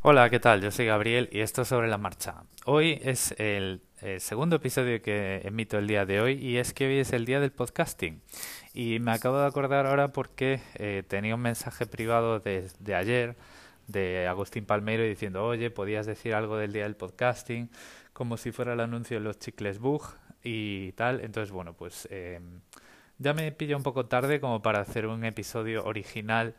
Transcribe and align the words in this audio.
Hola, 0.00 0.30
¿qué 0.30 0.38
tal? 0.38 0.60
Yo 0.60 0.70
soy 0.70 0.86
Gabriel 0.86 1.28
y 1.32 1.40
esto 1.40 1.62
es 1.62 1.68
sobre 1.68 1.88
la 1.88 1.98
marcha. 1.98 2.44
Hoy 2.66 3.00
es 3.02 3.34
el, 3.36 3.82
segundo 4.18 4.54
episodio 4.54 5.02
que 5.02 5.40
emito 5.44 5.76
el 5.76 5.88
día 5.88 6.06
de 6.06 6.20
hoy 6.20 6.34
y 6.34 6.58
es 6.58 6.72
que 6.72 6.86
hoy 6.86 6.98
es 7.00 7.12
el 7.12 7.24
día 7.24 7.40
del 7.40 7.50
podcasting. 7.50 8.22
Y 8.72 9.00
me 9.00 9.10
acabo 9.10 9.40
de 9.40 9.46
acordar 9.46 9.86
ahora 9.86 10.12
porque 10.12 10.60
eh, 10.76 11.02
tenía 11.08 11.34
un 11.34 11.40
mensaje 11.40 11.84
privado 11.84 12.38
de, 12.38 12.70
ayer 12.94 13.36
de 13.88 14.28
Agustín 14.28 14.66
Palmero 14.66 15.02
diciendo, 15.02 15.44
oye, 15.44 15.68
podías 15.68 16.06
decir 16.06 16.32
algo 16.32 16.56
del 16.56 16.72
día 16.72 16.84
del 16.84 16.94
podcasting, 16.94 17.68
como 18.12 18.36
si 18.36 18.52
fuera 18.52 18.74
el 18.74 18.80
anuncio 18.80 19.18
de 19.18 19.24
los 19.24 19.40
chicles 19.40 19.80
Bug 19.80 20.04
y 20.44 20.92
tal. 20.92 21.22
Entonces, 21.22 21.50
bueno, 21.50 21.72
pues 21.72 22.06
eh, 22.12 22.38
ya 23.18 23.34
me 23.34 23.50
pillo 23.50 23.76
un 23.76 23.82
poco 23.82 24.06
tarde 24.06 24.38
como 24.38 24.62
para 24.62 24.78
hacer 24.78 25.08
un 25.08 25.24
episodio 25.24 25.84
original 25.84 26.54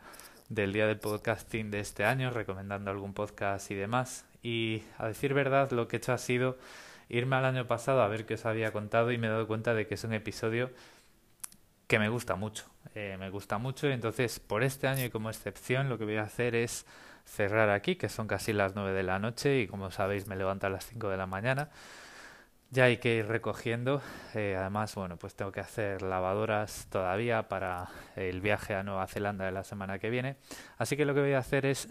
del 0.50 0.72
día 0.72 0.86
del 0.86 0.98
podcasting 0.98 1.70
de 1.70 1.80
este 1.80 2.04
año, 2.04 2.30
recomendando 2.30 2.90
algún 2.90 3.14
podcast 3.14 3.70
y 3.70 3.76
demás. 3.76 4.26
Y 4.42 4.82
a 4.98 5.06
decir 5.06 5.32
verdad, 5.32 5.70
lo 5.70 5.88
que 5.88 5.96
he 5.96 5.98
hecho 5.98 6.12
ha 6.12 6.18
sido 6.18 6.58
irme 7.08 7.36
al 7.36 7.44
año 7.44 7.66
pasado 7.66 8.02
a 8.02 8.08
ver 8.08 8.26
qué 8.26 8.34
os 8.34 8.44
había 8.44 8.72
contado 8.72 9.12
y 9.12 9.18
me 9.18 9.28
he 9.28 9.30
dado 9.30 9.46
cuenta 9.46 9.74
de 9.74 9.86
que 9.86 9.94
es 9.94 10.04
un 10.04 10.12
episodio 10.12 10.70
que 11.86 11.98
me 11.98 12.08
gusta 12.08 12.34
mucho. 12.34 12.64
Eh, 12.94 13.16
me 13.18 13.30
gusta 13.30 13.58
mucho 13.58 13.88
entonces 13.88 14.40
por 14.40 14.62
este 14.64 14.88
año 14.88 15.04
y 15.04 15.10
como 15.10 15.30
excepción 15.30 15.88
lo 15.88 15.98
que 15.98 16.04
voy 16.04 16.16
a 16.16 16.22
hacer 16.22 16.54
es 16.54 16.84
cerrar 17.24 17.70
aquí, 17.70 17.94
que 17.94 18.08
son 18.08 18.26
casi 18.26 18.52
las 18.52 18.74
9 18.74 18.92
de 18.92 19.02
la 19.04 19.18
noche 19.20 19.60
y 19.60 19.66
como 19.68 19.90
sabéis 19.90 20.26
me 20.26 20.36
levanto 20.36 20.66
a 20.66 20.70
las 20.70 20.86
5 20.86 21.08
de 21.08 21.16
la 21.16 21.26
mañana 21.26 21.70
ya 22.70 22.84
hay 22.84 22.98
que 22.98 23.16
ir 23.16 23.26
recogiendo. 23.26 24.00
Eh, 24.34 24.56
además, 24.58 24.94
bueno, 24.94 25.16
pues 25.16 25.34
tengo 25.34 25.52
que 25.52 25.60
hacer 25.60 26.02
lavadoras 26.02 26.86
todavía 26.88 27.48
para 27.48 27.88
el 28.16 28.40
viaje 28.40 28.74
a 28.74 28.82
Nueva 28.82 29.06
Zelanda 29.06 29.44
de 29.44 29.52
la 29.52 29.64
semana 29.64 29.98
que 29.98 30.10
viene. 30.10 30.36
Así 30.78 30.96
que 30.96 31.04
lo 31.04 31.14
que 31.14 31.20
voy 31.20 31.32
a 31.32 31.38
hacer 31.38 31.66
es 31.66 31.88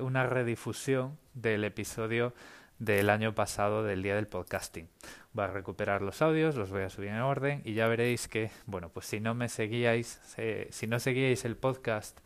una 0.00 0.26
redifusión 0.26 1.18
del 1.34 1.64
episodio 1.64 2.32
del 2.78 3.10
año 3.10 3.34
pasado 3.34 3.84
del 3.84 4.02
día 4.02 4.14
del 4.14 4.26
podcasting. 4.26 4.88
Voy 5.32 5.44
a 5.44 5.48
recuperar 5.48 6.00
los 6.00 6.22
audios, 6.22 6.56
los 6.56 6.70
voy 6.70 6.82
a 6.82 6.90
subir 6.90 7.10
en 7.10 7.20
orden 7.20 7.60
y 7.64 7.74
ya 7.74 7.88
veréis 7.88 8.26
que, 8.26 8.50
bueno, 8.66 8.88
pues 8.88 9.06
si 9.06 9.20
no 9.20 9.34
me 9.34 9.48
seguíais, 9.48 10.20
eh, 10.38 10.68
si 10.70 10.86
no 10.86 10.98
seguíais 10.98 11.44
el 11.44 11.56
podcast 11.56 12.18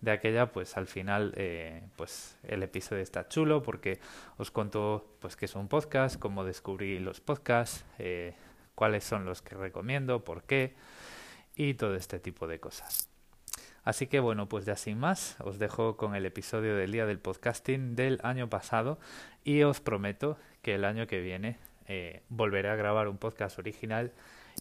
de 0.00 0.10
aquella, 0.10 0.50
pues 0.52 0.76
al 0.76 0.86
final, 0.86 1.32
eh, 1.36 1.82
pues 1.96 2.36
el 2.42 2.62
episodio 2.62 3.02
está 3.02 3.28
chulo 3.28 3.62
porque 3.62 4.00
os 4.38 4.50
cuento, 4.50 5.06
pues 5.20 5.36
que 5.36 5.44
es 5.44 5.54
un 5.54 5.68
podcast, 5.68 6.18
cómo 6.18 6.44
descubrí 6.44 6.98
los 6.98 7.20
podcasts, 7.20 7.84
eh, 7.98 8.34
cuáles 8.74 9.04
son 9.04 9.24
los 9.24 9.42
que 9.42 9.54
recomiendo, 9.54 10.24
por 10.24 10.44
qué 10.44 10.74
y 11.54 11.74
todo 11.74 11.96
este 11.96 12.18
tipo 12.18 12.46
de 12.46 12.60
cosas. 12.60 13.08
Así 13.84 14.06
que 14.06 14.20
bueno, 14.20 14.48
pues 14.48 14.64
ya 14.64 14.76
sin 14.76 14.98
más, 14.98 15.36
os 15.40 15.58
dejo 15.58 15.96
con 15.96 16.14
el 16.14 16.26
episodio 16.26 16.76
del 16.76 16.92
día 16.92 17.06
del 17.06 17.18
podcasting 17.18 17.96
del 17.96 18.20
año 18.22 18.48
pasado 18.48 18.98
y 19.44 19.62
os 19.62 19.80
prometo 19.80 20.38
que 20.62 20.74
el 20.74 20.84
año 20.84 21.06
que 21.06 21.20
viene 21.20 21.58
eh, 21.88 22.22
volveré 22.28 22.68
a 22.68 22.76
grabar 22.76 23.08
un 23.08 23.18
podcast 23.18 23.58
original 23.58 24.12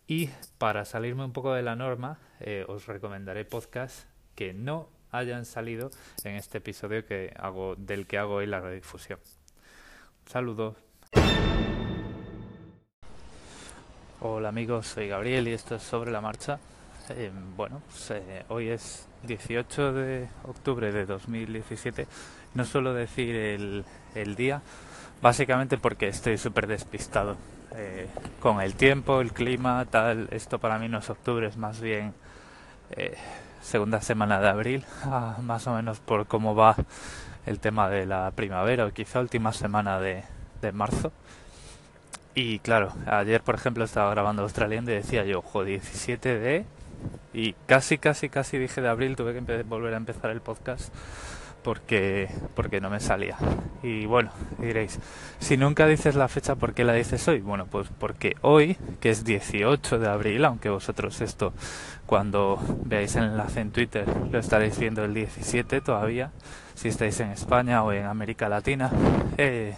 y 0.08 0.30
para 0.58 0.86
salirme 0.86 1.26
un 1.26 1.34
poco 1.34 1.54
de 1.54 1.62
la 1.62 1.76
norma 1.76 2.20
os 2.68 2.88
recomendaré 2.88 3.44
podcasts 3.44 4.08
que 4.36 4.54
no 4.54 4.88
hayan 5.12 5.46
salido 5.46 5.92
en 6.24 6.36
este 6.36 6.60
episodio 6.60 7.06
que 7.06 7.34
hago, 7.38 7.76
del 7.76 8.06
que 8.08 8.18
hago 8.18 8.36
hoy 8.36 8.48
la 8.48 8.60
redifusión. 8.60 9.20
Un 10.26 10.32
saludo. 10.32 10.76
Hola 14.22 14.50
amigos, 14.50 14.88
soy 14.88 15.08
Gabriel 15.08 15.48
y 15.48 15.54
esto 15.54 15.76
es 15.76 15.84
sobre 15.84 16.12
la 16.12 16.22
marcha. 16.22 16.60
Eh, 17.10 17.32
bueno, 17.56 17.82
pues, 17.88 18.12
eh, 18.12 18.44
hoy 18.50 18.70
es 18.70 19.08
18 19.24 19.94
de 19.94 20.28
octubre 20.44 20.92
de 20.92 21.06
2017. 21.06 22.06
No 22.54 22.66
suelo 22.66 22.94
decir 22.94 23.36
el, 23.36 23.86
el 24.16 24.36
día, 24.36 24.62
básicamente 25.22 25.78
porque 25.78 26.10
estoy 26.10 26.38
súper 26.38 26.68
despistado. 26.68 27.38
Eh, 27.76 28.08
con 28.40 28.62
el 28.62 28.76
tiempo, 28.76 29.22
el 29.22 29.32
clima, 29.32 29.86
tal, 29.86 30.28
esto 30.32 30.60
para 30.60 30.80
mí 30.80 30.90
no 30.90 31.00
es 31.00 31.10
octubre, 31.10 31.48
es 31.48 31.56
más 31.56 31.80
bien 31.80 32.14
segunda 33.62 34.02
semana 34.02 34.40
de 34.40 34.50
abril, 34.50 34.86
ah, 35.06 35.38
más 35.42 35.68
o 35.68 35.74
menos 35.74 36.00
por 36.00 36.28
cómo 36.28 36.56
va 36.56 36.76
el 37.46 37.60
tema 37.60 37.90
de 37.90 38.06
la 38.06 38.32
primavera 38.32 38.86
o 38.86 38.92
quizá 38.92 39.20
última 39.20 39.54
semana 39.54 40.00
de, 40.00 40.24
de 40.62 40.72
marzo. 40.72 41.12
Y 42.36 42.60
claro, 42.60 42.94
ayer 43.06 43.42
por 43.42 43.56
ejemplo 43.56 43.84
estaba 43.84 44.12
grabando 44.12 44.44
Australian 44.44 44.86
y 44.86 44.94
decía 44.94 45.26
yo, 45.26 45.40
ojo, 45.40 45.64
17 45.64 46.40
de... 46.40 46.66
Y 47.34 47.54
casi, 47.66 47.98
casi, 47.98 48.30
casi 48.30 48.58
dije 48.58 48.82
de 48.82 48.90
abril, 48.90 49.16
tuve 49.16 49.34
que 49.34 49.64
volver 49.64 49.94
a 49.94 49.98
empezar 49.98 50.32
el 50.32 50.42
podcast 50.42 50.94
porque, 51.64 52.30
porque 52.56 52.82
no 52.82 52.90
me 52.90 53.00
salía. 53.00 53.38
Y 53.84 54.06
bueno, 54.06 54.32
diréis, 54.58 55.00
si 55.40 55.58
nunca 55.58 55.88
dices 55.88 56.16
la 56.16 56.28
fecha, 56.28 56.56
¿por 56.56 56.74
qué 56.74 56.84
la 56.84 56.94
dices 56.94 57.28
hoy? 57.28 57.40
Bueno, 57.40 57.66
pues 57.66 57.88
porque 58.00 58.36
hoy, 58.42 58.78
que 59.00 59.10
es 59.10 59.24
18 59.24 60.00
de 60.00 60.08
abril, 60.08 60.46
aunque 60.46 60.70
vosotros 60.70 61.22
esto 61.22 61.54
cuando 62.06 62.60
veáis 62.86 63.16
el 63.16 63.26
enlace 63.26 63.62
en 63.62 63.72
Twitter 63.72 64.06
lo 64.32 64.40
estaréis 64.40 64.80
viendo 64.80 65.04
el 65.06 65.14
17 65.14 65.82
todavía, 65.82 66.32
si 66.74 66.88
estáis 66.88 67.20
en 67.20 67.30
España 67.32 67.84
o 67.84 67.92
en 67.94 68.06
América 68.06 68.50
Latina. 68.50 68.92
Eh, 69.38 69.76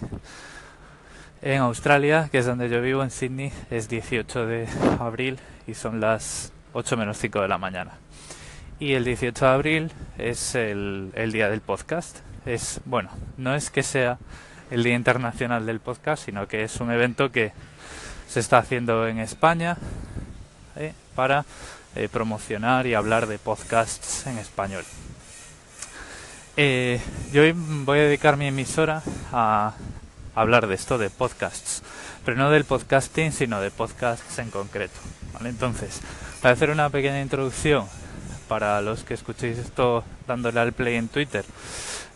en 1.42 1.59
Australia, 1.62 2.30
que 2.31 2.38
es 2.38 2.46
donde 2.46 2.69
yo 2.69 2.81
vivo, 2.81 3.03
en 3.03 3.09
Sydney, 3.09 3.52
es 3.72 3.90
18 3.90 4.46
de 4.46 4.68
abril 5.00 5.40
y 5.66 5.74
son 5.74 6.00
las 6.00 6.53
8 6.74 6.98
menos 6.98 7.18
5 7.18 7.42
de 7.42 7.48
la 7.48 7.58
mañana. 7.58 7.94
Y 8.81 8.96
el 8.96 9.03
18 9.06 9.46
de 9.46 9.52
abril 9.52 9.92
es 10.18 10.56
el, 10.56 11.12
el, 11.14 11.31
día 11.31 11.50
del 11.50 11.62
podcast. 11.62 12.18
Es, 12.47 12.81
bueno, 12.86 13.12
no 13.38 13.53
es 13.53 13.69
que 13.69 13.84
sea 13.84 14.18
el 14.72 14.84
Día 14.84 14.96
Internacional 14.96 15.68
del 15.68 15.80
Podcast, 15.80 16.25
sino 16.25 16.47
que 16.47 16.64
es 16.64 16.78
un 16.78 16.90
evento 16.90 17.31
que 17.31 17.52
se 18.28 18.40
está 18.40 18.58
haciendo 18.58 19.08
en 19.08 19.19
España 19.19 19.78
eh, 20.78 20.94
para 21.14 21.46
eh, 21.96 22.09
promocionar 22.12 22.88
y 22.88 22.96
hablar 22.96 23.28
de 23.28 23.38
podcasts 23.38 24.25
en 24.25 24.40
español. 24.40 24.84
Eh, 26.58 27.00
yo 27.31 27.44
voy 27.86 28.00
a 28.00 28.03
dedicar 28.06 28.36
mi 28.36 28.48
emisora 28.48 29.03
a 29.31 29.75
hablar 30.34 30.66
de 30.66 30.74
esto, 30.74 30.98
de 30.98 31.12
podcasts, 31.12 31.84
pero 32.25 32.36
no 32.36 32.50
del 32.50 32.66
podcasting, 32.66 33.31
sino 33.31 33.62
de 33.62 33.69
podcasts 33.69 34.40
en 34.40 34.50
concreto. 34.50 35.00
Entonces, 35.46 36.02
para 36.42 36.56
hacer 36.56 36.72
una 36.72 36.90
pequeña 36.90 37.22
introducción 37.22 37.86
para 38.51 38.81
los 38.81 39.06
que 39.06 39.13
escuchéis 39.13 39.57
esto 39.57 40.03
dándole 40.28 40.59
al 40.59 40.73
play 40.73 40.95
en 40.95 41.07
Twitter 41.07 41.45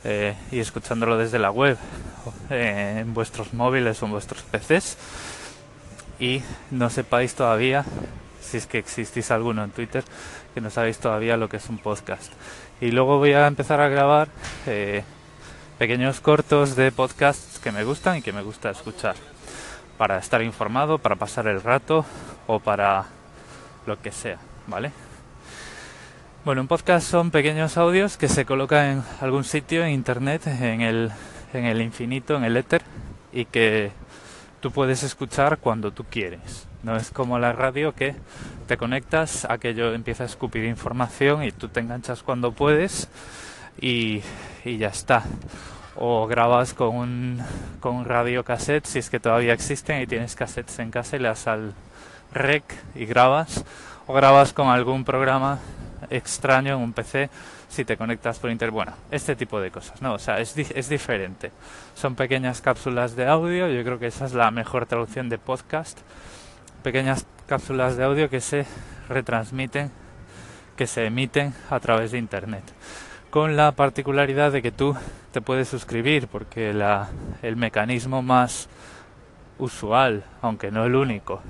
eh, 0.03 0.35
y 0.51 0.59
escuchándolo 0.59 1.17
desde 1.17 1.39
la 1.39 1.49
web 1.49 1.77
eh, 2.49 2.97
en 2.99 3.13
vuestros 3.13 3.53
móviles 3.53 4.03
o 4.03 4.05
en 4.05 4.11
vuestros 4.11 4.41
PCs 4.41 4.97
y 6.19 6.41
no 6.71 6.89
sepáis 6.89 7.35
todavía 7.35 7.85
si 8.41 8.57
es 8.57 8.67
que 8.67 8.79
existís 8.79 9.31
alguno 9.31 9.63
en 9.63 9.71
Twitter 9.71 10.03
que 10.53 10.59
no 10.59 10.69
sabéis 10.69 10.97
todavía 10.97 11.37
lo 11.37 11.47
que 11.47 11.55
es 11.55 11.69
un 11.69 11.77
podcast 11.77 12.33
y 12.81 12.91
luego 12.91 13.17
voy 13.17 13.31
a 13.31 13.47
empezar 13.47 13.79
a 13.79 13.87
grabar 13.87 14.27
eh, 14.67 15.05
pequeños 15.77 16.19
cortos 16.19 16.75
de 16.75 16.91
podcasts 16.91 17.59
que 17.59 17.71
me 17.71 17.85
gustan 17.85 18.17
y 18.17 18.21
que 18.21 18.33
me 18.33 18.41
gusta 18.41 18.71
escuchar 18.71 19.15
para 19.97 20.17
estar 20.17 20.41
informado, 20.41 20.97
para 20.97 21.15
pasar 21.15 21.47
el 21.47 21.61
rato 21.61 22.03
o 22.45 22.59
para 22.59 23.05
lo 23.85 24.01
que 24.01 24.11
sea, 24.11 24.39
¿vale? 24.67 24.91
Bueno, 26.45 26.61
un 26.61 26.67
podcast 26.67 27.09
son 27.09 27.31
pequeños 27.31 27.75
audios 27.75 28.17
que 28.17 28.27
se 28.27 28.45
colocan 28.45 28.85
en 28.85 29.03
algún 29.19 29.43
sitio 29.43 29.83
en 29.83 29.89
internet, 29.89 30.45
en 30.45 30.81
el, 30.81 31.11
en 31.53 31.65
el 31.65 31.81
infinito, 31.81 32.37
en 32.37 32.43
el 32.43 32.55
éter, 32.55 32.83
y 33.33 33.45
que 33.45 33.91
tú 34.59 34.69
puedes 34.69 35.01
escuchar 35.01 35.57
cuando 35.57 35.89
tú 35.89 36.05
quieres. 36.07 36.67
No 36.83 36.97
es 36.97 37.09
como 37.09 37.39
la 37.39 37.51
radio 37.51 37.95
que 37.95 38.13
te 38.67 38.77
conectas, 38.77 39.45
aquello 39.49 39.95
empieza 39.95 40.21
a 40.21 40.27
escupir 40.27 40.65
información 40.65 41.43
y 41.43 41.51
tú 41.51 41.67
te 41.69 41.79
enganchas 41.79 42.21
cuando 42.21 42.51
puedes 42.51 43.09
y, 43.81 44.21
y 44.63 44.77
ya 44.77 44.89
está. 44.89 45.23
O 45.95 46.27
grabas 46.27 46.75
con 46.75 46.95
un, 46.95 47.41
con 47.79 47.95
un 47.95 48.05
radio 48.05 48.43
cassette, 48.43 48.85
si 48.85 48.99
es 48.99 49.09
que 49.09 49.19
todavía 49.19 49.53
existen 49.53 49.99
y 49.99 50.05
tienes 50.05 50.35
cassettes 50.35 50.77
en 50.77 50.91
casa 50.91 51.15
y 51.15 51.21
le 51.21 51.27
das 51.27 51.47
al 51.47 51.73
rec 52.31 52.63
y 52.93 53.05
grabas. 53.05 53.65
O 54.05 54.13
grabas 54.13 54.53
con 54.53 54.67
algún 54.67 55.05
programa 55.05 55.57
extraño 56.09 56.75
en 56.75 56.81
un 56.81 56.93
PC 56.93 57.29
si 57.67 57.85
te 57.85 57.97
conectas 57.97 58.39
por 58.39 58.49
internet. 58.49 58.73
Bueno, 58.73 58.93
este 59.11 59.35
tipo 59.35 59.59
de 59.59 59.71
cosas, 59.71 60.01
¿no? 60.01 60.13
O 60.13 60.19
sea, 60.19 60.39
es, 60.39 60.57
es 60.57 60.89
diferente. 60.89 61.51
Son 61.93 62.15
pequeñas 62.15 62.61
cápsulas 62.61 63.15
de 63.15 63.27
audio, 63.27 63.67
yo 63.67 63.83
creo 63.83 63.99
que 63.99 64.07
esa 64.07 64.25
es 64.25 64.33
la 64.33 64.51
mejor 64.51 64.85
traducción 64.85 65.29
de 65.29 65.37
podcast. 65.37 65.99
Pequeñas 66.83 67.25
cápsulas 67.47 67.97
de 67.97 68.03
audio 68.03 68.29
que 68.29 68.41
se 68.41 68.65
retransmiten, 69.09 69.91
que 70.75 70.87
se 70.87 71.05
emiten 71.05 71.53
a 71.69 71.79
través 71.79 72.11
de 72.11 72.17
internet. 72.17 72.63
Con 73.29 73.55
la 73.55 73.73
particularidad 73.73 74.51
de 74.51 74.61
que 74.61 74.71
tú 74.71 74.95
te 75.31 75.41
puedes 75.41 75.67
suscribir, 75.67 76.27
porque 76.27 76.73
la, 76.73 77.09
el 77.41 77.55
mecanismo 77.55 78.21
más 78.21 78.69
usual, 79.57 80.23
aunque 80.41 80.71
no 80.71 80.85
el 80.85 80.95
único, 80.95 81.41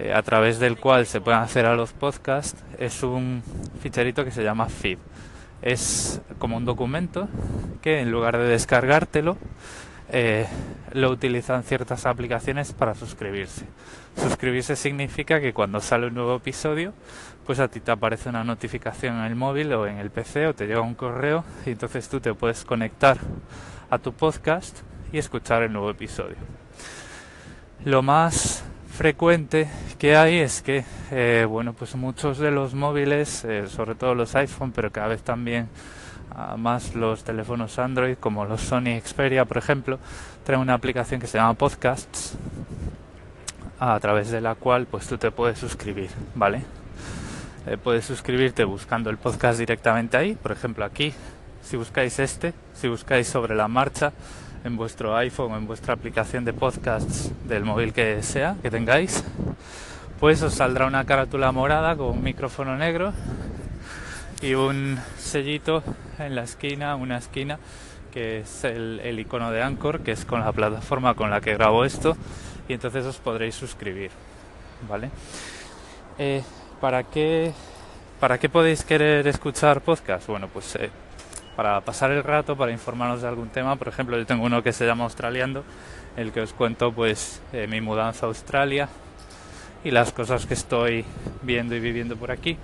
eh, 0.00 0.14
a 0.14 0.22
través 0.22 0.58
del 0.58 0.78
cual 0.78 1.04
se 1.04 1.20
pueden 1.20 1.40
hacer 1.40 1.66
a 1.66 1.74
los 1.74 1.92
podcasts 1.92 2.62
es 2.78 3.02
un 3.02 3.42
ficherito 3.82 4.24
que 4.24 4.30
se 4.30 4.42
llama 4.42 4.66
feed. 4.68 4.98
es 5.60 6.22
como 6.38 6.56
un 6.56 6.64
documento 6.64 7.28
que 7.82 8.00
en 8.00 8.10
lugar 8.10 8.38
de 8.38 8.44
descargártelo, 8.44 9.36
eh, 10.12 10.46
lo 10.92 11.10
utilizan 11.10 11.62
ciertas 11.64 12.06
aplicaciones 12.06 12.72
para 12.72 12.94
suscribirse. 12.94 13.66
Suscribirse 14.16 14.74
significa 14.74 15.38
que 15.38 15.52
cuando 15.52 15.80
sale 15.80 16.06
un 16.06 16.14
nuevo 16.14 16.36
episodio, 16.36 16.94
pues 17.44 17.60
a 17.60 17.68
ti 17.68 17.80
te 17.80 17.90
aparece 17.90 18.30
una 18.30 18.42
notificación 18.42 19.18
en 19.18 19.24
el 19.24 19.36
móvil 19.36 19.72
o 19.74 19.86
en 19.86 19.98
el 19.98 20.10
PC 20.10 20.46
o 20.46 20.54
te 20.54 20.66
llega 20.66 20.80
un 20.80 20.94
correo 20.94 21.44
y 21.66 21.70
entonces 21.70 22.08
tú 22.08 22.20
te 22.20 22.32
puedes 22.32 22.64
conectar 22.64 23.18
a 23.90 23.98
tu 23.98 24.12
podcast 24.12 24.78
y 25.12 25.18
escuchar 25.18 25.62
el 25.62 25.72
nuevo 25.72 25.90
episodio. 25.90 26.36
Lo 27.84 28.02
más 28.02 28.64
frecuente 29.00 29.66
que 29.98 30.14
hay 30.14 30.40
es 30.40 30.60
que, 30.60 30.84
eh, 31.10 31.46
bueno, 31.48 31.72
pues 31.72 31.94
muchos 31.94 32.36
de 32.36 32.50
los 32.50 32.74
móviles, 32.74 33.46
eh, 33.46 33.66
sobre 33.66 33.94
todo 33.94 34.14
los 34.14 34.34
iPhone, 34.34 34.72
pero 34.72 34.92
cada 34.92 35.08
vez 35.08 35.22
también 35.22 35.70
ah, 36.36 36.58
más 36.58 36.94
los 36.94 37.24
teléfonos 37.24 37.78
Android, 37.78 38.18
como 38.20 38.44
los 38.44 38.60
Sony 38.60 39.00
Xperia, 39.02 39.46
por 39.46 39.56
ejemplo, 39.56 39.98
traen 40.44 40.60
una 40.60 40.74
aplicación 40.74 41.18
que 41.18 41.26
se 41.26 41.38
llama 41.38 41.54
Podcasts, 41.54 42.36
a 43.78 43.98
través 44.00 44.30
de 44.30 44.42
la 44.42 44.54
cual 44.54 44.84
pues 44.84 45.06
tú 45.06 45.16
te 45.16 45.30
puedes 45.30 45.58
suscribir, 45.58 46.10
¿vale? 46.34 46.62
Eh, 47.66 47.78
puedes 47.82 48.04
suscribirte 48.04 48.64
buscando 48.64 49.08
el 49.08 49.16
podcast 49.16 49.58
directamente 49.58 50.18
ahí, 50.18 50.34
por 50.34 50.52
ejemplo 50.52 50.84
aquí, 50.84 51.14
si 51.62 51.78
buscáis 51.78 52.18
este, 52.18 52.52
si 52.74 52.88
buscáis 52.88 53.26
sobre 53.28 53.54
la 53.54 53.66
marcha, 53.66 54.12
en 54.64 54.76
vuestro 54.76 55.16
iPhone 55.16 55.52
o 55.52 55.56
en 55.56 55.66
vuestra 55.66 55.94
aplicación 55.94 56.44
de 56.44 56.52
podcasts 56.52 57.30
del 57.44 57.64
móvil 57.64 57.92
que 57.92 58.22
sea, 58.22 58.56
que 58.62 58.70
tengáis, 58.70 59.24
pues 60.18 60.42
os 60.42 60.54
saldrá 60.54 60.86
una 60.86 61.04
carátula 61.04 61.52
morada 61.52 61.96
con 61.96 62.08
un 62.08 62.22
micrófono 62.22 62.76
negro 62.76 63.12
y 64.42 64.54
un 64.54 64.98
sellito 65.18 65.82
en 66.18 66.34
la 66.34 66.42
esquina, 66.42 66.94
una 66.96 67.18
esquina 67.18 67.58
que 68.12 68.40
es 68.40 68.64
el, 68.64 69.18
icono 69.18 69.50
de 69.50 69.62
Anchor, 69.62 70.00
que 70.00 70.12
es 70.12 70.24
con 70.24 70.40
la 70.40 70.52
plataforma 70.52 71.14
con 71.14 71.30
la 71.30 71.40
que 71.40 71.54
grabo 71.54 71.84
esto, 71.84 72.16
y 72.68 72.72
entonces 72.72 73.06
os 73.06 73.18
podréis 73.18 73.54
suscribir, 73.54 74.10
¿vale? 74.88 75.10
Eh, 76.18 76.42
¿Para 76.80 77.04
qué 77.04 77.52
para 78.18 78.36
qué 78.36 78.50
podéis 78.50 78.84
querer 78.84 79.26
escuchar 79.26 79.80
podcast? 79.80 80.26
Bueno, 80.26 80.48
pues 80.52 80.76
eh, 80.76 80.90
para 81.60 81.78
pasar 81.82 82.10
el 82.10 82.24
rato, 82.24 82.56
para 82.56 82.72
informarnos 82.72 83.20
de 83.20 83.28
algún 83.28 83.50
tema. 83.50 83.76
Por 83.76 83.88
ejemplo, 83.88 84.16
yo 84.16 84.24
tengo 84.24 84.46
uno 84.46 84.62
que 84.62 84.72
se 84.72 84.86
llama 84.86 85.04
Australiando, 85.04 85.62
el 86.16 86.32
que 86.32 86.40
os 86.40 86.54
cuento 86.54 86.90
pues 86.90 87.42
eh, 87.52 87.66
mi 87.66 87.82
mudanza 87.82 88.24
a 88.24 88.30
Australia 88.30 88.88
y 89.84 89.90
las 89.90 90.10
cosas 90.10 90.46
que 90.46 90.54
estoy 90.54 91.04
viendo 91.42 91.76
y 91.76 91.80
viviendo 91.80 92.16
por 92.16 92.30
aquí. 92.30 92.56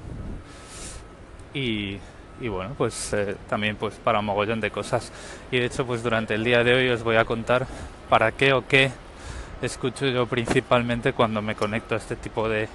Y, 1.52 1.98
bueno, 2.40 2.74
pues 2.78 3.12
eh, 3.12 3.36
también 3.50 3.76
pues 3.76 3.96
para 3.96 4.20
un 4.20 4.24
mogollón 4.24 4.62
de 4.62 4.70
cosas. 4.70 5.12
Y 5.50 5.58
de 5.58 5.66
hecho, 5.66 5.84
pues 5.84 6.02
durante 6.02 6.32
el 6.32 6.42
día 6.42 6.64
de 6.64 6.72
hoy 6.72 6.88
os 6.88 7.02
voy 7.02 7.16
a 7.16 7.26
contar 7.26 7.66
para 8.08 8.32
qué 8.32 8.54
o 8.54 8.66
qué 8.66 8.90
escucho 9.60 10.06
yo 10.06 10.24
principalmente 10.24 11.12
cuando 11.12 11.42
me 11.42 11.54
conecto 11.54 11.96
a 11.96 11.98
este 11.98 12.16
tipo 12.16 12.48
de 12.48 12.66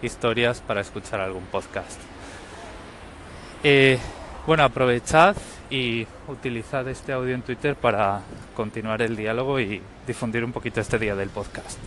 historias 0.00 0.62
para 0.62 0.80
escuchar 0.80 1.20
algún 1.20 1.44
podcast. 1.44 2.00
Eh, 3.62 3.98
bueno, 4.48 4.64
aprovechad 4.64 5.36
y 5.68 6.06
utilizad 6.26 6.88
este 6.88 7.12
audio 7.12 7.34
en 7.34 7.42
Twitter 7.42 7.76
para 7.76 8.22
continuar 8.56 9.02
el 9.02 9.14
diálogo 9.14 9.60
y 9.60 9.82
difundir 10.06 10.42
un 10.42 10.52
poquito 10.52 10.80
este 10.80 10.98
día 10.98 11.14
del 11.14 11.28
podcast. 11.28 11.78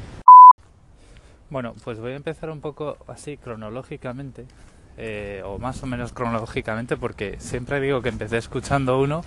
Bueno, 1.50 1.74
pues 1.84 2.00
voy 2.00 2.12
a 2.12 2.18
empezar 2.18 2.52
un 2.52 2.62
poco 2.62 2.98
así 3.08 3.38
cronológicamente, 3.38 4.46
eh, 4.98 5.42
o 5.44 5.58
más 5.58 5.82
o 5.82 5.88
menos 5.88 6.14
cronológicamente, 6.14 6.98
porque 6.98 7.38
siempre 7.40 7.82
digo 7.82 8.04
que 8.04 8.10
empecé 8.10 8.38
escuchando 8.38 9.02
uno, 9.02 9.24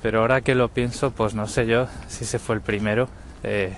pero 0.00 0.20
ahora 0.20 0.40
que 0.40 0.54
lo 0.54 0.70
pienso, 0.70 1.10
pues 1.10 1.34
no 1.34 1.48
sé 1.48 1.66
yo 1.66 1.88
si 2.08 2.24
se 2.24 2.38
fue 2.38 2.54
el 2.54 2.62
primero 2.62 3.06
eh, 3.42 3.76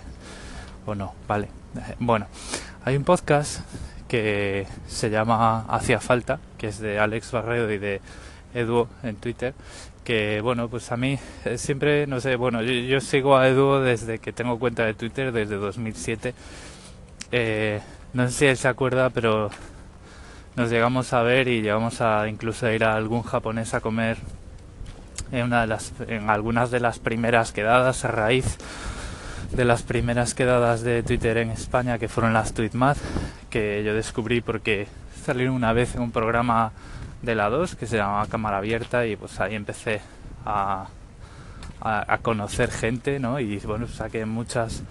o 0.87 0.94
no. 0.94 1.14
Vale. 1.26 1.49
Bueno, 1.99 2.29
hay 2.85 2.97
un 2.97 3.02
podcast 3.02 3.62
que 4.06 4.69
se 4.87 5.11
llama 5.11 5.62
Hacía 5.62 5.99
Falta, 5.99 6.38
que 6.58 6.69
es 6.69 6.79
de 6.79 7.00
Alex 7.00 7.32
Barredo 7.32 7.73
y 7.73 7.79
de 7.79 8.00
Eduo 8.55 8.89
en 9.03 9.17
Twitter, 9.17 9.55
que 10.05 10.41
bueno, 10.41 10.69
pues 10.69 10.91
a 10.93 10.97
mí 10.97 11.19
eh, 11.45 11.59
siempre, 11.59 12.06
no 12.06 12.21
sé, 12.21 12.37
bueno, 12.37 12.62
yo, 12.62 13.01
sigo 13.01 13.37
a 13.37 13.49
Eduo 13.49 13.81
desde 13.81 14.19
que 14.19 14.33
tengo 14.33 14.59
cuenta 14.59 14.85
de 14.85 14.95
Twitter, 14.95 15.33
desde 15.33 15.56
2007. 15.56 16.35
Eh, 17.33 17.81
no 18.12 18.27
sé 18.29 18.33
si 18.33 18.47
él 18.47 18.56
se 18.56 18.69
acuerda, 18.69 19.11
pero 19.11 19.51
nos 20.56 20.71
llegamos 20.71 21.12
a 21.12 21.23
ver 21.23 21.49
y 21.49 21.62
llegamos 21.62 22.01
a 22.01 22.29
incluso 22.29 22.71
ir 22.71 22.85
a 22.85 22.95
algún 22.95 23.23
japonés 23.23 23.75
a 23.75 23.81
comer 23.81 24.19
en, 25.33 25.45
una 25.45 25.62
de 25.62 25.67
las, 25.67 25.93
en 26.07 26.31
algunas 26.31 26.71
de 26.71 26.81
las 26.81 27.00
primeras 27.00 27.53
quedadas 27.53 28.05
a 28.05 28.09
raíz 28.09 28.57
de 29.50 29.65
las 29.65 29.83
primeras 29.83 30.35
quedadas 30.35 30.83
de 30.83 31.03
Twitter 31.03 31.39
en 31.39 31.50
España 31.50 31.99
que 31.99 32.09
fueron 32.09 32.33
las 32.33 32.55
Tweetmath 32.55 32.99
que 33.50 33.83
yo 33.85 33.95
descubrí 33.95 34.41
porque 34.41 34.87
salieron 35.25 35.55
una 35.55 35.73
vez 35.73 35.95
en 35.95 36.03
un 36.03 36.11
programa 36.11 36.73
de 37.25 37.35
la 37.35 37.49
2 37.49 37.76
que 37.76 37.87
se 37.87 37.97
llamaba 37.97 38.26
Cámara 38.26 38.59
Abierta 38.59 39.06
y 39.06 39.17
pues 39.17 39.41
ahí 39.41 39.55
empecé 39.55 40.00
a, 40.44 40.87
a, 41.81 42.19
conocer 42.19 42.71
gente, 42.71 43.19
¿no? 43.19 43.41
Y 43.41 43.59
bueno, 43.59 43.87
saqué 43.87 44.25
muchas, 44.25 44.82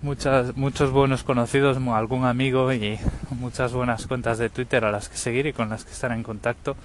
muchas, 0.00 0.56
muchos 0.56 0.90
buenos 0.90 1.22
conocidos, 1.22 1.76
algún 1.76 2.24
amigo 2.24 2.72
y 2.72 2.98
muchas 3.30 3.72
buenas 3.72 4.06
cuentas 4.06 4.38
de 4.38 4.48
Twitter 4.48 4.84
a 4.84 4.90
las 4.90 5.08
que 5.08 5.16
seguir 5.16 5.46
y 5.46 5.52
con 5.52 5.68
las 5.68 5.84
que 5.84 5.92
estar 5.92 6.12
en 6.12 6.22
contacto. 6.22 6.76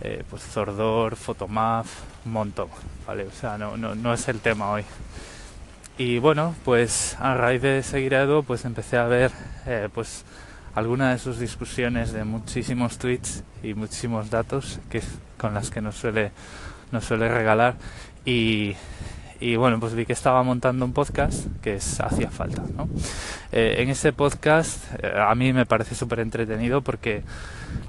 Eh, 0.00 0.24
pues 0.28 0.42
Zordor, 0.42 1.16
Fotomaf, 1.16 1.86
un 2.24 2.32
montón, 2.32 2.68
¿vale? 3.06 3.24
O 3.24 3.30
sea, 3.30 3.56
no, 3.56 3.76
no, 3.76 3.94
no 3.94 4.12
es 4.12 4.26
el 4.28 4.40
tema 4.40 4.70
hoy. 4.70 4.84
Y 5.98 6.18
bueno, 6.18 6.54
pues 6.64 7.16
a 7.20 7.34
raíz 7.34 7.62
de 7.62 7.82
seguir 7.82 8.14
a 8.14 8.22
Edu, 8.22 8.42
pues 8.42 8.64
empecé 8.64 8.96
a 8.96 9.04
ver, 9.04 9.30
eh, 9.66 9.88
pues 9.92 10.24
algunas 10.74 11.12
de 11.12 11.18
sus 11.18 11.38
discusiones 11.38 12.12
de 12.12 12.24
muchísimos 12.24 12.98
tweets 12.98 13.44
y 13.62 13.74
muchísimos 13.74 14.30
datos 14.30 14.80
que 14.90 15.02
con 15.36 15.54
las 15.54 15.70
que 15.70 15.80
nos 15.80 15.96
suele 15.96 16.32
nos 16.92 17.04
suele 17.04 17.28
regalar 17.28 17.74
y, 18.24 18.74
y 19.40 19.56
bueno 19.56 19.80
pues 19.80 19.94
vi 19.94 20.06
que 20.06 20.12
estaba 20.12 20.42
montando 20.42 20.84
un 20.84 20.92
podcast 20.92 21.46
que 21.62 21.74
es 21.74 22.00
hacía 22.00 22.30
falta 22.30 22.62
¿no? 22.76 22.88
Eh, 23.50 23.76
en 23.78 23.90
ese 23.90 24.12
podcast 24.12 24.78
eh, 25.02 25.12
a 25.14 25.34
mí 25.34 25.52
me 25.52 25.66
parece 25.66 25.94
súper 25.94 26.20
entretenido 26.20 26.80
porque 26.80 27.22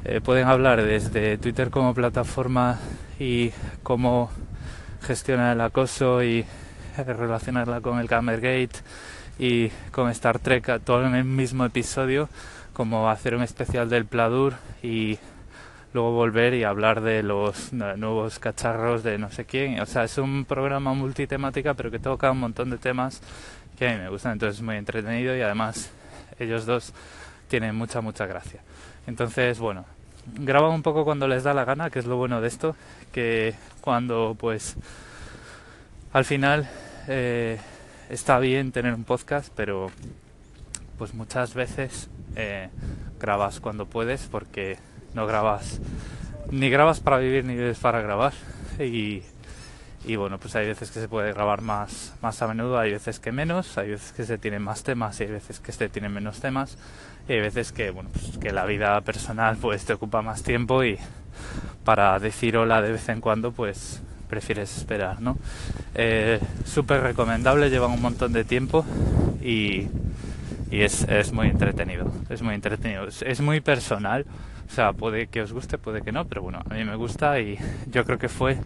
eh, 0.04 0.20
pueden 0.22 0.48
hablar 0.48 0.84
desde 0.84 1.38
Twitter 1.38 1.70
como 1.70 1.94
plataforma 1.94 2.80
y 3.20 3.52
cómo 3.84 4.30
gestionar 5.02 5.54
el 5.54 5.62
acoso 5.62 6.24
y 6.24 6.46
relacionarla 6.98 7.82
con 7.82 8.00
el 8.00 8.08
Gamergate 8.08 8.80
y 9.40 9.70
con 9.92 10.10
Star 10.10 10.40
Trek 10.40 10.82
todo 10.84 11.06
en 11.06 11.16
el 11.16 11.24
mismo 11.24 11.66
episodio 11.66 12.30
como 12.74 13.10
hacer 13.10 13.36
un 13.36 13.44
especial 13.44 13.90
del 13.90 14.06
Pladur 14.06 14.54
y 14.82 15.20
luego 15.94 16.12
volver 16.12 16.56
y 16.56 16.64
hablar 16.64 17.02
de 17.02 17.24
los 17.24 17.72
nuevos 17.72 18.40
cacharros 18.40 19.04
de 19.04 19.18
no 19.18 19.32
sé 19.32 19.46
quién. 19.46 19.80
O 19.80 19.86
sea, 19.86 20.04
es 20.04 20.18
un 20.18 20.46
programa 20.46 20.94
multitemática, 20.94 21.76
pero 21.76 21.92
que 21.92 22.00
toca 22.00 22.32
un 22.32 22.40
montón 22.40 22.70
de 22.72 22.78
temas 22.78 23.22
que 23.78 23.88
a 23.88 23.94
mí 23.94 24.02
me 24.02 24.10
gustan. 24.10 24.34
Entonces 24.34 24.58
es 24.58 24.64
muy 24.64 24.76
entretenido 24.76 25.38
y 25.38 25.42
además 25.42 25.92
ellos 26.40 26.66
dos 26.66 26.94
tienen 27.48 27.76
mucha, 27.76 28.02
mucha 28.02 28.26
gracia. 28.26 28.62
Entonces, 29.06 29.60
bueno, 29.60 29.86
graban 30.26 30.72
un 30.72 30.82
poco 30.82 31.04
cuando 31.04 31.28
les 31.28 31.44
da 31.44 31.54
la 31.54 31.66
gana, 31.66 31.90
que 31.90 32.00
es 32.00 32.06
lo 32.06 32.18
bueno 32.18 32.42
de 32.42 32.48
esto, 32.48 32.76
que 33.12 33.54
cuando 33.82 34.36
pues 34.40 34.76
al 36.12 36.26
final 36.26 36.70
eh, 37.08 37.60
está 38.10 38.40
bien 38.40 38.72
tener 38.72 38.94
un 38.94 39.04
podcast, 39.04 39.52
pero 39.56 39.92
pues 40.98 41.14
muchas 41.14 41.54
veces 41.54 42.10
eh, 42.36 42.70
grabas 43.20 43.60
cuando 43.60 43.86
puedes 43.86 44.28
porque 44.28 44.78
no 45.14 45.26
grabas 45.26 45.80
ni 46.52 46.70
grabas 46.70 47.00
para 47.00 47.18
vivir 47.18 47.46
ni 47.46 47.56
vives 47.56 47.80
para 47.80 48.02
grabar. 48.02 48.34
Y, 48.80 49.24
bueno 50.18 50.38
pues 50.38 50.56
hay 50.58 50.68
veces 50.68 50.92
que 50.92 51.00
se 51.00 51.08
puede 51.08 51.32
grabar 51.32 51.62
más 51.62 52.14
más 52.22 52.42
a 52.42 52.48
menudo 52.48 52.78
hay 52.78 52.92
veces 52.92 53.22
que 53.22 53.32
menos 53.32 53.78
hay 53.78 53.92
veces 53.92 54.12
que 54.12 54.26
se 54.26 54.38
tienen 54.38 54.62
más 54.62 54.84
temas 54.84 55.18
y 55.22 55.24
hay 55.24 55.32
veces 55.32 55.62
que 55.62 55.72
se 55.72 55.88
tienen 55.88 56.12
menos 56.12 56.42
temas 56.42 56.78
y 57.30 57.34
hay 57.34 57.40
veces 57.40 57.72
que 57.72 57.90
bueno 57.90 58.10
pues 58.12 58.38
que 58.38 58.52
la 58.52 58.66
vida 58.66 59.00
personal 59.00 59.56
pues 59.56 59.86
te 59.86 59.94
ocupa 59.94 60.22
más 60.22 60.44
tiempo 60.44 60.84
y 60.84 60.98
para 61.86 62.20
decir 62.20 62.58
hola 62.58 62.82
de 62.82 62.92
vez 62.92 63.08
en 63.08 63.22
cuando 63.22 63.54
pues 63.54 64.02
prefieres 64.30 64.78
esperar 64.78 65.22
no 65.22 65.38
eh, 65.96 66.42
súper 66.66 67.02
recomendable 67.02 67.70
llevan 67.70 67.92
un 67.92 68.02
montón 68.02 68.34
de 68.34 68.44
tiempo 68.44 68.86
y 69.42 69.88
y 70.74 70.82
es, 70.82 71.04
es 71.04 71.32
muy 71.34 71.50
entretenido, 71.50 72.12
es 72.30 72.42
muy 72.42 72.56
entretenido, 72.56 73.06
es, 73.06 73.42
muy 73.42 73.62
personal, 73.62 74.26
o 74.68 74.74
sea, 74.74 74.92
puede 74.92 75.28
que 75.28 75.44
os 75.44 75.54
guste, 75.54 75.78
puede 75.78 76.02
que 76.02 76.12
no, 76.12 76.26
pero 76.26 76.42
bueno, 76.42 76.62
a 76.68 76.74
mí 76.74 76.84
me 76.84 76.96
gusta 76.96 77.40
y 77.40 77.60
yo 77.92 78.04
creo 78.06 78.18
que 78.18 78.28
fue 78.28 78.58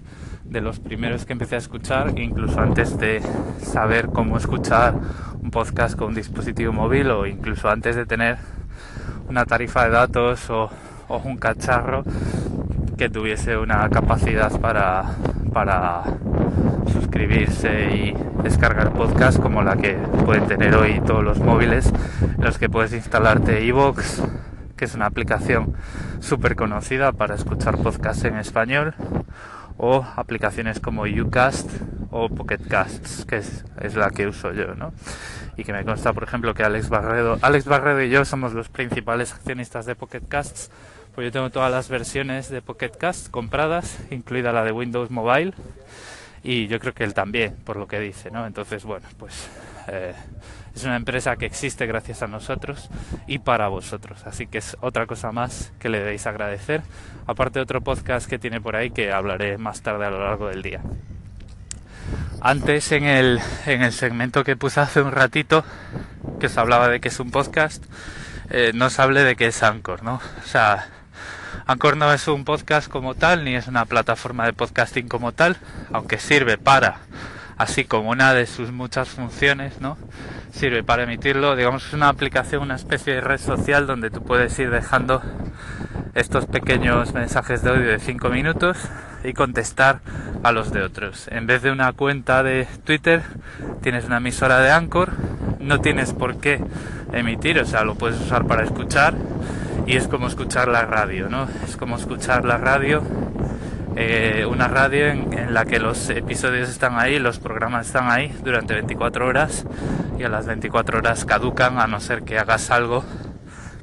de 0.45 0.61
los 0.61 0.79
primeros 0.79 1.25
que 1.25 1.33
empecé 1.33 1.55
a 1.55 1.57
escuchar, 1.57 2.17
incluso 2.17 2.61
antes 2.61 2.97
de 2.97 3.21
saber 3.61 4.07
cómo 4.07 4.37
escuchar 4.37 4.95
un 5.41 5.51
podcast 5.51 5.97
con 5.97 6.07
un 6.07 6.15
dispositivo 6.15 6.71
móvil 6.71 7.11
o 7.11 7.27
incluso 7.27 7.69
antes 7.69 7.97
de 7.97 8.05
tener 8.05 8.37
una 9.27 9.45
tarifa 9.45 9.83
de 9.83 9.89
datos 9.89 10.49
o, 10.49 10.69
o 11.09 11.17
un 11.17 11.35
cacharro, 11.35 12.05
que 12.97 13.09
tuviese 13.09 13.57
una 13.57 13.87
capacidad 13.89 14.59
para, 14.59 15.03
para 15.53 16.03
suscribirse 16.91 17.95
y 17.95 18.15
descargar 18.41 18.91
podcast 18.93 19.39
como 19.39 19.61
la 19.61 19.77
que 19.77 19.93
pueden 20.25 20.47
tener 20.47 20.75
hoy 20.75 20.99
todos 21.05 21.23
los 21.23 21.39
móviles, 21.39 21.93
en 22.21 22.43
los 22.43 22.57
que 22.57 22.69
puedes 22.69 22.93
instalarte 22.93 23.63
iVoox, 23.65 24.21
que 24.75 24.85
es 24.85 24.95
una 24.95 25.05
aplicación 25.05 25.75
súper 26.19 26.55
conocida 26.55 27.11
para 27.11 27.35
escuchar 27.35 27.77
podcast 27.77 28.25
en 28.25 28.37
español, 28.37 28.95
o 29.77 30.03
aplicaciones 30.15 30.79
como 30.79 31.03
Ucast 31.03 31.69
o 32.09 32.29
Pocket 32.29 32.67
Casts, 32.67 33.25
que 33.25 33.37
es, 33.37 33.63
es, 33.79 33.95
la 33.95 34.09
que 34.09 34.27
uso 34.27 34.53
yo, 34.53 34.73
¿no? 34.73 34.91
Y 35.57 35.63
que 35.63 35.73
me 35.73 35.83
consta, 35.83 36.13
por 36.13 36.23
ejemplo, 36.23 36.53
que 36.53 36.63
Alex 36.63 36.89
Barredo, 36.89 37.39
Alex 37.41 37.65
Barredo 37.65 38.03
y 38.03 38.09
yo 38.09 38.23
somos 38.23 38.53
los 38.53 38.69
principales 38.69 39.33
accionistas 39.33 39.85
de 39.85 39.95
Pocket 39.95 40.21
Casts, 40.27 40.69
pues 41.15 41.25
yo 41.25 41.31
tengo 41.31 41.49
todas 41.49 41.71
las 41.71 41.89
versiones 41.89 42.47
de 42.49 42.61
Pocket 42.61 42.91
Cast 42.91 43.31
compradas, 43.31 43.97
incluida 44.11 44.51
la 44.51 44.63
de 44.63 44.71
Windows 44.71 45.09
Mobile, 45.09 45.53
y 46.43 46.67
yo 46.67 46.79
creo 46.79 46.93
que 46.93 47.03
él 47.03 47.15
también, 47.15 47.55
por 47.65 47.75
lo 47.75 47.87
que 47.87 47.99
dice, 47.99 48.29
¿no? 48.29 48.45
Entonces, 48.45 48.83
bueno, 48.83 49.07
pues 49.17 49.49
eh, 49.87 50.13
es 50.75 50.83
una 50.83 50.95
empresa 50.95 51.35
que 51.35 51.47
existe 51.47 51.87
gracias 51.87 52.21
a 52.21 52.27
nosotros 52.27 52.89
y 53.25 53.39
para 53.39 53.67
vosotros, 53.67 54.27
así 54.27 54.45
que 54.45 54.59
es 54.59 54.77
otra 54.79 55.07
cosa 55.07 55.31
más 55.31 55.73
que 55.79 55.89
le 55.89 55.97
debéis 55.97 56.27
agradecer, 56.27 56.83
aparte 57.25 57.57
de 57.57 57.63
otro 57.63 57.81
podcast 57.81 58.29
que 58.29 58.37
tiene 58.37 58.61
por 58.61 58.75
ahí 58.75 58.91
que 58.91 59.11
hablaré 59.11 59.57
más 59.57 59.81
tarde 59.81 60.05
a 60.05 60.11
lo 60.11 60.23
largo 60.23 60.49
del 60.49 60.61
día. 60.61 60.81
Antes 62.41 62.91
en 62.91 63.03
el, 63.03 63.39
en 63.65 63.81
el 63.81 63.91
segmento 63.91 64.43
que 64.43 64.55
puse 64.55 64.79
hace 64.79 65.01
un 65.01 65.11
ratito, 65.11 65.65
que 66.39 66.47
os 66.47 66.57
hablaba 66.57 66.87
de 66.87 66.99
que 66.99 67.07
es 67.07 67.19
un 67.19 67.31
podcast, 67.31 67.83
eh, 68.49 68.71
no 68.73 68.85
os 68.85 68.99
hable 68.99 69.23
de 69.23 69.35
que 69.35 69.47
es 69.47 69.63
Anchor, 69.63 70.03
¿no? 70.03 70.15
O 70.15 70.47
sea, 70.47 70.87
Anchor 71.65 71.97
no 71.97 72.13
es 72.13 72.27
un 72.27 72.45
podcast 72.45 72.87
como 72.87 73.15
tal, 73.15 73.43
ni 73.43 73.55
es 73.55 73.67
una 73.67 73.85
plataforma 73.85 74.45
de 74.45 74.53
podcasting 74.53 75.07
como 75.09 75.33
tal, 75.33 75.57
aunque 75.91 76.19
sirve 76.19 76.57
para, 76.57 76.99
así 77.57 77.85
como 77.85 78.11
una 78.11 78.33
de 78.33 78.45
sus 78.45 78.71
muchas 78.71 79.09
funciones, 79.09 79.81
¿no? 79.81 79.97
Sirve 80.51 80.83
para 80.83 81.03
emitirlo, 81.03 81.55
digamos, 81.55 81.87
es 81.87 81.93
una 81.93 82.09
aplicación, 82.09 82.61
una 82.63 82.75
especie 82.75 83.15
de 83.15 83.21
red 83.21 83.39
social 83.39 83.87
donde 83.87 84.09
tú 84.09 84.23
puedes 84.23 84.57
ir 84.59 84.69
dejando 84.69 85.21
estos 86.13 86.45
pequeños 86.45 87.13
mensajes 87.13 87.61
de 87.61 87.69
audio 87.69 87.87
de 87.87 87.99
5 87.99 88.29
minutos 88.29 88.77
y 89.23 89.33
contestar 89.33 89.99
a 90.43 90.51
los 90.51 90.71
de 90.71 90.81
otros. 90.81 91.27
En 91.29 91.47
vez 91.47 91.61
de 91.61 91.71
una 91.71 91.93
cuenta 91.93 92.43
de 92.43 92.67
Twitter, 92.85 93.21
tienes 93.81 94.05
una 94.05 94.17
emisora 94.17 94.59
de 94.59 94.71
Anchor, 94.71 95.11
no 95.59 95.81
tienes 95.81 96.13
por 96.13 96.37
qué 96.37 96.59
emitir, 97.13 97.59
o 97.59 97.65
sea, 97.65 97.83
lo 97.83 97.95
puedes 97.95 98.19
usar 98.19 98.45
para 98.45 98.63
escuchar 98.63 99.15
y 99.85 99.95
es 99.95 100.07
como 100.07 100.27
escuchar 100.27 100.67
la 100.67 100.85
radio, 100.85 101.29
¿no? 101.29 101.47
Es 101.65 101.77
como 101.77 101.97
escuchar 101.97 102.45
la 102.45 102.57
radio, 102.57 103.03
eh, 103.99 104.45
una 104.45 104.67
radio 104.67 105.07
en, 105.07 105.55
la 105.55 105.65
que 105.65 105.79
los 105.79 106.09
episodios 106.09 106.69
están 106.69 106.99
ahí, 106.99 107.17
los 107.17 107.39
programas 107.39 107.87
están 107.87 108.11
ahí 108.11 108.31
durante 108.43 108.75
24 108.75 109.25
horas 109.25 109.65
y 110.19 110.23
a 110.23 110.29
las 110.29 110.45
24 110.45 110.99
horas 110.99 111.25
caducan 111.25 111.79
a 111.79 111.87
no 111.87 111.99
ser 111.99 112.21
que 112.21 112.37
hagas 112.37 112.69
algo 112.69 113.03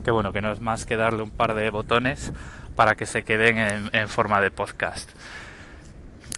que 0.04 0.12
bueno, 0.12 0.32
que 0.32 0.40
no 0.40 0.52
es 0.52 0.60
más 0.60 0.86
que 0.86 0.96
darle 0.96 1.24
un 1.24 1.30
par 1.30 1.54
de 1.54 1.68
botones 1.70 2.32
para 2.76 2.94
que 2.94 3.06
se 3.06 3.24
queden 3.24 3.90
en, 3.92 4.08
forma 4.08 4.40
de 4.40 4.52
podcast. 4.52 5.10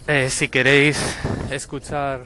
Eh, 0.06 0.30
si 0.30 0.48
queréis 0.48 1.18
escuchar 1.50 2.20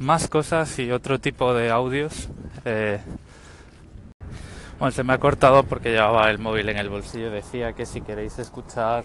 más 0.00 0.26
cosas 0.26 0.76
y 0.80 0.90
otro 0.90 1.20
tipo 1.20 1.54
de 1.54 1.70
audios, 1.70 2.28
eh, 2.64 2.98
bueno, 4.80 4.90
se 4.90 5.04
me 5.04 5.12
ha 5.12 5.18
cortado 5.18 5.62
porque 5.62 5.90
llevaba 5.90 6.28
el 6.30 6.38
móvil 6.38 6.68
en 6.70 6.78
el 6.78 6.88
bolsillo. 6.88 7.30
Decía 7.30 7.74
que 7.74 7.86
si 7.86 8.00
queréis 8.00 8.38
escuchar 8.40 9.04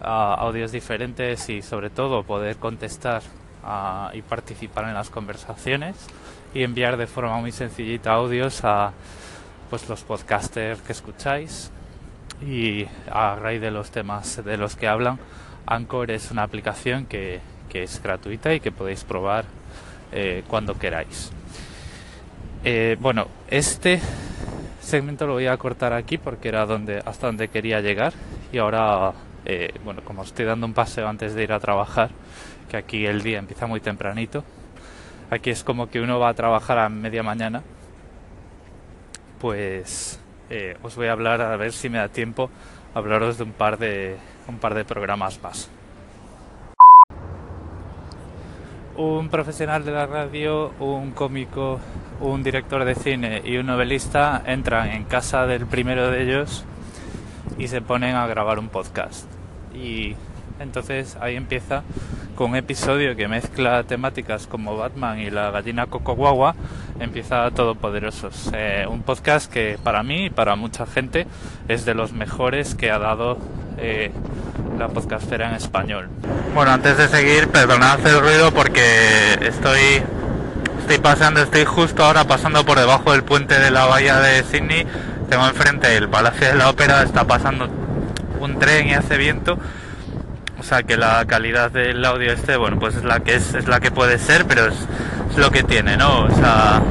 audios 0.00 0.72
diferentes 0.72 1.48
y 1.48 1.62
sobre 1.62 1.90
todo 1.90 2.22
poder 2.22 2.56
contestar 2.56 3.22
y 4.12 4.22
participar 4.22 4.84
en 4.84 4.94
las 4.94 5.10
conversaciones 5.10 5.96
y 6.54 6.62
enviar 6.62 6.96
de 6.96 7.06
forma 7.06 7.38
muy 7.38 7.52
sencillita 7.52 8.12
audios 8.12 8.64
a 8.64 8.92
pues 9.68 9.88
los 9.88 10.04
podcasters 10.04 10.80
que 10.82 10.92
escucháis. 10.92 11.70
Y 12.46 12.86
a 13.10 13.36
raíz 13.36 13.60
de 13.60 13.70
los 13.70 13.90
temas 13.90 14.44
de 14.44 14.58
los 14.58 14.76
que 14.76 14.86
hablan 14.86 15.18
Anchor 15.66 16.10
es 16.10 16.30
una 16.30 16.42
aplicación 16.42 17.06
que, 17.06 17.40
que 17.70 17.82
es 17.82 18.02
gratuita 18.02 18.52
y 18.52 18.60
que 18.60 18.72
podéis 18.72 19.04
probar 19.04 19.46
eh, 20.12 20.44
cuando 20.46 20.78
queráis. 20.78 21.30
Eh, 22.62 22.96
bueno 23.00 23.28
este 23.48 24.00
segmento 24.80 25.26
lo 25.26 25.34
voy 25.34 25.46
a 25.46 25.56
cortar 25.56 25.92
aquí 25.92 26.18
porque 26.18 26.48
era 26.48 26.66
donde 26.66 27.02
hasta 27.04 27.26
donde 27.26 27.48
quería 27.48 27.80
llegar 27.80 28.12
y 28.52 28.58
ahora 28.58 29.12
eh, 29.46 29.72
bueno 29.84 30.02
como 30.04 30.22
estoy 30.22 30.44
dando 30.44 30.66
un 30.66 30.74
paseo 30.74 31.08
antes 31.08 31.34
de 31.34 31.44
ir 31.44 31.52
a 31.52 31.60
trabajar 31.60 32.10
que 32.68 32.76
aquí 32.76 33.06
el 33.06 33.22
día 33.22 33.38
empieza 33.38 33.66
muy 33.66 33.80
tempranito 33.80 34.44
aquí 35.30 35.50
es 35.50 35.64
como 35.64 35.88
que 35.88 36.00
uno 36.00 36.18
va 36.18 36.30
a 36.30 36.34
trabajar 36.34 36.78
a 36.78 36.88
media 36.88 37.22
mañana 37.22 37.62
pues 39.40 40.20
eh, 40.50 40.76
os 40.82 40.96
voy 40.96 41.06
a 41.06 41.12
hablar 41.12 41.40
a 41.40 41.56
ver 41.56 41.72
si 41.72 41.88
me 41.88 41.98
da 41.98 42.08
tiempo 42.08 42.50
hablaros 42.94 43.38
de 43.38 43.44
un 43.44 43.52
par 43.52 43.78
de 43.78 44.16
un 44.48 44.58
par 44.58 44.74
de 44.74 44.84
programas 44.84 45.40
más 45.42 45.70
un 48.96 49.28
profesional 49.28 49.84
de 49.84 49.92
la 49.92 50.06
radio, 50.06 50.72
un 50.80 51.12
cómico, 51.12 51.78
un 52.20 52.42
director 52.42 52.84
de 52.84 52.94
cine 52.94 53.42
y 53.44 53.58
un 53.58 53.66
novelista 53.66 54.42
entran 54.46 54.88
en 54.88 55.04
casa 55.04 55.46
del 55.46 55.66
primero 55.66 56.10
de 56.10 56.22
ellos 56.22 56.64
y 57.58 57.68
se 57.68 57.80
ponen 57.80 58.16
a 58.16 58.26
grabar 58.26 58.58
un 58.58 58.68
podcast. 58.68 59.35
Y 59.76 60.16
entonces 60.60 61.16
ahí 61.20 61.36
empieza 61.36 61.82
con 62.34 62.50
un 62.50 62.56
episodio 62.56 63.16
que 63.16 63.28
mezcla 63.28 63.82
temáticas 63.84 64.46
como 64.46 64.76
Batman 64.76 65.18
y 65.18 65.30
la 65.30 65.50
gallina 65.50 65.86
Coco 65.86 66.14
Guagua, 66.14 66.54
empieza 67.00 67.50
Todopoderosos. 67.50 68.50
Eh, 68.52 68.86
un 68.88 69.02
podcast 69.02 69.50
que 69.50 69.78
para 69.82 70.02
mí 70.02 70.26
y 70.26 70.30
para 70.30 70.54
mucha 70.56 70.86
gente 70.86 71.26
es 71.68 71.84
de 71.84 71.94
los 71.94 72.12
mejores 72.12 72.74
que 72.74 72.90
ha 72.90 72.98
dado 72.98 73.38
eh, 73.78 74.10
la 74.78 74.88
podcastera 74.88 75.48
en 75.48 75.56
español. 75.56 76.08
Bueno, 76.54 76.72
antes 76.72 76.98
de 76.98 77.08
seguir, 77.08 77.48
perdonad 77.48 78.06
el 78.06 78.20
ruido 78.20 78.52
porque 78.52 79.38
estoy 79.40 80.02
estoy 80.80 80.98
pasando, 80.98 81.42
estoy 81.42 81.64
justo 81.64 82.04
ahora 82.04 82.24
pasando 82.24 82.64
por 82.64 82.78
debajo 82.78 83.12
del 83.12 83.24
puente 83.24 83.58
de 83.58 83.70
la 83.70 83.86
bahía 83.86 84.20
de 84.20 84.44
Sydney. 84.44 84.86
Tengo 85.28 85.46
enfrente 85.46 85.96
el 85.96 86.08
Palacio 86.08 86.48
de 86.48 86.54
la 86.54 86.70
Ópera, 86.70 87.02
está 87.02 87.26
pasando 87.26 87.85
un 88.40 88.58
tren 88.58 88.88
y 88.88 88.94
hace 88.94 89.16
viento. 89.16 89.58
O 90.58 90.62
sea 90.62 90.82
que 90.82 90.96
la 90.96 91.24
calidad 91.26 91.70
del 91.70 92.04
audio 92.04 92.32
este, 92.32 92.56
bueno, 92.56 92.78
pues 92.78 92.96
es 92.96 93.04
la 93.04 93.20
que 93.20 93.34
es, 93.34 93.54
es 93.54 93.68
la 93.68 93.80
que 93.80 93.90
puede 93.90 94.18
ser, 94.18 94.46
pero 94.46 94.66
es, 94.66 94.86
lo 95.36 95.50
que 95.50 95.62
tiene, 95.62 95.98
¿no? 95.98 96.24
O 96.24 96.34
sea, 96.34 96.82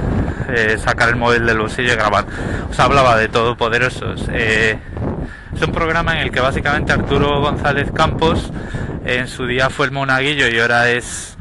eh, 0.49 0.77
sacar 0.77 1.09
el 1.09 1.15
móvil 1.15 1.47
del 1.47 1.57
bolsillo 1.57 1.93
y 1.93 1.95
grabar. 1.95 2.25
Os 2.69 2.79
hablaba 2.79 3.17
de 3.17 3.27
Todopoderosos. 3.27 4.27
Eh, 4.31 4.77
es 5.55 5.61
un 5.61 5.71
programa 5.71 6.13
en 6.13 6.19
el 6.19 6.31
que 6.31 6.41
básicamente 6.41 6.93
Arturo 6.93 7.41
González 7.41 7.89
Campos 7.91 8.51
en 9.05 9.27
su 9.27 9.47
día 9.47 9.69
fue 9.69 9.87
el 9.87 9.91
monaguillo 9.91 10.47
y 10.47 10.59
ahora 10.59 10.89
es 10.89 11.35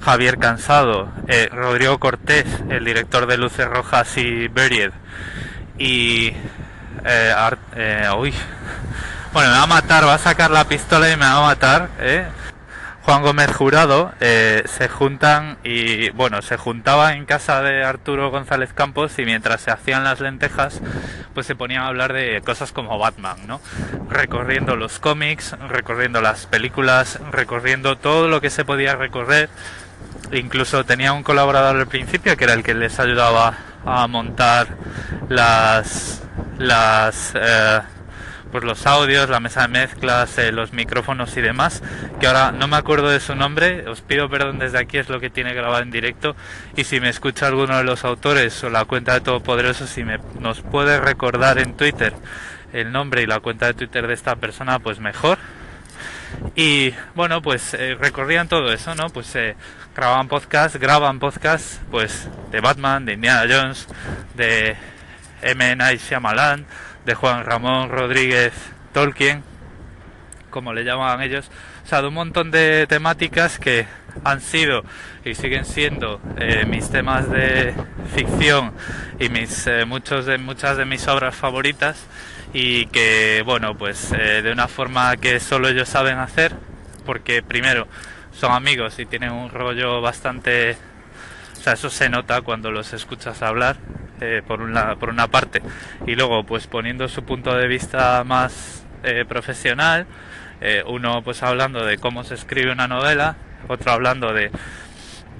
Javier 0.00 0.38
Cansado, 0.38 1.08
eh, 1.26 1.48
Rodrigo 1.50 1.98
Cortés, 1.98 2.46
el 2.70 2.84
director 2.84 3.26
de 3.26 3.38
Luces 3.38 3.66
Rojas 3.66 4.16
y 4.16 4.48
Buried, 4.48 4.92
y... 5.78 6.32
Eh, 7.08 7.32
eh, 7.76 8.08
uy, 8.18 8.32
bueno, 9.36 9.50
me 9.50 9.58
va 9.58 9.64
a 9.64 9.66
matar, 9.66 10.06
va 10.06 10.14
a 10.14 10.18
sacar 10.18 10.50
la 10.50 10.64
pistola 10.64 11.12
y 11.12 11.16
me 11.16 11.26
va 11.26 11.36
a 11.36 11.42
matar, 11.42 11.90
¿eh? 12.00 12.24
Juan 13.02 13.20
Gómez 13.20 13.52
Jurado 13.54 14.14
eh, 14.18 14.62
se 14.64 14.88
juntan 14.88 15.58
y 15.62 16.08
bueno, 16.12 16.40
se 16.40 16.56
juntaban 16.56 17.18
en 17.18 17.26
casa 17.26 17.60
de 17.60 17.84
Arturo 17.84 18.30
González 18.30 18.72
Campos 18.72 19.18
y 19.18 19.26
mientras 19.26 19.60
se 19.60 19.70
hacían 19.70 20.04
las 20.04 20.20
lentejas, 20.20 20.80
pues 21.34 21.46
se 21.46 21.54
ponían 21.54 21.82
a 21.82 21.88
hablar 21.88 22.14
de 22.14 22.40
cosas 22.46 22.72
como 22.72 22.98
Batman, 22.98 23.36
¿no? 23.46 23.60
Recorriendo 24.08 24.74
los 24.74 25.00
cómics, 25.00 25.54
recorriendo 25.68 26.22
las 26.22 26.46
películas, 26.46 27.18
recorriendo 27.30 27.98
todo 27.98 28.28
lo 28.28 28.40
que 28.40 28.48
se 28.48 28.64
podía 28.64 28.96
recorrer. 28.96 29.50
Incluso 30.32 30.84
tenía 30.84 31.12
un 31.12 31.22
colaborador 31.22 31.76
al 31.76 31.88
principio 31.88 32.38
que 32.38 32.44
era 32.44 32.54
el 32.54 32.62
que 32.62 32.72
les 32.72 32.98
ayudaba 32.98 33.52
a 33.84 34.06
montar 34.06 34.68
las 35.28 36.22
las 36.56 37.32
eh, 37.34 37.80
pues 38.52 38.64
los 38.64 38.86
audios, 38.86 39.28
la 39.28 39.40
mesa 39.40 39.62
de 39.62 39.68
mezclas, 39.68 40.38
eh, 40.38 40.52
los 40.52 40.72
micrófonos 40.72 41.36
y 41.36 41.40
demás, 41.40 41.82
que 42.20 42.26
ahora 42.26 42.52
no 42.52 42.68
me 42.68 42.76
acuerdo 42.76 43.10
de 43.10 43.20
su 43.20 43.34
nombre, 43.34 43.88
os 43.88 44.00
pido 44.00 44.28
perdón 44.28 44.58
desde 44.58 44.78
aquí, 44.78 44.98
es 44.98 45.08
lo 45.08 45.20
que 45.20 45.30
tiene 45.30 45.54
grabado 45.54 45.82
en 45.82 45.90
directo, 45.90 46.36
y 46.76 46.84
si 46.84 47.00
me 47.00 47.08
escucha 47.08 47.46
alguno 47.46 47.76
de 47.76 47.84
los 47.84 48.04
autores 48.04 48.62
o 48.64 48.70
la 48.70 48.84
cuenta 48.84 49.14
de 49.14 49.20
Todopoderoso, 49.20 49.86
si 49.86 50.04
me, 50.04 50.18
nos 50.40 50.60
puede 50.60 51.00
recordar 51.00 51.58
en 51.58 51.76
Twitter 51.76 52.14
el 52.72 52.92
nombre 52.92 53.22
y 53.22 53.26
la 53.26 53.40
cuenta 53.40 53.66
de 53.66 53.74
Twitter 53.74 54.06
de 54.06 54.14
esta 54.14 54.36
persona, 54.36 54.78
pues 54.78 55.00
mejor. 55.00 55.38
Y 56.54 56.94
bueno, 57.14 57.40
pues 57.42 57.74
eh, 57.74 57.96
recorrían 57.98 58.48
todo 58.48 58.72
eso, 58.72 58.94
¿no? 58.94 59.08
Pues 59.10 59.34
eh, 59.36 59.56
grababan 59.94 60.28
podcast, 60.28 60.76
graban 60.76 61.18
podcast, 61.18 61.80
pues 61.90 62.28
de 62.50 62.60
Batman, 62.60 63.04
de 63.04 63.14
Indiana 63.14 63.44
Jones, 63.48 63.86
de 64.34 64.76
M. 65.42 65.76
Night 65.76 66.00
Shyamalan, 66.00 66.66
de 67.06 67.14
Juan 67.14 67.44
Ramón 67.44 67.88
Rodríguez 67.88 68.52
Tolkien, 68.92 69.42
como 70.50 70.74
le 70.74 70.84
llaman 70.84 71.22
ellos, 71.22 71.48
o 71.84 71.88
sea, 71.88 72.02
de 72.02 72.08
un 72.08 72.14
montón 72.14 72.50
de 72.50 72.86
temáticas 72.88 73.60
que 73.60 73.86
han 74.24 74.40
sido 74.40 74.82
y 75.24 75.34
siguen 75.36 75.64
siendo 75.64 76.20
eh, 76.36 76.64
mis 76.66 76.90
temas 76.90 77.30
de 77.30 77.74
ficción 78.14 78.72
y 79.20 79.28
mis 79.28 79.66
eh, 79.68 79.84
muchos 79.84 80.26
de 80.26 80.38
muchas 80.38 80.78
de 80.78 80.84
mis 80.84 81.06
obras 81.06 81.34
favoritas 81.34 82.06
y 82.52 82.86
que 82.86 83.42
bueno 83.44 83.76
pues 83.76 84.12
eh, 84.12 84.40
de 84.42 84.50
una 84.50 84.68
forma 84.68 85.16
que 85.18 85.38
solo 85.38 85.68
ellos 85.68 85.88
saben 85.88 86.18
hacer 86.18 86.54
porque 87.04 87.42
primero 87.42 87.86
son 88.32 88.52
amigos 88.52 88.98
y 88.98 89.04
tienen 89.04 89.32
un 89.32 89.50
rollo 89.50 90.00
bastante 90.00 90.78
o 91.58 91.62
sea 91.62 91.74
eso 91.74 91.90
se 91.90 92.08
nota 92.08 92.40
cuando 92.40 92.70
los 92.70 92.94
escuchas 92.94 93.42
hablar 93.42 93.76
por 94.46 94.62
una 94.62 94.96
por 94.96 95.10
una 95.10 95.28
parte 95.28 95.62
y 96.06 96.14
luego 96.14 96.44
pues 96.44 96.66
poniendo 96.66 97.06
su 97.08 97.22
punto 97.24 97.54
de 97.54 97.66
vista 97.66 98.24
más 98.24 98.86
profesional 99.28 100.06
uno 100.86 101.22
pues 101.22 101.42
hablando 101.42 101.84
de 101.84 101.98
cómo 101.98 102.24
se 102.24 102.34
escribe 102.34 102.72
una 102.72 102.88
novela 102.88 103.36
otro 103.68 103.92
hablando 103.92 104.32
de 104.32 104.50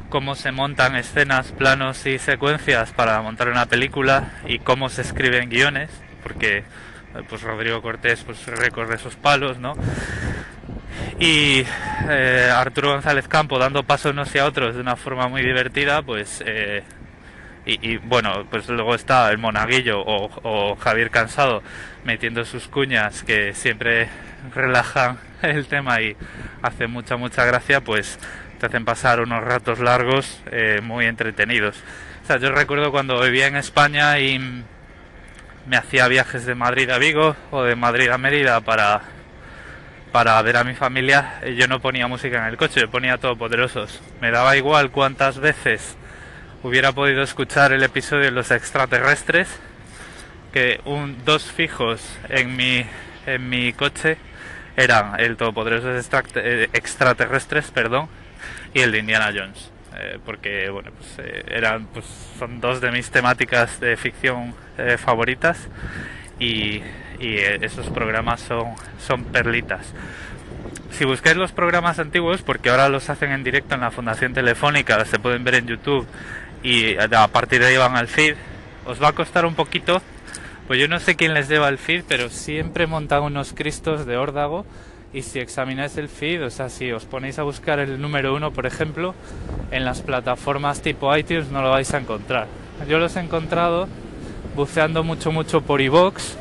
cómo 0.09 0.35
se 0.35 0.53
montan 0.53 0.97
escenas, 0.97 1.53
planos 1.53 2.07
y 2.07 2.19
secuencias 2.19 2.93
para 2.93 3.21
montar 3.23 3.49
una 3.49 3.67
película 3.67 4.33
y 4.47 4.59
cómo 4.61 4.89
se 4.89 5.03
escriben 5.03 5.51
guiones, 5.51 5.91
porque 6.23 6.59
eh, 6.59 6.65
pues 7.29 7.43
Rodrigo 7.43 7.83
Cortés 7.83 8.23
pues 8.25 8.47
recorre 8.47 8.97
esos 8.97 9.17
palos, 9.17 9.59
¿no? 9.59 9.75
Y 11.19 11.65
eh, 12.09 12.51
Arturo 12.53 12.93
González 12.93 13.27
Campo 13.29 13.59
dando 13.59 13.83
pasos 13.83 14.13
unos 14.13 14.35
y 14.35 14.39
a 14.39 14.47
otros 14.47 14.75
de 14.75 14.81
una 14.81 14.97
forma 14.97 15.29
muy 15.29 15.43
divertida, 15.43 16.03
pues 16.03 16.43
eh, 16.47 16.83
y, 17.67 17.97
bueno, 17.97 18.47
pues 18.49 18.69
luego 18.69 18.95
está 18.95 19.29
el 19.31 19.39
Monaguillo 19.39 20.01
o, 20.01 20.31
o 20.43 20.77
Javier 20.77 21.11
Cansado 21.11 21.63
metiendo 22.05 22.45
sus 22.45 22.69
cuñas 22.69 23.25
que 23.25 23.53
siempre 23.55 24.09
relajan 24.55 25.19
el 25.43 25.67
tema 25.67 26.01
y 26.01 26.17
hace 26.63 26.87
mucha, 26.87 27.17
mucha 27.17 27.45
gracia, 27.45 27.81
pues 27.81 28.19
te 28.59 28.67
hacen 28.67 28.85
pasar 28.85 29.21
unos 29.21 29.43
ratos 29.43 29.81
largos 29.81 30.41
eh, 30.51 30.81
muy 30.83 31.07
entretenidos. 31.07 31.77
O 32.23 32.27
sea, 32.27 32.39
yo 32.39 32.51
recuerdo 32.51 32.91
cuando 32.91 33.21
vivía 33.21 33.47
en 33.47 33.57
España 33.57 34.19
y 34.19 34.39
me 35.67 35.77
hacía 35.77 36.09
viajes 36.09 36.47
de 36.47 36.55
Madrid 36.55 36.89
a 36.91 36.99
Vigo 36.99 37.37
o 37.51 37.63
de 37.65 37.77
Madrid 37.77 38.09
a 38.09 38.19
Mérida 38.19 38.61
para, 38.61 39.03
para 40.13 40.41
ver 40.43 40.57
a 40.57 40.65
mi 40.65 40.75
familia, 40.75 41.41
eh, 41.43 41.55
yo 41.55 41.67
no 41.69 41.81
ponía 41.81 42.07
música 42.07 42.39
en 42.39 42.45
el 42.45 42.57
coche, 42.57 42.81
yo 42.81 42.91
ponía 42.91 43.19
Todopoderosos. 43.19 44.01
Me 44.21 44.31
daba 44.31 44.57
igual 44.57 44.91
cuántas 44.91 45.39
veces 45.39 45.97
hubiera 46.67 46.91
podido 46.91 47.23
escuchar 47.23 47.73
el 47.73 47.85
episodio 47.85 48.25
de 48.25 48.33
los 48.33 48.51
extraterrestres 48.51 49.49
que 50.53 50.81
un, 50.85 51.25
dos 51.25 51.45
fijos 51.45 52.03
en 52.29 52.57
mi, 52.57 52.85
en 53.25 53.49
mi 53.49 53.73
coche 53.73 54.17
eran 54.77 55.21
el 55.21 55.37
Todopoderosos 55.37 56.09
eh, 56.35 56.69
extraterrestres, 56.73 57.71
perdón, 57.71 58.09
y 58.75 58.81
el 58.81 58.91
de 58.91 58.99
Indiana 58.99 59.31
Jones. 59.33 59.71
Eh, 59.97 60.19
porque 60.25 60.69
bueno 60.69 60.91
pues 60.91 61.27
eh, 61.27 61.45
eran 61.49 61.87
pues 61.87 62.05
son 62.39 62.61
dos 62.61 62.81
de 62.81 62.91
mis 62.91 63.11
temáticas 63.11 63.81
de 63.81 63.97
ficción 63.97 64.55
favoritas 64.99 65.69
y, 66.39 66.83
y 67.19 67.39
esos 67.63 67.87
programas 67.89 68.43
son 68.43 68.75
son 68.99 69.25
perlitas 69.25 69.95
si 70.91 71.07
buscáis 71.07 71.39
los 71.39 71.53
programas 71.53 71.99
antiguos 71.99 72.43
porque 72.43 72.69
ahora 72.69 72.91
los 72.91 73.09
hacen 73.09 73.33
en 73.33 73.43
directo 73.43 73.75
en 73.75 73.81
la 73.81 73.91
Fundación 73.91 74.35
Telefónica 74.35 75.03
se 75.07 75.19
pueden 75.19 75.45
ver 75.45 75.55
en 75.55 75.67
YouTube 75.67 76.07
y 76.67 76.97
a 76.97 77.29
partir 77.29 77.61
de 77.61 77.69
ahí 77.69 77.77
van 77.77 77.97
al 77.97 78.09
feed 78.09 78.35
os 78.87 79.03
va 79.03 79.09
a 79.09 79.13
costar 79.13 79.47
un 79.47 79.55
poquito 79.55 80.01
pues 80.67 80.81
yo 80.81 80.89
no 80.89 80.99
sé 80.99 81.15
quién 81.15 81.33
les 81.33 81.49
lleva 81.49 81.69
el 81.69 81.79
feed, 81.79 82.03
pero 82.09 82.29
siempre 82.29 82.89
montan 82.89 83.23
unos 83.23 83.53
cristos 83.53 84.05
de 84.05 84.17
órdago 84.17 84.67
y 85.13 85.23
si 85.23 85.39
examináis 85.39 85.97
el 85.97 86.09
feed, 86.09 86.45
o 86.45 86.51
sea, 86.51 86.69
si 86.69 86.91
os 86.91 87.05
ponéis 87.05 87.39
a 87.39 87.45
buscar 87.45 87.79
el 87.79 88.01
número 88.01 88.35
uno, 88.35 88.51
por 88.51 88.67
ejemplo, 88.67 89.15
en 89.71 89.85
las 89.85 90.03
plataformas 90.03 90.83
tipo 90.83 91.17
iTunes 91.17 91.51
no 91.51 91.63
lo 91.63 91.71
vais 91.71 91.95
a 91.95 91.99
encontrar. 91.99 92.49
Yo 92.89 92.99
los 92.99 93.15
he 93.15 93.21
encontrado 93.21 93.87
buceando 94.57 95.05
mucho, 95.05 95.31
mucho 95.31 95.61
por 95.61 95.81
iVoox, 95.81 96.35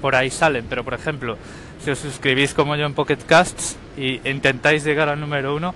por 0.00 0.14
ahí 0.14 0.30
salen, 0.30 0.66
pero 0.68 0.84
por 0.84 0.94
ejemplo, 0.94 1.36
si 1.84 1.90
os 1.90 1.98
suscribís 1.98 2.54
como 2.54 2.76
yo 2.76 2.86
en 2.86 2.94
Pocket 2.94 3.18
Casts 3.26 3.76
y 3.96 4.20
intentáis 4.28 4.84
llegar 4.84 5.08
al 5.08 5.18
número 5.18 5.56
uno, 5.56 5.74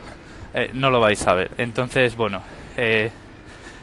eh, 0.54 0.70
no 0.74 0.90
lo 0.90 1.00
vais 1.00 1.26
a 1.26 1.34
ver. 1.34 1.50
Entonces, 1.58 2.14
bueno, 2.14 2.40
eh, 2.76 3.10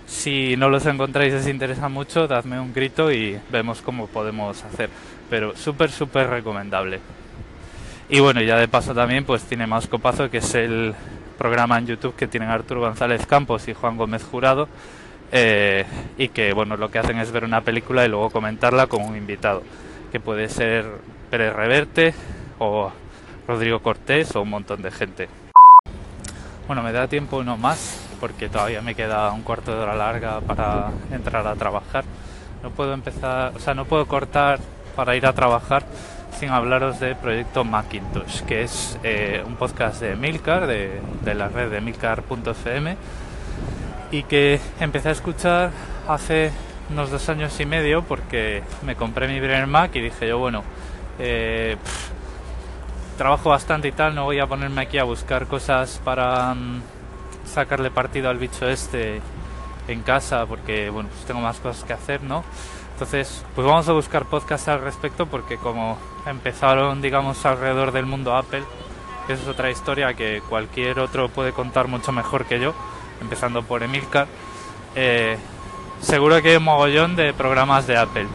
si 0.06 0.56
no 0.58 0.70
los 0.70 0.86
encontráis 0.86 1.34
os 1.34 1.48
interesa 1.48 1.90
mucho, 1.90 2.28
dadme 2.28 2.60
un 2.60 2.74
grito 2.74 3.12
y 3.12 3.40
vemos 3.52 3.82
cómo 3.82 4.08
podemos 4.08 4.64
hacer. 4.64 4.90
Pero 5.30 5.56
súper, 5.56 5.92
súper 5.92 6.30
recomendable. 6.30 7.00
Y 8.10 8.20
bueno, 8.20 8.42
ya 8.42 8.58
de 8.58 8.68
paso 8.68 8.94
también 8.94 9.26
pues 9.26 9.44
tiene 9.44 9.66
más 9.66 9.88
copazo 9.88 10.30
que 10.30 10.38
es 10.38 10.56
el 10.56 10.94
programa 11.38 11.78
en 11.78 11.88
YouTube 11.88 12.16
que 12.16 12.28
tienen 12.28 12.50
Arturo 12.50 12.82
González 12.82 13.26
Campos 13.26 13.68
y 13.68 13.74
Juan 13.74 13.98
Gómez 13.98 14.24
Jurado. 14.24 14.68
Eh, 15.32 15.86
y 16.18 16.28
que 16.28 16.54
bueno, 16.54 16.78
lo 16.78 16.92
que 16.92 17.00
hacen 17.00 17.18
es 17.18 17.32
ver 17.32 17.44
una 17.44 17.62
película 17.62 18.06
y 18.06 18.08
luego 18.08 18.30
comentarla 18.30 18.86
con 18.86 19.02
un 19.02 19.18
invitado, 19.18 19.64
que 20.12 20.20
puede 20.20 20.48
ser 20.48 20.86
Pérez 21.32 21.56
Reverte 21.56 22.14
o 22.60 22.92
Rodrigo 23.48 23.80
Cortés 23.80 24.36
o 24.36 24.44
un 24.44 24.52
montón 24.52 24.84
de 24.84 24.92
gente. 24.92 25.28
Bueno, 26.68 26.84
me 26.84 26.92
da 26.92 27.08
tiempo 27.08 27.38
uno 27.38 27.58
más 27.58 28.13
porque 28.20 28.50
todavía 28.50 28.82
me 28.82 28.96
queda 28.96 29.32
un 29.32 29.42
cuarto 29.42 29.76
de 29.76 29.82
hora 29.82 29.96
larga 29.96 30.42
para 30.42 30.92
entrar 31.12 31.48
a 31.48 31.56
trabajar. 31.56 32.04
No 32.62 32.70
puedo 32.70 32.94
empezar, 32.94 33.54
o 33.56 33.60
sea, 33.60 33.74
no 33.74 33.86
puedo 33.86 34.06
cortar 34.08 34.60
para 34.96 35.16
ir 35.16 35.26
a 35.26 35.34
trabajar 35.34 35.84
sin 36.40 36.50
hablaros 36.50 37.00
de 37.00 37.16
Proyecto 37.16 37.64
Macintosh, 37.64 38.42
que 38.42 38.64
es 38.64 38.98
eh, 39.04 39.44
un 39.46 39.56
podcast 39.56 40.02
de 40.02 40.16
Milcar, 40.16 40.68
de, 40.68 41.02
de 41.24 41.36
la 41.36 41.48
red 41.48 41.70
de 41.70 41.82
milcar.fm, 41.82 42.98
y 44.12 44.24
que 44.24 44.60
empecé 44.80 45.10
a 45.10 45.12
escuchar 45.12 45.72
hace 46.08 46.52
unos 46.90 47.12
dos 47.12 47.28
años 47.30 47.60
y 47.60 47.66
medio 47.66 48.04
porque 48.04 48.64
me 48.86 48.96
compré 48.96 49.28
mi 49.28 49.40
primer 49.40 49.68
Mac 49.68 49.96
y 49.96 50.02
dije 50.02 50.28
yo, 50.28 50.38
bueno, 50.38 50.64
eh, 51.20 51.78
trabajo 53.18 53.50
bastante 53.50 53.88
y 53.88 53.92
tal, 53.92 54.16
no 54.16 54.26
voy 54.26 54.40
a 54.40 54.48
ponerme 54.48 54.82
aquí 54.82 54.98
a 54.98 55.04
buscar 55.04 55.48
cosas 55.48 56.02
para... 56.04 56.56
Sacarle 57.54 57.92
partido 57.92 58.30
al 58.30 58.38
bicho 58.38 58.68
este 58.68 59.22
en 59.88 60.02
casa 60.02 60.46
porque 60.46 60.90
bueno 60.90 61.10
pues 61.10 61.26
tengo 61.26 61.42
más 61.42 61.60
cosas 61.60 61.84
que 61.84 61.92
hacer 61.92 62.24
no 62.24 62.44
entonces 62.94 63.44
pues 63.54 63.68
vamos 63.68 63.88
a 63.90 63.92
buscar 63.92 64.26
podcasts 64.26 64.70
al 64.70 64.80
respecto 64.80 65.26
porque 65.26 65.58
como 65.58 65.98
empezaron 66.26 67.02
digamos 67.02 67.46
alrededor 67.46 67.92
del 67.92 68.06
mundo 68.06 68.36
Apple 68.36 68.64
que 69.28 69.34
es 69.34 69.46
otra 69.46 69.70
historia 69.70 70.14
que 70.14 70.42
cualquier 70.48 71.00
otro 71.00 71.28
puede 71.28 71.52
contar 71.52 71.90
mucho 71.90 72.14
mejor 72.14 72.46
que 72.46 72.62
yo 72.62 72.74
empezando 73.20 73.62
por 73.62 73.84
Emilcar 73.84 74.28
eh, 74.96 75.38
seguro 76.04 76.42
que 76.42 76.50
hay 76.50 76.56
un 76.58 76.64
mogollón 76.64 77.16
de 77.16 77.34
programas 77.34 77.88
de 77.88 77.98
Apple. 77.98 78.28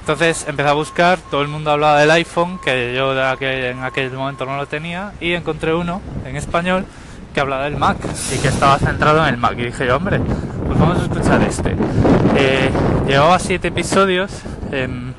Entonces 0.00 0.46
empecé 0.46 0.68
a 0.68 0.72
buscar, 0.72 1.18
todo 1.30 1.42
el 1.42 1.48
mundo 1.48 1.70
hablaba 1.70 1.98
del 1.98 2.10
iPhone, 2.12 2.58
que 2.58 2.94
yo 2.94 3.12
en 3.12 3.82
aquel 3.82 4.12
momento 4.12 4.44
no 4.46 4.56
lo 4.56 4.66
tenía, 4.66 5.12
y 5.20 5.32
encontré 5.32 5.74
uno 5.74 6.00
en 6.24 6.36
español 6.36 6.84
que 7.36 7.40
hablaba 7.42 7.64
del 7.64 7.76
Mac 7.76 7.98
y 8.34 8.38
que 8.38 8.48
estaba 8.48 8.78
centrado 8.78 9.20
en 9.20 9.34
el 9.34 9.36
Mac. 9.36 9.58
Y 9.58 9.64
dije, 9.64 9.92
hombre, 9.92 10.20
pues 10.66 10.78
vamos 10.78 10.98
a 11.00 11.02
escuchar 11.02 11.42
este. 11.42 11.76
Eh, 12.34 12.70
llevaba 13.06 13.38
siete 13.38 13.68
episodios 13.68 14.40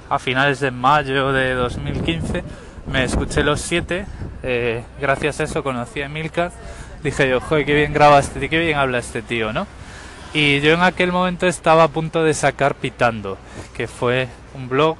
a 0.10 0.18
finales 0.18 0.60
de 0.60 0.72
mayo 0.72 1.32
de 1.32 1.54
2015. 1.54 2.44
Me 2.92 3.04
escuché 3.04 3.44
los 3.44 3.62
siete. 3.62 4.08
Eh, 4.42 4.84
gracias 5.00 5.42
a 5.42 5.44
eso 5.44 5.62
conocí 5.62 6.02
a 6.02 6.08
Emilcar. 6.08 6.52
Dije 7.04 7.30
yo, 7.30 7.40
joder, 7.40 7.68
qué 7.68 7.76
bien 7.76 7.94
graba 7.94 8.18
este 8.18 8.40
tío, 8.40 8.50
qué 8.50 8.58
bien 8.62 8.80
habla 8.80 8.98
este 8.98 9.22
tío, 9.22 9.54
¿no? 9.54 9.68
Y 10.34 10.60
yo 10.62 10.74
en 10.74 10.82
aquel 10.82 11.12
momento 11.12 11.46
estaba 11.46 11.84
a 11.84 11.88
punto 11.88 12.24
de 12.24 12.34
sacar 12.34 12.74
Pitando, 12.74 13.38
que 13.76 13.88
fue 13.88 14.28
un 14.56 14.70
blog 14.70 14.98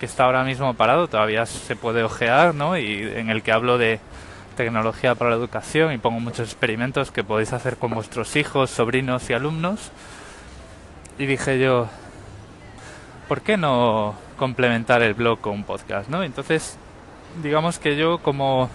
que 0.00 0.06
está 0.06 0.24
ahora 0.24 0.42
mismo 0.42 0.74
parado, 0.74 1.06
todavía 1.06 1.46
se 1.46 1.76
puede 1.76 2.02
ojear, 2.02 2.56
¿no? 2.56 2.76
Y 2.76 3.02
en 3.02 3.30
el 3.30 3.44
que 3.44 3.52
hablo 3.52 3.78
de 3.78 4.00
tecnología 4.56 5.14
para 5.14 5.30
la 5.30 5.36
educación 5.36 5.92
y 5.92 5.98
pongo 5.98 6.18
muchos 6.18 6.48
experimentos 6.48 7.12
que 7.12 7.22
podéis 7.22 7.52
hacer 7.52 7.76
con 7.76 7.92
vuestros 7.92 8.34
hijos, 8.34 8.70
sobrinos 8.70 9.28
y 9.30 9.34
alumnos. 9.34 9.92
Y 11.18 11.26
dije 11.26 11.60
yo, 11.60 11.88
¿por 13.28 13.42
qué 13.42 13.56
no 13.56 14.14
complementar 14.36 15.02
el 15.02 15.14
blog 15.14 15.40
con 15.40 15.52
un 15.52 15.64
podcast? 15.64 16.08
¿no? 16.08 16.22
Entonces, 16.22 16.78
digamos 17.42 17.78
que 17.78 17.96
yo 17.96 18.18
como, 18.18 18.68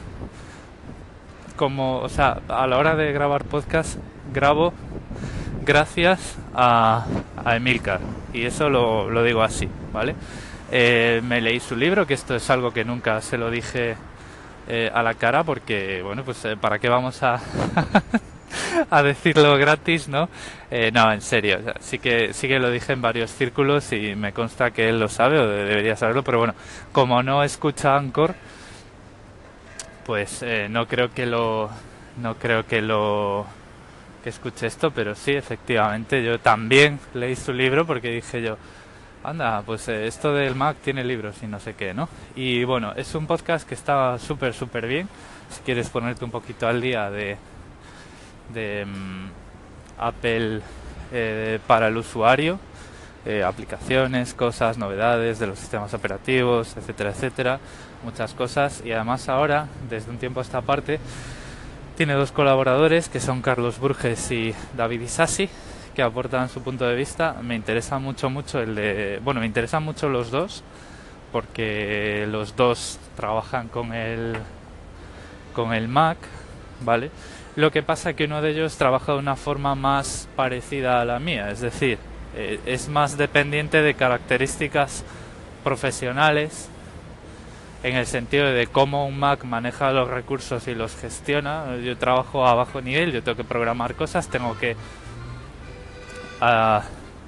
como, 1.56 1.98
o 2.00 2.10
sea, 2.10 2.40
a 2.48 2.68
la 2.68 2.78
hora 2.78 2.96
de 2.96 3.12
grabar 3.12 3.44
podcast, 3.44 3.98
grabo 4.34 4.74
gracias 5.66 6.38
a, 6.54 7.06
a 7.44 7.56
Emilcar. 7.56 8.00
Y 8.34 8.46
eso 8.46 8.70
lo, 8.70 9.10
lo 9.10 9.24
digo 9.24 9.42
así, 9.44 9.68
¿vale? 9.92 10.16
Eh, 10.72 11.22
me 11.24 11.42
leí 11.42 11.60
su 11.60 11.76
libro, 11.76 12.08
que 12.08 12.14
esto 12.14 12.36
es 12.36 12.50
algo 12.50 12.72
que 12.72 12.86
nunca 12.86 13.20
se 13.22 13.38
lo 13.38 13.52
dije 13.52 13.98
eh, 14.74 14.90
a 14.94 15.04
la 15.04 15.16
cara 15.16 15.44
porque, 15.44 16.02
bueno, 16.02 16.24
pues 16.24 16.46
eh, 16.46 16.56
¿para 16.56 16.80
qué 16.80 16.88
vamos 16.88 17.22
a, 17.24 17.42
a 18.90 19.04
decirlo 19.04 19.58
gratis, 19.58 20.08
no? 20.08 20.30
Eh, 20.70 20.92
no, 20.94 21.12
en 21.12 21.20
serio, 21.20 21.60
sí, 21.82 22.00
que, 22.00 22.34
sí 22.34 22.48
que 22.48 22.58
lo 22.58 22.72
dije 22.72 22.94
en 22.94 23.02
varios 23.02 23.32
círculos 23.32 23.92
y 23.92 24.16
me 24.16 24.32
consta 24.32 24.72
que 24.72 24.88
él 24.88 24.98
lo 24.98 25.10
sabe 25.10 25.40
o 25.40 25.48
debería 25.48 25.98
saberlo, 25.98 26.24
pero 26.24 26.38
bueno, 26.38 26.56
como 26.94 27.22
no 27.22 27.44
escucha 27.44 27.98
Anchor, 27.98 28.34
pues 30.06 30.42
eh, 30.42 30.68
no 30.70 30.88
creo 30.88 31.12
que 31.14 31.26
lo 31.26 31.70
no 32.22 32.36
creo 32.36 32.66
que 32.66 32.82
lo 32.82 33.46
que 34.24 34.30
escuche 34.30 34.68
esto, 34.68 34.92
pero 34.92 35.16
sí, 35.16 35.32
efectivamente, 35.32 36.24
yo 36.24 36.40
también 36.40 36.98
leí 37.14 37.36
su 37.36 37.52
libro 37.52 37.86
porque 37.86 38.10
dije 38.10 38.42
yo, 38.42 38.58
anda, 39.24 39.62
pues 39.66 39.88
eh, 39.88 40.08
esto 40.08 40.34
del 40.34 40.56
Mac 40.56 40.78
tiene 40.84 41.04
libros 41.04 41.36
y 41.44 41.48
no 41.48 41.60
sé 41.60 41.76
qué, 41.76 41.94
¿no? 41.94 42.10
Y 42.36 42.64
bueno, 42.64 42.94
es 42.96 43.14
un 43.16 43.28
podcast 43.28 43.68
que 43.68 43.76
está 43.76 44.18
súper, 44.20 44.54
súper 44.54 44.88
bien. 44.88 45.08
Si 45.50 45.62
quieres 45.62 45.90
ponerte 45.90 46.26
un 46.26 46.32
poquito 46.32 46.68
al 46.68 46.82
día 46.82 47.10
de, 47.12 47.38
de 48.54 48.86
mm, 48.86 49.30
Apple 50.00 50.62
eh, 51.12 51.60
para 51.68 51.88
el 51.88 51.98
usuario, 51.98 52.60
eh, 53.26 53.44
aplicaciones, 53.44 54.34
cosas, 54.34 54.78
novedades 54.78 55.40
de 55.40 55.48
los 55.48 55.60
sistemas 55.60 55.94
operativos, 55.94 56.76
etcétera, 56.76 57.12
etcétera, 57.12 57.60
muchas 58.04 58.34
cosas. 58.34 58.82
Y 58.84 58.92
además 58.92 59.30
ahora, 59.30 59.68
desde 59.90 60.10
un 60.10 60.18
tiempo 60.18 60.40
a 60.40 60.44
esta 60.44 60.62
parte, 60.62 61.00
tiene 61.96 62.14
dos 62.14 62.32
colaboradores 62.32 63.10
que 63.10 63.20
son 63.20 63.42
Carlos 63.42 63.78
Burges 63.78 64.32
y 64.32 64.56
David 64.76 65.02
Isasi 65.02 65.50
que 65.94 66.02
aportan 66.02 66.50
su 66.50 66.62
punto 66.62 66.86
de 66.86 66.96
vista. 66.96 67.36
Me 67.42 67.56
interesa 67.56 68.00
mucho, 68.00 68.30
mucho 68.30 68.60
el 68.62 68.76
de. 68.76 69.20
Bueno, 69.24 69.40
me 69.40 69.46
interesan 69.46 69.84
mucho 69.84 70.10
los 70.10 70.32
dos, 70.32 70.64
porque 71.32 72.28
los 72.30 72.56
dos 72.56 73.00
trabajan 73.16 73.68
con 73.68 73.94
el, 73.94 74.36
con 75.54 75.74
el 75.74 75.88
Mac, 75.88 76.18
¿vale? 76.82 77.12
Lo 77.56 77.72
que 77.72 77.84
pasa 77.84 78.12
es 78.12 78.16
que 78.16 78.26
uno 78.26 78.42
de 78.42 78.52
ellos 78.52 78.78
trabaja 78.78 79.14
de 79.14 79.20
una 79.20 79.36
forma 79.36 79.76
más 79.76 80.28
parecida 80.36 81.02
a 81.02 81.06
la 81.06 81.20
mía, 81.20 81.52
es 81.52 81.60
decir, 81.60 81.98
eh, 82.36 82.60
es 82.66 82.88
más 82.88 83.18
dependiente 83.18 83.82
de 83.82 83.94
características 83.94 85.04
profesionales 85.64 86.70
en 87.84 87.96
el 87.96 88.06
sentido 88.06 88.46
de 88.46 88.68
cómo 88.68 89.06
un 89.06 89.20
Mac 89.20 89.44
maneja 89.44 89.92
los 89.92 90.10
recursos 90.10 90.68
y 90.68 90.76
los 90.76 90.96
gestiona. 90.96 91.78
Yo 91.78 91.98
trabajo 91.98 92.48
a 92.48 92.54
bajo 92.54 92.82
nivel, 92.82 93.12
yo 93.12 93.24
tengo 93.24 93.36
que 93.36 93.44
programar 93.44 93.96
cosas, 93.96 94.30
tengo 94.30 94.58
que 94.58 94.76
a 96.42 96.84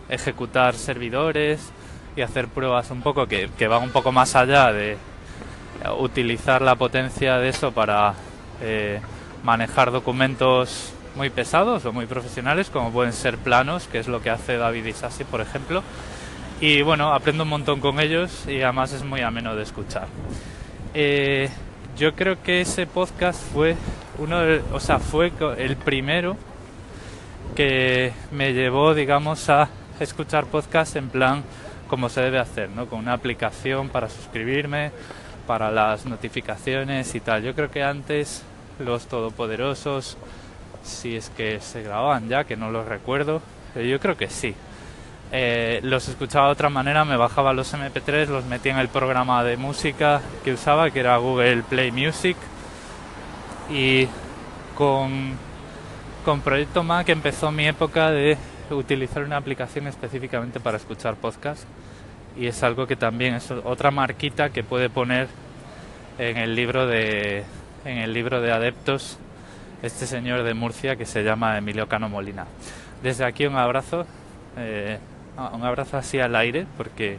ejecutar 0.10 0.76
servidores 0.76 1.71
y 2.15 2.21
hacer 2.21 2.47
pruebas 2.47 2.91
un 2.91 3.02
poco 3.02 3.28
que, 3.28 3.67
van 3.67 3.84
un 3.84 3.91
poco 3.91 4.12
más 4.12 4.36
allá 4.36 4.71
de 4.71 4.97
utilizar 5.99 6.62
la 6.62 6.76
potencia 6.76 7.38
de 7.38 7.49
eso 7.49 7.71
para 7.71 8.13
eh, 8.62 8.99
manejar 9.43 9.91
documentos 9.91 10.93
muy 11.15 11.30
pesados 11.30 11.86
o 11.86 11.93
muy 11.93 12.06
profesionales 12.06 12.69
como 12.69 12.91
pueden 12.91 13.13
ser 13.13 13.38
planos 13.38 13.88
que 13.88 13.99
es 13.99 14.08
lo 14.08 14.21
que 14.21 14.30
hace 14.30 14.58
David 14.58 14.86
Isasi 14.86 15.23
por 15.23 15.41
ejemplo. 15.41 15.84
Y 16.62 16.82
bueno 16.82 17.13
aprendo 17.13 17.43
un 17.43 17.49
montón 17.49 17.80
con 17.80 17.99
ellos 17.99 18.45
y 18.47 18.62
además 18.62 18.93
es 18.93 19.04
muy 19.04 19.21
ameno 19.21 19.56
de 19.56 19.63
escuchar. 19.63 20.08
Eh, 20.93 21.49
yo 21.97 22.15
creo 22.15 22.41
que 22.41 22.62
ese 22.62 22.88
podcast 22.88 23.41
fue 23.52 23.76
uno 24.17 24.38
o 24.71 24.80
sea 24.80 24.99
fue 24.99 25.32
el 25.58 25.76
primero 25.76 26.38
que 27.55 28.13
me 28.31 28.53
llevó, 28.53 28.93
digamos, 28.93 29.49
a 29.49 29.69
escuchar 29.99 30.45
podcast 30.45 30.95
en 30.95 31.09
plan 31.09 31.43
como 31.87 32.09
se 32.09 32.21
debe 32.21 32.39
hacer, 32.39 32.69
¿no? 32.69 32.87
Con 32.87 32.99
una 32.99 33.13
aplicación 33.13 33.89
para 33.89 34.09
suscribirme, 34.09 34.91
para 35.45 35.69
las 35.69 36.05
notificaciones 36.05 37.13
y 37.13 37.19
tal. 37.19 37.43
Yo 37.43 37.53
creo 37.53 37.69
que 37.69 37.83
antes 37.83 38.43
los 38.79 39.05
todopoderosos, 39.07 40.17
si 40.83 41.15
es 41.15 41.29
que 41.29 41.59
se 41.59 41.83
grababan 41.83 42.29
ya, 42.29 42.45
que 42.45 42.57
no 42.57 42.71
los 42.71 42.87
recuerdo, 42.87 43.41
yo 43.75 43.99
creo 43.99 44.17
que 44.17 44.29
sí. 44.29 44.55
Eh, 45.31 45.79
los 45.83 46.07
escuchaba 46.09 46.47
de 46.47 46.53
otra 46.53 46.69
manera, 46.69 47.05
me 47.05 47.17
bajaba 47.17 47.53
los 47.53 47.73
MP3, 47.73 48.27
los 48.27 48.45
metía 48.45 48.73
en 48.73 48.79
el 48.79 48.87
programa 48.87 49.43
de 49.43 49.57
música 49.57 50.21
que 50.43 50.53
usaba, 50.53 50.91
que 50.91 50.99
era 50.99 51.17
Google 51.17 51.63
Play 51.63 51.91
Music, 51.91 52.37
y 53.69 54.07
con 54.75 55.33
con 56.23 56.41
Proyecto 56.41 56.83
Mac 56.83 57.09
empezó 57.09 57.51
mi 57.51 57.67
época 57.67 58.09
de 58.09 58.38
utilizar 58.71 59.23
una 59.23 59.38
aplicación 59.38 59.88
específicamente 59.88 60.59
para 60.59 60.77
escuchar 60.77 61.15
podcast 61.15 61.63
y 62.38 62.47
es 62.47 62.63
algo 62.63 62.88
que 62.88 62.95
también 62.95 63.36
es 63.36 63.51
otra 63.51 63.91
marquita 63.91 64.49
que 64.49 64.63
puede 64.63 64.89
poner 64.89 65.27
en 66.17 66.38
el 66.38 66.55
libro 66.55 66.88
de 66.88 67.43
en 67.86 67.97
el 67.97 68.13
libro 68.13 68.41
de 68.41 68.51
adeptos 68.51 69.17
este 69.81 70.07
señor 70.07 70.43
de 70.43 70.53
Murcia 70.53 70.95
que 70.95 71.05
se 71.05 71.23
llama 71.23 71.57
Emilio 71.57 71.88
Cano 71.88 72.07
Molina. 72.07 72.45
Desde 73.03 73.25
aquí 73.25 73.45
un 73.45 73.57
abrazo, 73.57 74.05
eh, 74.57 74.97
un 75.53 75.63
abrazo 75.63 75.97
así 75.97 76.19
al 76.19 76.36
aire 76.38 76.65
porque 76.77 77.17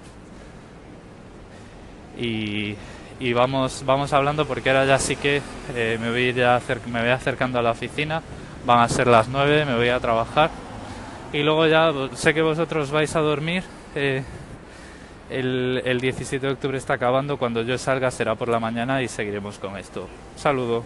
y, 2.19 2.75
y 3.21 3.33
vamos 3.35 3.83
vamos 3.85 4.13
hablando 4.15 4.47
porque 4.47 4.71
ahora 4.71 4.87
ya 4.87 4.99
sí 4.99 5.17
que 5.17 5.43
eh, 5.75 5.99
me 6.01 6.11
voy 6.11 6.33
ya 6.33 6.61
me 6.87 7.01
voy 7.01 7.11
acercando 7.11 7.59
a 7.59 7.63
la 7.63 7.73
oficina 7.73 8.23
van 8.67 8.81
a 8.81 8.89
ser 8.89 9.07
las 9.07 9.29
9, 9.29 9.67
me 9.67 9.77
voy 9.77 9.89
a 9.89 10.01
trabajar 10.01 10.51
y 11.33 11.43
luego 11.43 11.67
ya 11.67 11.93
sé 12.15 12.33
que 12.33 12.43
vosotros 12.43 12.91
vais 12.91 13.15
a 13.17 13.21
dormir. 13.21 13.63
Eh, 13.95 14.23
el, 15.31 15.83
el 15.85 16.01
17 16.01 16.47
de 16.47 16.53
octubre 16.53 16.79
está 16.79 16.95
acabando, 16.95 17.39
cuando 17.39 17.63
yo 17.63 17.77
salga 17.79 18.11
será 18.11 18.35
por 18.37 18.49
la 18.49 18.61
mañana 18.61 19.03
y 19.03 19.09
seguiremos 19.09 19.59
con 19.59 19.77
esto. 19.77 20.09
Saludo. 20.37 20.85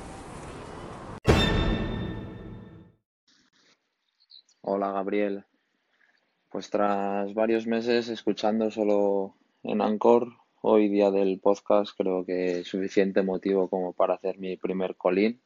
Hola 4.62 4.92
Gabriel. 4.92 5.44
Pues 6.50 6.70
tras 6.70 7.34
varios 7.34 7.66
meses 7.66 8.08
escuchando 8.08 8.70
solo 8.70 9.36
en 9.62 9.82
Anchor, 9.82 10.28
hoy 10.62 10.88
día 10.88 11.10
del 11.10 11.40
podcast 11.40 11.92
creo 11.96 12.24
que 12.24 12.60
es 12.60 12.68
suficiente 12.68 13.22
motivo 13.22 13.68
como 13.68 13.92
para 13.92 14.14
hacer 14.14 14.38
mi 14.38 14.56
primer 14.56 14.96
colín. 14.96 15.42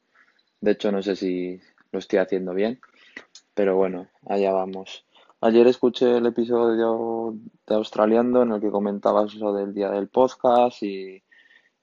De 0.61 0.71
hecho, 0.71 0.93
no 0.93 1.01
sé 1.01 1.17
si, 1.17 1.59
lo 1.93 1.99
estoy 1.99 2.19
haciendo 2.19 2.53
bien. 2.53 2.81
Pero 3.53 3.77
bueno, 3.77 4.07
allá 4.27 4.51
vamos. 4.51 5.05
Ayer 5.39 5.67
escuché 5.67 6.17
el 6.17 6.25
episodio 6.25 7.35
de 7.67 7.75
Australiando 7.75 8.41
en 8.41 8.51
el 8.51 8.61
que 8.61 8.71
comentabas 8.71 9.35
lo 9.35 9.53
del 9.53 9.73
día 9.73 9.91
del 9.91 10.09
podcast 10.09 10.81
y 10.83 11.21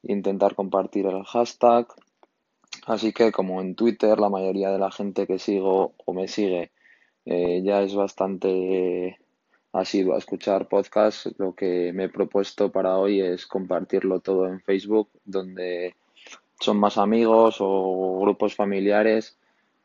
intentar 0.03 0.55
compartir 0.55 1.07
el 1.07 1.23
hashtag. 1.25 1.87
Así 2.87 3.13
que 3.13 3.31
como 3.31 3.61
en 3.61 3.77
Twitter 3.77 4.19
la 4.19 4.29
mayoría 4.29 4.71
de 4.71 4.79
la 4.79 4.91
gente 4.91 5.27
que 5.27 5.39
sigo 5.39 5.95
o 6.05 6.13
me 6.13 6.27
sigue 6.27 6.73
eh, 7.25 7.63
ya 7.63 7.83
es 7.83 7.95
bastante 7.95 9.19
asiduo 9.73 10.15
a 10.15 10.19
escuchar 10.19 10.69
podcast, 10.69 11.27
lo 11.39 11.55
que 11.55 11.93
me 11.93 12.05
he 12.05 12.09
propuesto 12.09 12.73
para 12.73 12.97
hoy 12.97 13.21
es 13.21 13.47
compartirlo 13.47 14.21
todo 14.21 14.49
en 14.49 14.61
Facebook, 14.61 15.11
donde 15.25 15.95
son 16.59 16.81
más 16.81 16.99
amigos 16.99 17.59
o 17.61 18.19
grupos 18.21 18.57
familiares 18.57 19.39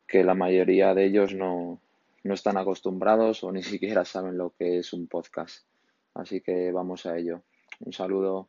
que 0.08 0.24
la 0.24 0.36
mayoría 0.36 0.94
de 0.94 1.06
ellos 1.06 1.34
no, 1.34 1.80
no 2.24 2.34
están 2.34 2.58
acostumbrados 2.58 3.44
o 3.44 3.52
ni 3.52 3.64
siquiera 3.64 4.04
saben 4.06 4.38
lo 4.38 4.54
que 4.58 4.80
es 4.80 4.94
un 4.94 5.08
podcast. 5.08 5.66
Así 6.14 6.42
que 6.42 6.72
vamos 6.72 7.06
a 7.06 7.18
ello. 7.18 7.42
Un 7.80 7.94
saludo. 7.94 8.48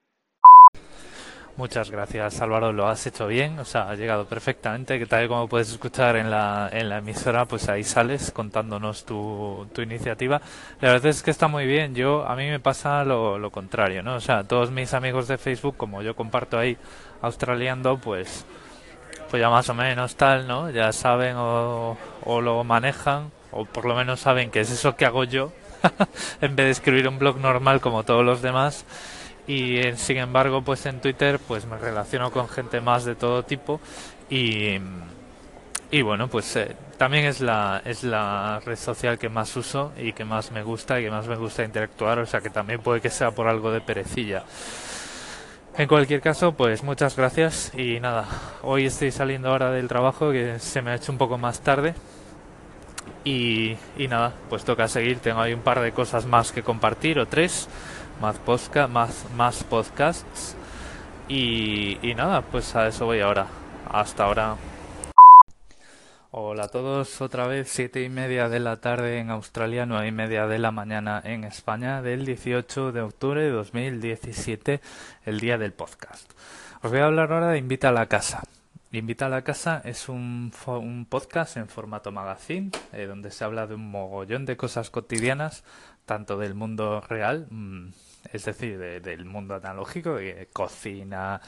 Muchas 1.56 1.90
gracias 1.90 2.42
Álvaro, 2.42 2.70
lo 2.70 2.86
has 2.86 3.06
hecho 3.06 3.26
bien, 3.26 3.58
o 3.58 3.64
sea, 3.64 3.88
ha 3.88 3.94
llegado 3.94 4.26
perfectamente, 4.26 4.98
que 4.98 5.06
tal 5.06 5.26
como 5.26 5.48
puedes 5.48 5.70
escuchar 5.70 6.16
en 6.16 6.30
la, 6.30 6.68
en 6.70 6.90
la 6.90 6.98
emisora, 6.98 7.46
pues 7.46 7.70
ahí 7.70 7.82
sales 7.82 8.30
contándonos 8.30 9.06
tu, 9.06 9.66
tu 9.72 9.80
iniciativa. 9.80 10.42
La 10.82 10.92
verdad 10.92 11.06
es 11.06 11.22
que 11.22 11.30
está 11.30 11.48
muy 11.48 11.64
bien, 11.64 11.94
yo, 11.94 12.26
a 12.26 12.36
mí 12.36 12.46
me 12.46 12.60
pasa 12.60 13.04
lo, 13.04 13.38
lo 13.38 13.50
contrario, 13.50 14.02
¿no? 14.02 14.16
O 14.16 14.20
sea, 14.20 14.44
todos 14.44 14.70
mis 14.70 14.92
amigos 14.92 15.28
de 15.28 15.38
Facebook, 15.38 15.78
como 15.78 16.02
yo 16.02 16.14
comparto 16.14 16.58
ahí 16.58 16.76
australiando, 17.22 17.96
pues 17.96 18.44
pues 19.30 19.40
ya 19.40 19.50
más 19.50 19.68
o 19.68 19.74
menos 19.74 20.16
tal, 20.16 20.46
¿no? 20.46 20.70
Ya 20.70 20.92
saben 20.92 21.36
o, 21.36 21.96
lo 22.24 22.64
manejan, 22.64 23.30
o 23.52 23.64
por 23.64 23.84
lo 23.84 23.94
menos 23.94 24.20
saben 24.20 24.50
que 24.50 24.60
es 24.60 24.70
eso 24.70 24.96
que 24.96 25.06
hago 25.06 25.24
yo, 25.24 25.52
en 26.40 26.56
vez 26.56 26.66
de 26.66 26.70
escribir 26.70 27.08
un 27.08 27.18
blog 27.18 27.38
normal 27.38 27.80
como 27.80 28.04
todos 28.04 28.24
los 28.24 28.42
demás. 28.42 28.84
Y 29.46 29.80
sin 29.96 30.16
embargo, 30.16 30.62
pues 30.62 30.86
en 30.86 31.00
Twitter, 31.00 31.38
pues 31.38 31.66
me 31.66 31.78
relaciono 31.78 32.32
con 32.32 32.48
gente 32.48 32.80
más 32.80 33.04
de 33.04 33.14
todo 33.14 33.44
tipo 33.44 33.80
y, 34.28 34.78
y 35.90 36.02
bueno, 36.02 36.28
pues 36.28 36.56
eh, 36.56 36.74
también 36.98 37.26
es 37.26 37.40
la, 37.40 37.80
es 37.84 38.02
la 38.02 38.60
red 38.64 38.76
social 38.76 39.18
que 39.18 39.28
más 39.28 39.54
uso 39.56 39.92
y 39.96 40.12
que 40.12 40.24
más 40.24 40.50
me 40.50 40.62
gusta 40.62 40.98
y 40.98 41.04
que 41.04 41.10
más 41.10 41.28
me 41.28 41.36
gusta 41.36 41.62
interactuar, 41.62 42.18
o 42.18 42.26
sea 42.26 42.40
que 42.40 42.50
también 42.50 42.80
puede 42.80 43.00
que 43.00 43.10
sea 43.10 43.30
por 43.30 43.46
algo 43.46 43.70
de 43.70 43.80
perecilla. 43.80 44.44
En 45.78 45.88
cualquier 45.88 46.22
caso, 46.22 46.52
pues 46.52 46.82
muchas 46.82 47.16
gracias 47.16 47.70
y 47.76 48.00
nada, 48.00 48.24
hoy 48.62 48.86
estoy 48.86 49.10
saliendo 49.10 49.50
ahora 49.50 49.70
del 49.72 49.88
trabajo 49.88 50.32
que 50.32 50.58
se 50.58 50.80
me 50.80 50.90
ha 50.90 50.94
hecho 50.94 51.12
un 51.12 51.18
poco 51.18 51.36
más 51.36 51.60
tarde. 51.60 51.94
Y, 53.24 53.76
nada, 54.08 54.32
pues 54.48 54.64
toca 54.64 54.88
seguir, 54.88 55.18
tengo 55.18 55.40
ahí 55.40 55.52
un 55.52 55.60
par 55.60 55.80
de 55.80 55.92
cosas 55.92 56.24
más 56.24 56.50
que 56.50 56.62
compartir 56.62 57.18
o 57.18 57.26
tres, 57.26 57.68
más, 58.22 58.40
más, 58.88 59.26
más 59.36 59.64
podcasts. 59.64 60.56
Y 61.28 61.98
nada, 62.16 62.40
pues 62.40 62.74
a 62.74 62.88
eso 62.88 63.04
voy 63.04 63.20
ahora, 63.20 63.46
hasta 63.90 64.24
ahora. 64.24 64.56
Hola 66.38 66.64
a 66.64 66.68
todos, 66.68 67.22
otra 67.22 67.46
vez 67.46 67.66
siete 67.70 68.02
y 68.02 68.10
media 68.10 68.50
de 68.50 68.60
la 68.60 68.76
tarde 68.76 69.20
en 69.20 69.30
Australia, 69.30 69.86
nueve 69.86 70.08
y 70.08 70.12
media 70.12 70.46
de 70.46 70.58
la 70.58 70.70
mañana 70.70 71.18
en 71.24 71.44
España, 71.44 72.02
del 72.02 72.26
18 72.26 72.92
de 72.92 73.00
octubre 73.00 73.40
de 73.40 73.48
2017, 73.48 74.82
el 75.24 75.40
día 75.40 75.56
del 75.56 75.72
podcast. 75.72 76.30
Os 76.82 76.90
voy 76.90 77.00
a 77.00 77.06
hablar 77.06 77.32
ahora 77.32 77.52
de 77.52 77.58
Invita 77.58 77.88
a 77.88 77.92
la 77.92 78.04
Casa. 78.04 78.42
Invita 78.92 79.26
a 79.26 79.28
la 79.30 79.44
casa 79.44 79.80
es 79.82 80.10
un, 80.10 80.52
podcast 81.08 81.56
en 81.56 81.68
formato 81.68 82.12
magazine 82.12 82.70
eh, 82.92 83.06
donde 83.06 83.30
se 83.30 83.42
habla 83.42 83.66
de 83.66 83.76
un 83.76 83.90
mogollón 83.90 84.44
de 84.44 84.58
cosas 84.58 84.90
cotidianas, 84.90 85.64
tanto 86.04 86.36
del 86.36 86.54
mundo 86.54 87.00
real, 87.00 87.46
mm, 87.48 87.88
es 88.34 88.44
decir, 88.44 88.78
del 88.78 89.24
mundo 89.24 89.54
analógico, 89.54 90.16
de 90.16 90.50
cocina, 90.52 91.40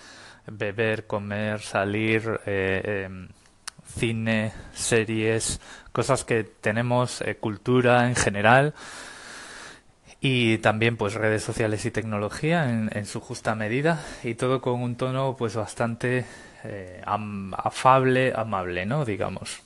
beber, 0.46 1.06
comer, 1.06 1.60
salir, 1.60 2.40
eh, 2.46 3.04
em, 3.04 3.28
cine, 3.88 4.52
series, 4.72 5.60
cosas 5.92 6.24
que 6.24 6.44
tenemos, 6.44 7.20
eh, 7.22 7.36
cultura 7.36 8.08
en 8.08 8.14
general 8.14 8.74
y 10.20 10.58
también 10.58 10.96
pues 10.96 11.14
redes 11.14 11.42
sociales 11.42 11.84
y 11.84 11.90
tecnología 11.90 12.68
en, 12.68 12.90
en, 12.92 13.06
su 13.06 13.20
justa 13.20 13.54
medida 13.54 14.04
y 14.24 14.34
todo 14.34 14.60
con 14.60 14.82
un 14.82 14.96
tono 14.96 15.36
pues 15.36 15.54
bastante 15.54 16.24
eh, 16.64 17.02
afable, 17.04 18.32
amable, 18.34 18.84
¿no? 18.86 19.04
Digamos. 19.04 19.62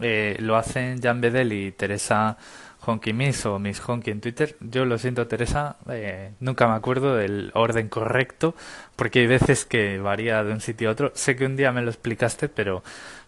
Eh, 0.00 0.36
lo 0.40 0.56
hacen 0.56 1.00
Jan 1.00 1.20
Bedel 1.20 1.52
y 1.52 1.72
Teresa 1.72 2.36
Honky 2.84 3.12
Miss 3.14 3.46
o 3.46 3.58
Miss 3.58 3.80
Honky 3.80 4.10
en 4.10 4.20
Twitter. 4.20 4.56
Yo 4.60 4.84
lo 4.84 4.98
siento, 4.98 5.26
Teresa, 5.26 5.76
eh, 5.88 6.32
nunca 6.40 6.68
me 6.68 6.74
acuerdo 6.74 7.16
del 7.16 7.50
orden 7.54 7.88
correcto, 7.88 8.54
porque 8.94 9.20
hay 9.20 9.26
veces 9.26 9.64
que 9.64 9.98
varía 9.98 10.44
de 10.44 10.52
un 10.52 10.60
sitio 10.60 10.90
a 10.90 10.92
otro. 10.92 11.12
Sé 11.14 11.36
que 11.36 11.46
un 11.46 11.56
día 11.56 11.72
me 11.72 11.82
lo 11.82 11.88
explicaste, 11.88 12.48
pero 12.48 12.82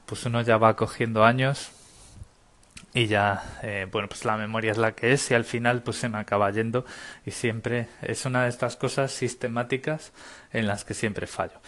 pues 0.08 0.24
uno 0.24 0.40
ya 0.40 0.56
va 0.56 0.74
cogiendo 0.74 1.24
años 1.24 1.70
y 2.94 3.06
ya, 3.06 3.58
eh, 3.62 3.86
bueno, 3.92 4.08
pues 4.08 4.24
la 4.24 4.36
memoria 4.36 4.72
es 4.72 4.78
la 4.78 4.92
que 4.92 5.12
es 5.12 5.30
y 5.30 5.34
al 5.34 5.44
final 5.44 5.82
pues 5.82 5.98
se 5.98 6.08
me 6.08 6.18
acaba 6.18 6.50
yendo 6.50 6.86
y 7.26 7.30
siempre 7.30 7.88
es 8.00 8.24
una 8.24 8.44
de 8.44 8.48
estas 8.48 8.76
cosas 8.76 9.12
sistemáticas 9.12 10.12
en 10.52 10.66
las 10.66 10.84
que 10.84 10.94
siempre 10.94 11.26
fallo. 11.26 11.60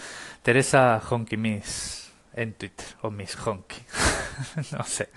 Teresa 0.42 1.00
Honky 1.08 1.36
Miss 1.36 2.10
en 2.34 2.54
Twitter 2.54 2.86
o 3.02 3.10
Miss 3.10 3.36
Honky, 3.36 3.82
no 4.72 4.82
sé. 4.84 5.10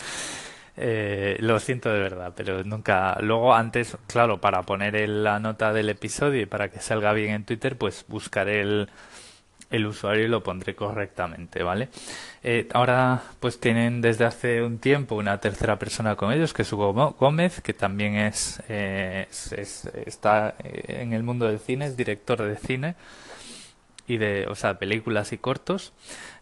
Eh, 0.75 1.37
lo 1.39 1.59
siento 1.59 1.89
de 1.93 1.99
verdad, 1.99 2.33
pero 2.35 2.63
nunca. 2.63 3.17
Luego, 3.21 3.53
antes, 3.53 3.95
claro, 4.07 4.41
para 4.41 4.63
poner 4.63 5.07
la 5.07 5.39
nota 5.39 5.71
del 5.71 5.89
episodio 5.89 6.41
y 6.41 6.45
para 6.47 6.69
que 6.69 6.79
salga 6.79 7.13
bien 7.13 7.31
en 7.31 7.45
Twitter, 7.45 7.77
pues 7.77 8.05
buscaré 8.07 8.61
el, 8.61 8.89
el 9.73 9.87
usuario 9.87 10.25
y 10.25 10.27
lo 10.27 10.43
pondré 10.43 10.75
correctamente, 10.75 11.63
¿vale? 11.63 11.89
Eh, 12.43 12.69
ahora 12.73 13.23
pues 13.39 13.59
tienen 13.59 14.01
desde 14.01 14.23
hace 14.23 14.61
un 14.61 14.77
tiempo 14.77 15.15
una 15.15 15.39
tercera 15.39 15.79
persona 15.79 16.15
con 16.15 16.31
ellos, 16.31 16.53
que 16.53 16.61
es 16.61 16.71
Hugo 16.71 16.93
Gómez, 17.19 17.59
que 17.61 17.73
también 17.73 18.15
es, 18.15 18.61
eh, 18.69 19.27
está 20.05 20.53
en 20.59 21.13
el 21.13 21.23
mundo 21.23 21.47
del 21.47 21.57
cine, 21.59 21.87
es 21.87 21.97
director 21.97 22.43
de 22.43 22.55
cine 22.55 22.95
y 24.05 24.17
de, 24.17 24.45
o 24.47 24.53
sea, 24.53 24.77
películas 24.77 25.33
y 25.33 25.39
cortos. 25.39 25.93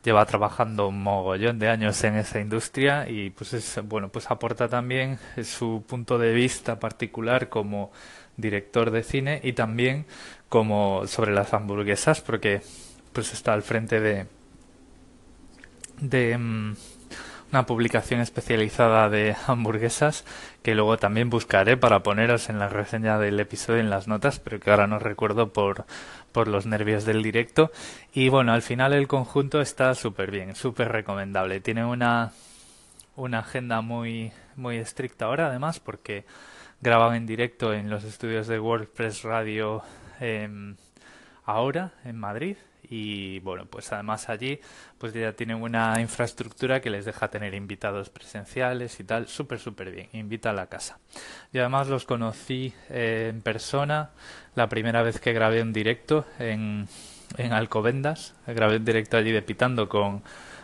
Lleva 0.04 0.26
trabajando 0.26 0.90
un 0.90 1.02
mogollón 1.02 1.58
de 1.58 1.70
años 1.70 2.04
en 2.04 2.18
esa 2.18 2.42
industria 2.42 3.08
y 3.08 3.30
pues 3.30 3.54
es, 3.54 3.80
bueno, 3.84 4.10
pues 4.10 4.30
aporta 4.30 4.68
también 4.68 5.20
su 5.44 5.86
punto 5.88 6.18
de 6.18 6.34
vista 6.34 6.80
particular 6.80 7.48
como 7.48 7.94
director 8.36 8.92
de 8.92 9.04
cine 9.04 9.40
y 9.42 9.54
también 9.54 10.06
como 10.50 11.08
sobre 11.08 11.32
las 11.34 11.54
hamburguesas 11.54 12.20
porque 12.20 12.62
pues 13.14 13.34
está 13.34 13.54
al 13.54 13.64
frente 13.64 14.00
de 14.00 14.28
de 16.02 16.38
mm, 16.38 16.76
una 17.52 17.66
publicación 17.66 18.20
especializada 18.20 19.10
de 19.10 19.36
hamburguesas 19.48 20.26
que 20.64 20.76
luego 20.76 20.98
también 20.98 21.30
buscaré 21.30 21.78
para 21.78 22.04
poneros 22.04 22.50
en 22.50 22.60
la 22.60 22.70
reseña 22.70 23.18
del 23.20 23.40
episodio 23.40 23.80
en 23.80 23.90
las 23.90 24.08
notas, 24.08 24.40
pero 24.40 24.60
que 24.60 24.72
ahora 24.72 24.88
no 24.88 25.00
recuerdo 25.00 25.54
por, 25.54 25.86
por 26.32 26.48
los 26.48 26.66
nervios 26.66 27.06
del 27.06 27.24
directo. 27.24 27.72
Y 28.14 28.30
bueno, 28.30 28.54
al 28.54 28.62
final 28.62 28.94
el 28.94 29.08
conjunto 29.08 29.62
está 29.62 29.96
súper 29.96 30.32
bien, 30.32 30.56
súper 30.56 30.90
recomendable. 30.92 31.62
Tiene 31.62 31.86
una, 31.86 32.32
una 33.16 33.40
agenda 33.40 33.82
muy, 33.82 34.32
muy 34.56 34.78
estricta 34.78 35.26
ahora, 35.26 35.48
además, 35.48 35.80
porque 35.80 36.26
graban 36.80 37.16
en 37.16 37.26
directo 37.26 37.74
en 37.74 37.90
los 37.90 38.04
estudios 38.04 38.48
de 38.48 38.60
WordPress 38.60 39.24
Radio 39.24 39.84
em, 40.20 40.76
ahora 41.46 41.92
en 42.06 42.18
Madrid 42.18 42.56
y 42.92 43.40
bueno, 43.40 43.66
pues 43.68 43.92
además 43.94 44.28
allí 44.28 44.60
pues 44.98 45.14
ya 45.14 45.32
tienen 45.32 45.62
una 45.62 46.00
infraestructura 46.02 46.82
que 46.82 46.90
les 46.90 47.06
deja 47.06 47.30
tener 47.30 47.54
invitados 47.54 48.10
presenciales 48.10 49.00
y 49.00 49.06
tal, 49.06 49.30
súper 49.30 49.60
súper 49.60 49.92
bien, 49.92 50.10
invita 50.12 50.50
a 50.50 50.54
la 50.54 50.68
casa. 50.68 51.00
Y 51.54 51.60
además 51.60 51.88
los 51.88 52.06
conocí 52.06 52.74
eh, 52.90 53.30
en 53.34 53.42
persona 53.42 54.10
la 54.56 54.68
primera 54.68 55.04
vez 55.04 55.22
que 55.22 55.32
grabé 55.32 55.62
un 55.62 55.72
directo 55.72 56.26
en, 56.38 56.90
en 57.38 57.54
Alcobendas, 57.54 58.36
grabé 58.46 58.76
un 58.76 58.86
directo 58.86 59.16
allí 59.16 59.32
de 59.32 59.42
Pitando 59.42 59.88
con 59.88 60.22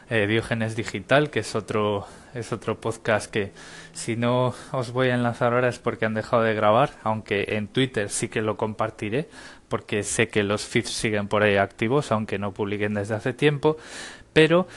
eh, 0.10 0.28
Diógenes 0.28 0.76
Digital, 0.76 1.30
que 1.30 1.40
es 1.40 1.56
otro, 1.56 2.08
es 2.34 2.52
otro 2.54 2.80
podcast 2.80 3.30
que 3.30 3.52
si 3.94 4.16
no 4.16 4.54
os 4.72 4.92
voy 4.92 5.10
a 5.10 5.16
enlazar 5.16 5.54
ahora 5.54 5.70
es 5.70 5.80
porque 5.80 6.06
han 6.06 6.14
dejado 6.14 6.44
de 6.44 6.54
grabar, 6.54 6.92
aunque 7.04 7.56
en 7.58 7.68
Twitter 7.68 8.10
sí 8.10 8.30
que 8.30 8.42
lo 8.42 8.58
compartiré, 8.58 9.28
porque 9.68 10.04
sé 10.04 10.30
que 10.30 10.44
los 10.44 10.66
feeds 10.66 10.90
siguen 10.90 11.28
por 11.28 11.44
ahí 11.44 11.58
activos, 11.58 12.12
aunque 12.12 12.40
no 12.40 12.54
publiquen 12.54 12.94
desde 12.94 13.16
hace 13.16 13.34
tiempo, 13.34 13.78
pero 14.34 14.68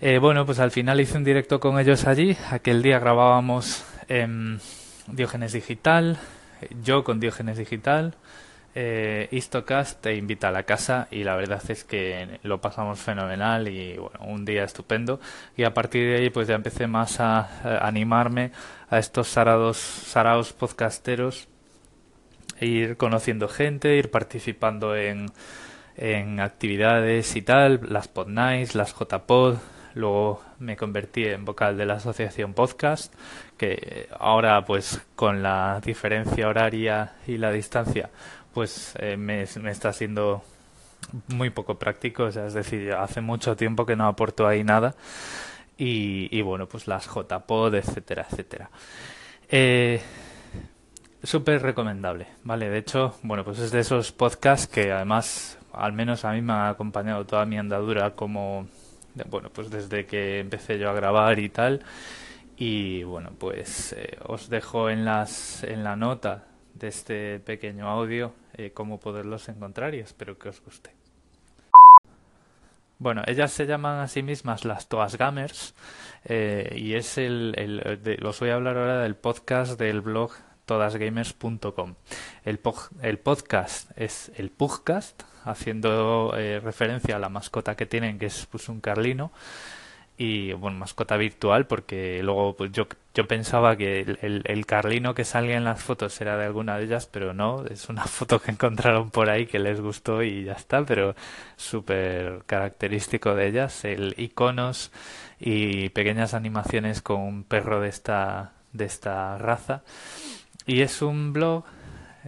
eh, 0.00 0.18
bueno, 0.18 0.46
pues 0.46 0.60
al 0.60 0.70
final 0.70 1.00
hice 1.00 1.18
un 1.18 1.24
directo 1.24 1.58
con 1.58 1.78
ellos 1.78 2.06
allí, 2.06 2.36
aquel 2.50 2.82
día 2.82 2.98
grabábamos 2.98 3.84
en 4.08 4.60
Diógenes 5.08 5.52
Digital, 5.52 6.18
yo 6.82 7.04
con 7.04 7.18
Diógenes 7.18 7.58
Digital, 7.58 8.14
eh, 8.74 9.28
Istocast 9.32 10.00
te 10.00 10.14
invita 10.14 10.48
a 10.48 10.52
la 10.52 10.62
casa 10.62 11.08
y 11.10 11.24
la 11.24 11.34
verdad 11.36 11.62
es 11.68 11.84
que 11.84 12.38
lo 12.42 12.60
pasamos 12.60 13.00
fenomenal 13.00 13.68
y 13.68 13.96
bueno, 13.96 14.20
un 14.26 14.44
día 14.44 14.64
estupendo. 14.64 15.20
Y 15.56 15.64
a 15.64 15.74
partir 15.74 16.08
de 16.08 16.16
ahí 16.16 16.30
pues 16.30 16.48
ya 16.48 16.54
empecé 16.54 16.86
más 16.86 17.20
a, 17.20 17.86
animarme 17.86 18.52
a 18.88 18.98
estos 18.98 19.28
sarados, 19.28 19.76
saraos 19.78 20.52
podcasteros 20.52 21.48
ir 22.60 22.96
conociendo 22.96 23.48
gente, 23.48 23.96
ir 23.96 24.10
participando 24.10 24.94
en, 24.94 25.30
en 25.96 26.40
actividades 26.40 27.34
y 27.36 27.42
tal, 27.42 27.80
las 27.88 28.08
Pod 28.08 28.28
Nights, 28.28 28.74
las 28.74 28.94
JPod, 28.94 29.56
luego 29.94 30.42
me 30.58 30.76
convertí 30.76 31.24
en 31.24 31.44
vocal 31.44 31.76
de 31.76 31.86
la 31.86 31.94
asociación 31.94 32.52
podcast, 32.52 33.14
que 33.56 34.08
ahora 34.18 34.64
pues 34.64 35.00
con 35.16 35.42
la 35.42 35.80
diferencia 35.82 36.48
horaria 36.48 37.14
y 37.26 37.38
la 37.38 37.50
distancia 37.50 38.10
pues 38.54 38.94
eh, 38.98 39.16
me, 39.16 39.42
está 39.42 39.92
siendo 39.92 40.42
muy 41.28 41.50
poco 41.50 41.78
práctico, 41.78 42.28
es 42.28 42.54
decir, 42.54 42.92
hace 42.92 43.20
mucho 43.20 43.56
tiempo 43.56 43.86
que 43.86 43.96
no 43.96 44.06
aporto 44.06 44.46
ahí 44.46 44.64
nada 44.64 44.94
y, 45.76 46.28
y 46.36 46.42
bueno, 46.42 46.66
pues 46.66 46.86
las 46.86 47.06
JPod, 47.06 47.74
etcétera, 47.74 48.26
etcétera. 48.30 48.70
Eh, 49.48 50.00
Súper 51.22 51.60
recomendable, 51.60 52.28
¿vale? 52.44 52.70
De 52.70 52.78
hecho, 52.78 53.14
bueno, 53.22 53.44
pues 53.44 53.58
es 53.58 53.70
de 53.70 53.80
esos 53.80 54.10
podcasts 54.10 54.66
que 54.66 54.90
además, 54.90 55.58
al 55.70 55.92
menos 55.92 56.24
a 56.24 56.32
mí 56.32 56.40
me 56.40 56.54
ha 56.54 56.70
acompañado 56.70 57.26
toda 57.26 57.44
mi 57.44 57.58
andadura 57.58 58.12
como, 58.12 58.66
bueno, 59.28 59.50
pues 59.50 59.70
desde 59.70 60.06
que 60.06 60.40
empecé 60.40 60.78
yo 60.78 60.88
a 60.88 60.94
grabar 60.94 61.38
y 61.38 61.50
tal. 61.50 61.84
Y 62.56 63.02
bueno, 63.02 63.32
pues 63.38 63.92
eh, 63.92 64.16
os 64.24 64.48
dejo 64.48 64.88
en, 64.88 65.04
las, 65.04 65.62
en 65.62 65.84
la 65.84 65.94
nota 65.94 66.44
de 66.80 66.88
este 66.88 67.38
pequeño 67.38 67.88
audio 67.88 68.32
eh, 68.54 68.72
cómo 68.72 68.98
poderlos 68.98 69.48
encontrar 69.48 69.94
y 69.94 70.00
espero 70.00 70.38
que 70.38 70.48
os 70.48 70.60
guste. 70.60 70.90
Bueno, 72.98 73.22
ellas 73.26 73.52
se 73.52 73.66
llaman 73.66 74.00
a 74.00 74.08
sí 74.08 74.22
mismas 74.22 74.64
las 74.64 74.88
Toas 74.88 75.16
Gamers 75.16 75.74
eh, 76.24 76.74
y 76.76 76.94
es 76.94 77.16
el, 77.16 77.54
el 77.56 78.26
os 78.26 78.40
voy 78.40 78.50
a 78.50 78.56
hablar 78.56 78.76
ahora 78.76 79.00
del 79.02 79.14
podcast 79.14 79.78
del 79.78 80.00
blog 80.00 80.32
todasgamers.com. 80.70 81.94
El, 82.44 82.60
el 83.02 83.18
podcast 83.18 83.90
es 83.96 84.30
el 84.36 84.50
Pugcast, 84.50 85.24
haciendo 85.44 86.32
eh, 86.36 86.60
referencia 86.60 87.16
a 87.16 87.18
la 87.18 87.28
mascota 87.28 87.74
que 87.74 87.86
tienen, 87.86 88.20
que 88.20 88.26
es 88.26 88.46
pues, 88.46 88.68
un 88.68 88.80
carlino. 88.80 89.32
Y 90.22 90.52
bueno, 90.52 90.76
mascota 90.76 91.16
virtual, 91.16 91.66
porque 91.66 92.22
luego 92.22 92.54
pues, 92.54 92.70
yo, 92.72 92.86
yo 93.14 93.26
pensaba 93.26 93.74
que 93.78 94.00
el, 94.00 94.42
el, 94.44 94.66
carlino 94.66 95.14
que 95.14 95.24
salía 95.24 95.56
en 95.56 95.64
las 95.64 95.82
fotos 95.82 96.20
era 96.20 96.36
de 96.36 96.44
alguna 96.44 96.76
de 96.76 96.84
ellas, 96.84 97.06
pero 97.06 97.32
no, 97.32 97.64
es 97.64 97.88
una 97.88 98.04
foto 98.04 98.38
que 98.38 98.50
encontraron 98.50 99.10
por 99.10 99.30
ahí 99.30 99.46
que 99.46 99.58
les 99.58 99.80
gustó 99.80 100.22
y 100.22 100.44
ya 100.44 100.52
está, 100.52 100.84
pero 100.84 101.14
súper 101.56 102.42
característico 102.44 103.34
de 103.34 103.48
ellas, 103.48 103.82
el 103.86 104.14
iconos 104.18 104.92
y 105.38 105.88
pequeñas 105.88 106.34
animaciones 106.34 107.00
con 107.00 107.22
un 107.22 107.42
perro 107.42 107.80
de 107.80 107.88
esta, 107.88 108.52
de 108.74 108.84
esta 108.84 109.38
raza 109.38 109.84
y 110.66 110.82
es 110.82 111.00
un 111.00 111.32
blog, 111.32 111.64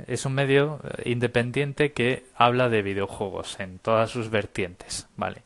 es 0.07 0.24
un 0.24 0.33
medio 0.33 0.81
independiente 1.05 1.92
que 1.92 2.24
habla 2.37 2.70
de 2.70 2.81
videojuegos 2.81 3.61
en 3.61 3.78
todas 3.81 4.09
sus 4.09 4.31
vertientes, 4.31 5.09
¿vale? 5.14 5.42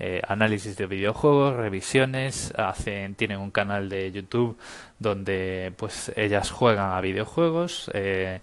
Eh, 0.00 0.20
análisis 0.26 0.76
de 0.76 0.86
videojuegos, 0.86 1.54
revisiones, 1.54 2.52
hacen, 2.56 3.14
tienen 3.14 3.38
un 3.38 3.52
canal 3.52 3.88
de 3.88 4.10
YouTube 4.10 4.58
donde 4.98 5.72
pues 5.76 6.12
ellas 6.16 6.50
juegan 6.50 6.92
a 6.92 7.00
videojuegos, 7.00 7.90
eh, 7.94 8.40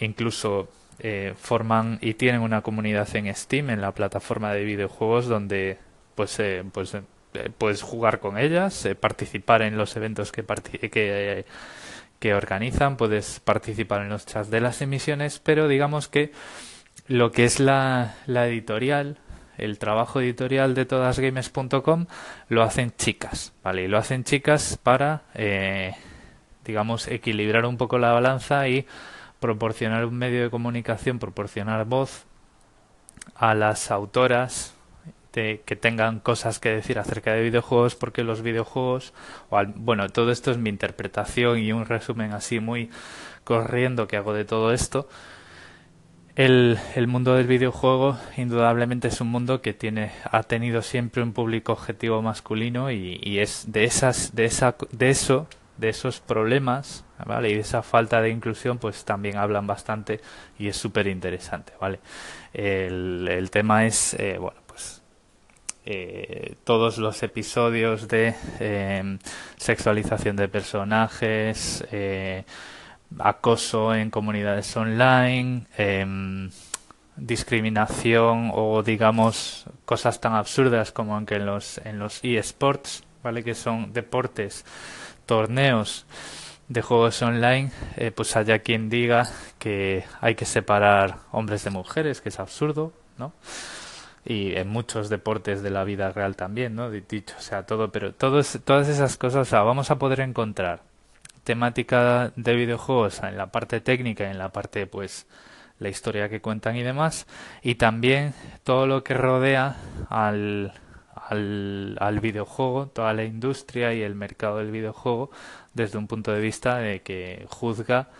incluso 0.00 0.68
forman 1.36 1.98
y 2.02 2.14
tienen 2.14 2.40
una 2.40 2.60
comunidad 2.60 3.08
en 3.14 3.32
Steam, 3.34 3.70
en 3.70 3.80
la 3.80 3.92
plataforma 3.92 4.52
de 4.52 4.64
videojuegos, 4.64 5.26
donde 5.26 5.78
pues, 6.16 6.40
eh, 6.40 6.64
pues 6.72 6.96
puedes 7.56 7.82
jugar 7.82 8.18
con 8.18 8.36
ellas, 8.36 8.88
participar 9.00 9.62
en 9.62 9.78
los 9.78 9.96
eventos 9.96 10.32
que, 10.32 10.44
que, 12.18 12.34
organizan, 12.34 12.96
puedes 12.96 13.40
participar 13.40 14.02
en 14.02 14.08
los 14.08 14.26
chats 14.26 14.50
de 14.50 14.60
las 14.60 14.82
emisiones, 14.82 15.38
pero 15.38 15.68
digamos 15.68 16.08
que 16.08 16.32
lo 17.06 17.30
que 17.30 17.44
es 17.44 17.60
la 17.60 18.16
editorial, 18.26 19.18
el 19.58 19.78
trabajo 19.78 20.20
editorial 20.20 20.74
de 20.74 20.86
todasgames.com 20.86 22.06
lo 22.48 22.62
hacen 22.62 22.92
chicas, 22.96 23.52
¿vale? 23.62 23.84
Y 23.84 23.88
lo 23.88 23.98
hacen 23.98 24.24
chicas 24.24 24.78
para, 24.82 25.22
eh, 25.34 25.94
digamos, 26.64 27.08
equilibrar 27.08 27.66
un 27.66 27.76
poco 27.76 27.98
la 27.98 28.12
balanza 28.12 28.68
y 28.68 28.86
proporcionar 29.40 30.06
un 30.06 30.16
medio 30.16 30.42
de 30.42 30.50
comunicación, 30.50 31.18
proporcionar 31.18 31.84
voz 31.84 32.26
a 33.34 33.54
las 33.54 33.90
autoras 33.90 34.74
de, 35.32 35.62
que 35.64 35.76
tengan 35.76 36.20
cosas 36.20 36.58
que 36.58 36.70
decir 36.70 36.98
acerca 36.98 37.32
de 37.32 37.42
videojuegos, 37.42 37.94
porque 37.94 38.24
los 38.24 38.42
videojuegos, 38.42 39.12
o 39.50 39.62
bueno, 39.74 40.08
todo 40.08 40.30
esto 40.30 40.50
es 40.50 40.58
mi 40.58 40.70
interpretación 40.70 41.58
y 41.58 41.72
un 41.72 41.86
resumen 41.86 42.32
así 42.32 42.60
muy 42.60 42.90
corriendo 43.44 44.08
que 44.08 44.16
hago 44.16 44.32
de 44.32 44.44
todo 44.44 44.72
esto 44.72 45.08
el, 46.38 46.78
el, 46.94 47.08
mundo 47.08 47.34
del 47.34 47.48
videojuego 47.48 48.16
indudablemente 48.36 49.08
es 49.08 49.20
un 49.20 49.26
mundo 49.26 49.60
que 49.60 49.74
tiene 49.74 50.12
ha 50.22 50.44
tenido 50.44 50.82
siempre 50.82 51.20
un 51.20 51.32
público 51.32 51.72
objetivo 51.72 52.22
masculino 52.22 52.92
y, 52.92 53.18
y 53.24 53.40
es 53.40 53.64
de 53.66 53.82
esas 53.82 54.36
de 54.36 54.44
esa 54.44 54.76
de 54.92 55.10
eso 55.10 55.48
de 55.78 55.88
esos 55.88 56.20
problemas 56.20 57.04
vale 57.26 57.50
y 57.50 57.54
de 57.54 57.60
esa 57.60 57.82
falta 57.82 58.22
de 58.22 58.30
inclusión 58.30 58.78
pues 58.78 59.04
también 59.04 59.36
hablan 59.36 59.66
bastante 59.66 60.20
y 60.60 60.68
es 60.68 60.76
súper 60.76 61.08
interesante 61.08 61.72
vale 61.80 61.98
el, 62.54 63.26
el, 63.28 63.50
tema 63.50 63.84
es 63.84 64.14
eh, 64.14 64.36
bueno 64.38 64.60
pues 64.68 65.02
eh, 65.86 66.54
todos 66.62 66.98
los 66.98 67.20
episodios 67.24 68.06
de 68.06 68.36
eh, 68.60 69.18
sexualización 69.56 70.36
de 70.36 70.46
personajes 70.46 71.84
eh, 71.90 72.44
acoso 73.18 73.94
en 73.94 74.10
comunidades 74.10 74.76
online, 74.76 75.66
em, 75.76 76.50
discriminación 77.16 78.50
o 78.54 78.82
digamos 78.82 79.66
cosas 79.84 80.20
tan 80.20 80.34
absurdas 80.34 80.92
como 80.92 81.24
que 81.26 81.36
en 81.36 81.46
los 81.46 81.78
en 81.78 81.98
los 81.98 82.20
eSports, 82.22 83.04
¿vale? 83.22 83.42
Que 83.42 83.54
son 83.54 83.92
deportes, 83.92 84.64
torneos 85.26 86.06
de 86.68 86.82
juegos 86.82 87.20
online, 87.22 87.70
eh, 87.96 88.10
pues 88.10 88.36
haya 88.36 88.60
quien 88.60 88.90
diga 88.90 89.28
que 89.58 90.04
hay 90.20 90.34
que 90.34 90.44
separar 90.44 91.18
hombres 91.32 91.64
de 91.64 91.70
mujeres, 91.70 92.20
que 92.20 92.28
es 92.28 92.38
absurdo, 92.38 92.92
¿no? 93.16 93.32
Y 94.24 94.54
en 94.56 94.68
muchos 94.68 95.08
deportes 95.08 95.62
de 95.62 95.70
la 95.70 95.84
vida 95.84 96.12
real 96.12 96.36
también, 96.36 96.74
¿no? 96.74 96.90
Dicho 96.90 97.34
sea 97.38 97.64
todo, 97.64 97.90
pero 97.90 98.12
todas 98.12 98.56
esas 98.88 99.16
cosas, 99.16 99.50
vamos 99.50 99.90
a 99.90 99.98
poder 99.98 100.20
encontrar 100.20 100.82
temática 101.48 102.30
de 102.36 102.54
videojuegos 102.54 103.22
en 103.22 103.38
la 103.38 103.50
parte 103.50 103.80
técnica, 103.80 104.30
en 104.30 104.36
la 104.36 104.52
parte 104.52 104.86
pues 104.86 105.26
la 105.78 105.88
historia 105.88 106.28
que 106.28 106.42
cuentan 106.42 106.76
y 106.76 106.82
demás, 106.82 107.26
y 107.62 107.76
también 107.76 108.34
todo 108.64 108.86
lo 108.86 109.02
que 109.02 109.14
rodea 109.14 109.76
al, 110.10 110.74
al, 111.14 111.96
al, 112.00 112.20
videojuego, 112.20 112.88
toda 112.88 113.14
la 113.14 113.24
industria 113.24 113.94
y 113.94 114.02
el 114.02 114.14
mercado 114.14 114.58
del 114.58 114.70
videojuego 114.70 115.30
desde 115.72 115.96
un 115.96 116.06
punto 116.06 116.32
de 116.32 116.40
vista 116.42 116.76
de 116.76 117.00
que 117.00 117.46
juzga 117.48 118.10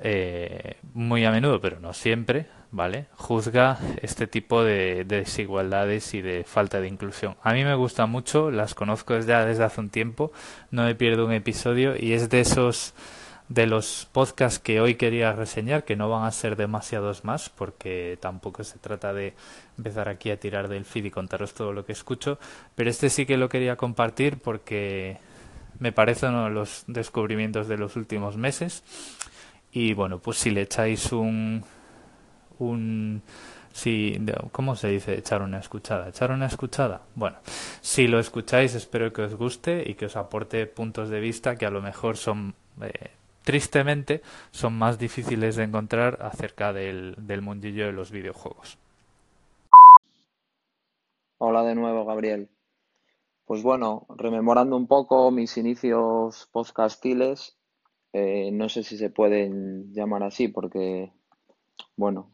eh, 0.00 0.78
muy 0.92 1.24
a 1.24 1.30
menudo, 1.30 1.60
pero 1.60 1.78
no 1.78 1.92
siempre, 1.92 2.48
¿vale? 2.72 3.06
Juzga 3.16 3.78
este 4.00 4.26
tipo 4.26 4.62
de, 4.62 5.04
desigualdades 5.04 6.14
y 6.14 6.22
de 6.22 6.44
falta 6.44 6.80
de 6.80 6.88
inclusión. 6.88 7.36
A 7.42 7.52
mí 7.52 7.64
me 7.64 7.74
gusta 7.74 8.06
mucho, 8.06 8.50
las 8.50 8.74
conozco 8.74 9.14
desde, 9.14 9.34
desde 9.44 9.64
hace 9.64 9.80
un 9.80 9.90
tiempo, 9.90 10.32
no 10.70 10.84
me 10.84 10.94
pierdo 10.94 11.26
un 11.26 11.32
episodio 11.32 11.94
y 11.98 12.12
es 12.12 12.30
de 12.30 12.40
esos 12.40 12.94
de 13.48 13.66
los 13.66 14.08
podcasts 14.12 14.60
que 14.60 14.80
hoy 14.80 14.94
quería 14.94 15.32
reseñar, 15.32 15.84
que 15.84 15.96
no 15.96 16.08
van 16.08 16.24
a 16.24 16.30
ser 16.30 16.54
demasiados 16.54 17.24
más, 17.24 17.50
porque 17.50 18.16
tampoco 18.20 18.62
se 18.62 18.78
trata 18.78 19.12
de 19.12 19.34
empezar 19.76 20.08
aquí 20.08 20.30
a 20.30 20.38
tirar 20.38 20.68
del 20.68 20.84
feed 20.84 21.06
y 21.06 21.10
contaros 21.10 21.52
todo 21.52 21.72
lo 21.72 21.84
que 21.84 21.90
escucho, 21.90 22.38
pero 22.76 22.88
este 22.90 23.10
sí 23.10 23.26
que 23.26 23.36
lo 23.36 23.48
quería 23.48 23.74
compartir 23.74 24.38
porque 24.38 25.18
me 25.80 25.90
parece 25.90 26.26
uno 26.26 26.44
de 26.44 26.50
los 26.50 26.84
descubrimientos 26.86 27.66
de 27.66 27.76
los 27.76 27.96
últimos 27.96 28.36
meses. 28.36 28.84
Y 29.72 29.94
bueno, 29.94 30.18
pues 30.20 30.38
si 30.38 30.50
le 30.50 30.62
echáis 30.62 31.10
un, 31.10 31.64
un 32.60 33.22
si 33.72 34.18
¿cómo 34.52 34.76
se 34.76 34.88
dice 34.88 35.14
echar 35.14 35.42
una 35.42 35.58
escuchada? 35.58 36.08
¿Echar 36.08 36.32
una 36.32 36.46
escuchada? 36.46 37.02
Bueno, 37.14 37.38
si 37.80 38.08
lo 38.08 38.18
escucháis 38.18 38.74
espero 38.74 39.12
que 39.12 39.22
os 39.22 39.34
guste 39.34 39.84
y 39.88 39.94
que 39.94 40.06
os 40.06 40.16
aporte 40.16 40.66
puntos 40.66 41.08
de 41.08 41.20
vista 41.20 41.56
que 41.56 41.66
a 41.66 41.70
lo 41.70 41.80
mejor 41.80 42.16
son 42.16 42.54
eh, 42.82 43.10
tristemente 43.42 44.22
son 44.50 44.74
más 44.74 44.98
difíciles 44.98 45.56
de 45.56 45.64
encontrar 45.64 46.18
acerca 46.22 46.72
del, 46.72 47.14
del 47.18 47.42
mundillo 47.42 47.86
de 47.86 47.92
los 47.92 48.10
videojuegos. 48.10 48.78
Hola 51.38 51.62
de 51.62 51.74
nuevo, 51.74 52.04
Gabriel. 52.04 52.50
Pues 53.46 53.62
bueno, 53.62 54.06
rememorando 54.10 54.76
un 54.76 54.86
poco 54.86 55.30
mis 55.30 55.56
inicios 55.56 56.48
podcastiles, 56.52 57.56
eh, 58.12 58.50
no 58.52 58.68
sé 58.68 58.82
si 58.82 58.98
se 58.98 59.10
pueden 59.10 59.92
llamar 59.92 60.22
así 60.22 60.48
porque, 60.48 61.12
bueno, 61.96 62.30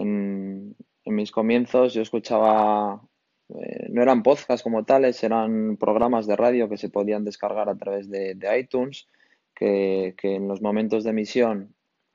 en, 0.00 0.76
mis 1.04 1.32
comienzos 1.32 1.94
yo 1.94 2.02
escuchaba, 2.02 3.00
eh, 3.48 3.88
no 3.90 4.02
eran 4.02 4.22
podcasts 4.22 4.62
como 4.62 4.84
tales, 4.84 5.22
eran 5.24 5.76
programas 5.76 6.26
de 6.26 6.36
radio 6.36 6.68
que 6.68 6.76
se 6.76 6.88
podían 6.88 7.24
descargar 7.24 7.68
a 7.68 7.76
través 7.76 8.08
de, 8.08 8.36
iTunes, 8.58 9.08
que, 9.54 10.14
en 10.22 10.48
los 10.48 10.62
momentos 10.62 11.04
de 11.04 11.10
emisión 11.10 11.74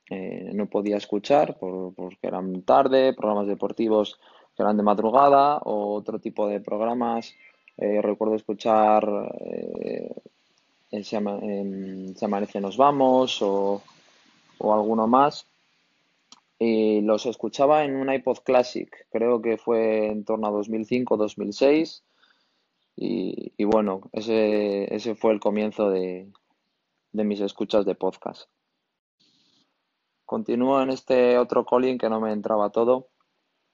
eh, 0.09 0.51
no 0.53 0.67
podía 0.67 0.97
escuchar 0.97 1.57
porque 1.59 2.27
eran 2.27 2.61
tarde, 2.63 3.13
programas 3.13 3.47
deportivos 3.47 4.19
que 4.55 4.63
eran 4.63 4.77
de 4.77 4.83
madrugada 4.83 5.57
o 5.57 5.93
otro 5.93 6.19
tipo 6.19 6.47
de 6.47 6.61
programas. 6.61 7.33
Eh, 7.77 8.01
recuerdo 8.01 8.35
escuchar 8.35 9.05
se, 11.03 11.17
amanece 11.17 12.61
nos 12.61 12.77
vamos 12.77 13.41
o, 13.41 13.81
o 14.59 14.73
alguno 14.73 15.07
más 15.07 15.45
y 16.57 17.01
los 17.01 17.25
escuchaba 17.25 17.83
en 17.83 17.95
un 17.95 18.11
iPod 18.11 18.39
Classic, 18.39 18.89
creo 19.11 19.41
que 19.41 19.57
fue 19.57 20.07
en 20.07 20.23
torno 20.23 20.47
a 20.47 20.51
2005-2006 20.51 22.03
y, 22.95 23.53
y, 23.57 23.63
bueno, 23.65 24.09
ese, 24.13 24.93
ese 24.93 25.15
fue 25.15 25.33
el 25.33 25.41
comienzo 25.41 25.89
de, 25.89 26.31
de 27.11 27.23
mis 27.23 27.41
escuchas 27.41 27.85
de 27.85 27.95
podcast. 27.95 28.49
Continúo 30.25 30.81
en 30.81 30.89
este 30.89 31.37
otro 31.37 31.65
calling 31.65 31.97
que 31.97 32.09
no 32.09 32.21
me 32.21 32.31
entraba 32.31 32.71
todo. 32.71 33.09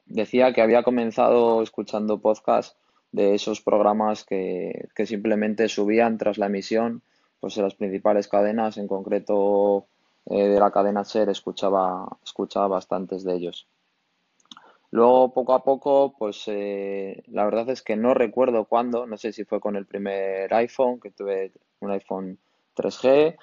Decía 0.06 0.54
que 0.54 0.62
había 0.62 0.84
comenzado 0.84 1.62
escuchando 1.62 2.20
podcast 2.20 2.76
de 3.12 3.36
esos 3.36 3.62
programas 3.62 4.26
que, 4.26 4.88
que 4.96 5.06
simplemente 5.06 5.70
subían 5.70 6.17
tras 6.17 6.38
la 6.38 6.48
emisión 6.48 7.04
pues 7.39 7.58
en 7.58 7.63
las 7.63 7.76
principales 7.76 8.28
cadenas, 8.28 8.78
en 8.78 8.88
concreto 8.88 9.88
eh, 10.26 10.48
de 10.48 10.60
la 10.60 10.72
cadena 10.72 11.04
SER 11.04 11.30
escuchaba, 11.30 12.08
escuchaba 12.24 12.68
bastantes 12.68 13.24
de 13.24 13.36
ellos. 13.36 13.68
Luego, 14.92 15.34
poco 15.34 15.54
a 15.54 15.64
poco, 15.64 16.14
pues 16.18 16.44
eh, 16.48 17.24
la 17.28 17.46
verdad 17.46 17.70
es 17.70 17.82
que 17.82 17.96
no 17.96 18.14
recuerdo 18.14 18.66
cuándo, 18.66 19.08
no 19.08 19.18
sé 19.18 19.32
si 19.32 19.46
fue 19.46 19.62
con 19.62 19.78
el 19.78 19.86
primer 19.86 20.54
iPhone, 20.54 21.00
que 21.00 21.12
tuve 21.12 21.54
un 21.80 21.92
iPhone 21.92 22.38
3G, 22.76 23.38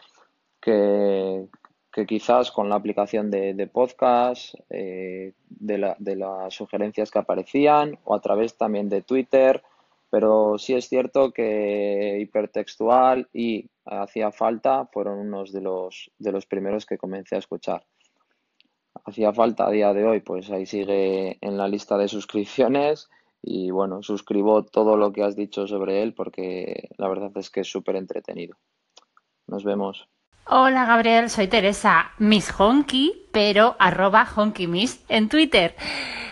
que, 0.61 1.47
que 1.91 2.07
quizás 2.07 2.51
con 2.51 2.69
la 2.69 2.77
aplicación 2.77 3.31
de, 3.31 3.71
podcast, 3.73 4.55
eh, 4.69 5.33
de, 5.49 5.95
de 5.99 6.17
las 6.17 6.53
sugerencias 6.53 7.11
que 7.11 7.19
aparecían, 7.19 7.99
o 8.05 8.15
a 8.15 8.21
través 8.21 8.59
también 8.59 8.91
de 8.91 9.01
Twitter, 9.01 9.63
pero 10.11 10.59
sí 10.59 10.75
es 10.75 10.89
cierto 10.89 11.33
que 11.33 12.19
hipertextual 12.21 13.29
y 13.33 13.71
hacía 13.89 14.31
falta 14.33 14.87
fueron 14.93 15.19
unos 15.19 15.53
de 15.53 15.61
los, 15.61 16.11
de 16.19 16.33
los 16.33 16.47
primeros 16.47 16.87
que 16.87 16.99
comencé 16.99 17.37
a 17.37 17.39
escuchar. 17.39 17.85
Hacía 19.05 19.33
falta 19.33 19.67
a 19.67 19.71
día 19.71 19.93
de 19.93 20.05
hoy, 20.05 20.21
pues 20.21 20.51
ahí 20.51 20.67
sigue 20.67 21.39
en 21.41 21.57
la 21.57 21.69
lista 21.69 21.97
de 21.97 22.09
suscripciones 22.09 23.09
y 23.41 23.71
bueno, 23.71 24.03
suscribo 24.03 24.65
todo 24.65 24.97
lo 24.97 25.13
que 25.13 25.23
has 25.23 25.37
dicho 25.37 25.67
sobre 25.67 26.03
él 26.03 26.15
porque 26.15 26.89
la 26.97 27.09
verdad 27.09 27.31
es 27.37 27.51
que 27.51 27.61
es 27.61 27.71
súper 27.71 27.97
entretenido. 27.97 28.57
Nos 29.47 29.65
vemos. 29.65 30.09
Hola 30.51 30.87
Gabriel, 30.87 31.31
soy 31.31 31.47
Teresa, 31.47 32.13
Miss 32.19 32.53
Honky, 32.59 33.27
pero 33.33 33.77
arroba 33.79 34.27
Honky 34.27 34.67
Miss 34.67 35.05
en 35.09 35.29
Twitter. 35.29 35.75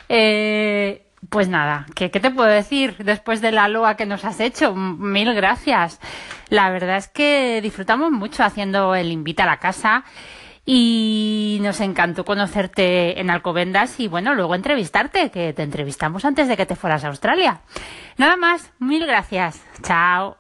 Eh, 0.08 1.05
pues 1.30 1.48
nada, 1.48 1.86
¿qué, 1.94 2.08
te 2.08 2.30
puedo 2.30 2.48
decir 2.48 2.96
después 2.98 3.40
de 3.40 3.52
la 3.52 3.68
loa 3.68 3.96
que 3.96 4.06
nos 4.06 4.24
has 4.24 4.40
hecho? 4.40 4.74
Mil 4.74 5.32
gracias. 5.34 6.00
La 6.48 6.70
verdad 6.70 6.96
es 6.96 7.08
que 7.08 7.60
disfrutamos 7.62 8.10
mucho 8.12 8.44
haciendo 8.44 8.94
el 8.94 9.10
invita 9.10 9.44
a 9.44 9.46
la 9.46 9.58
casa 9.58 10.04
Y 10.64 11.58
nos 11.62 11.80
encantó 11.80 12.24
conocerte 12.24 13.20
en 13.20 13.30
Alcobendas 13.30 14.00
y 14.00 14.08
bueno, 14.08 14.34
luego 14.34 14.54
entrevistarte, 14.54 15.30
que 15.30 15.52
te 15.52 15.62
entrevistamos 15.62 16.24
antes 16.24 16.48
de 16.48 16.56
que 16.56 16.66
te 16.66 16.74
fueras 16.74 17.04
a 17.04 17.08
Australia. 17.08 17.60
Nada 18.16 18.36
más, 18.36 18.72
mil 18.80 19.06
gracias. 19.06 19.64
Chao. 19.82 20.36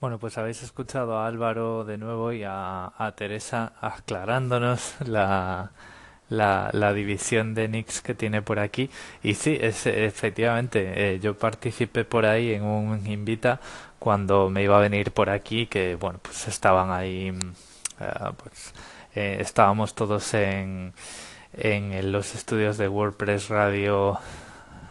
Bueno, 0.00 0.18
pues 0.18 0.38
habéis 0.38 0.62
escuchado 0.62 1.18
a 1.18 1.26
Álvaro 1.26 1.84
de 1.84 1.98
nuevo 1.98 2.32
y 2.32 2.42
a, 2.42 2.90
Teresa 3.16 3.74
aclarándonos 3.82 4.96
la, 5.06 5.72
la, 6.30 6.92
división 6.94 7.54
de 7.54 7.68
Nix 7.68 8.00
que 8.00 8.14
tiene 8.14 8.42
por 8.42 8.58
aquí. 8.58 8.90
Y 9.22 9.34
sí, 9.34 9.58
es, 9.60 9.86
efectivamente, 9.86 11.14
eh, 11.14 11.20
yo 11.20 11.36
participé 11.36 12.04
por 12.04 12.24
ahí 12.26 12.54
en 12.54 12.62
un 12.64 13.06
invita 13.06 13.60
cuando 13.98 14.48
me 14.50 14.62
iba 14.62 14.78
a 14.78 14.80
venir 14.80 15.12
por 15.12 15.28
aquí, 15.30 15.66
que 15.66 15.96
bueno, 15.96 16.20
pues 16.22 16.48
estaban 16.48 16.90
ahí, 16.90 17.32
mm, 17.32 17.52
eh, 18.00 18.32
pues 18.42 18.74
eh, 19.14 19.38
estábamos 19.40 19.94
todos 19.94 20.32
en, 20.34 20.94
en 21.54 22.12
los 22.12 22.34
estudios 22.34 22.78
de 22.78 22.88
WordPress 22.88 23.48
Radio 23.48 24.18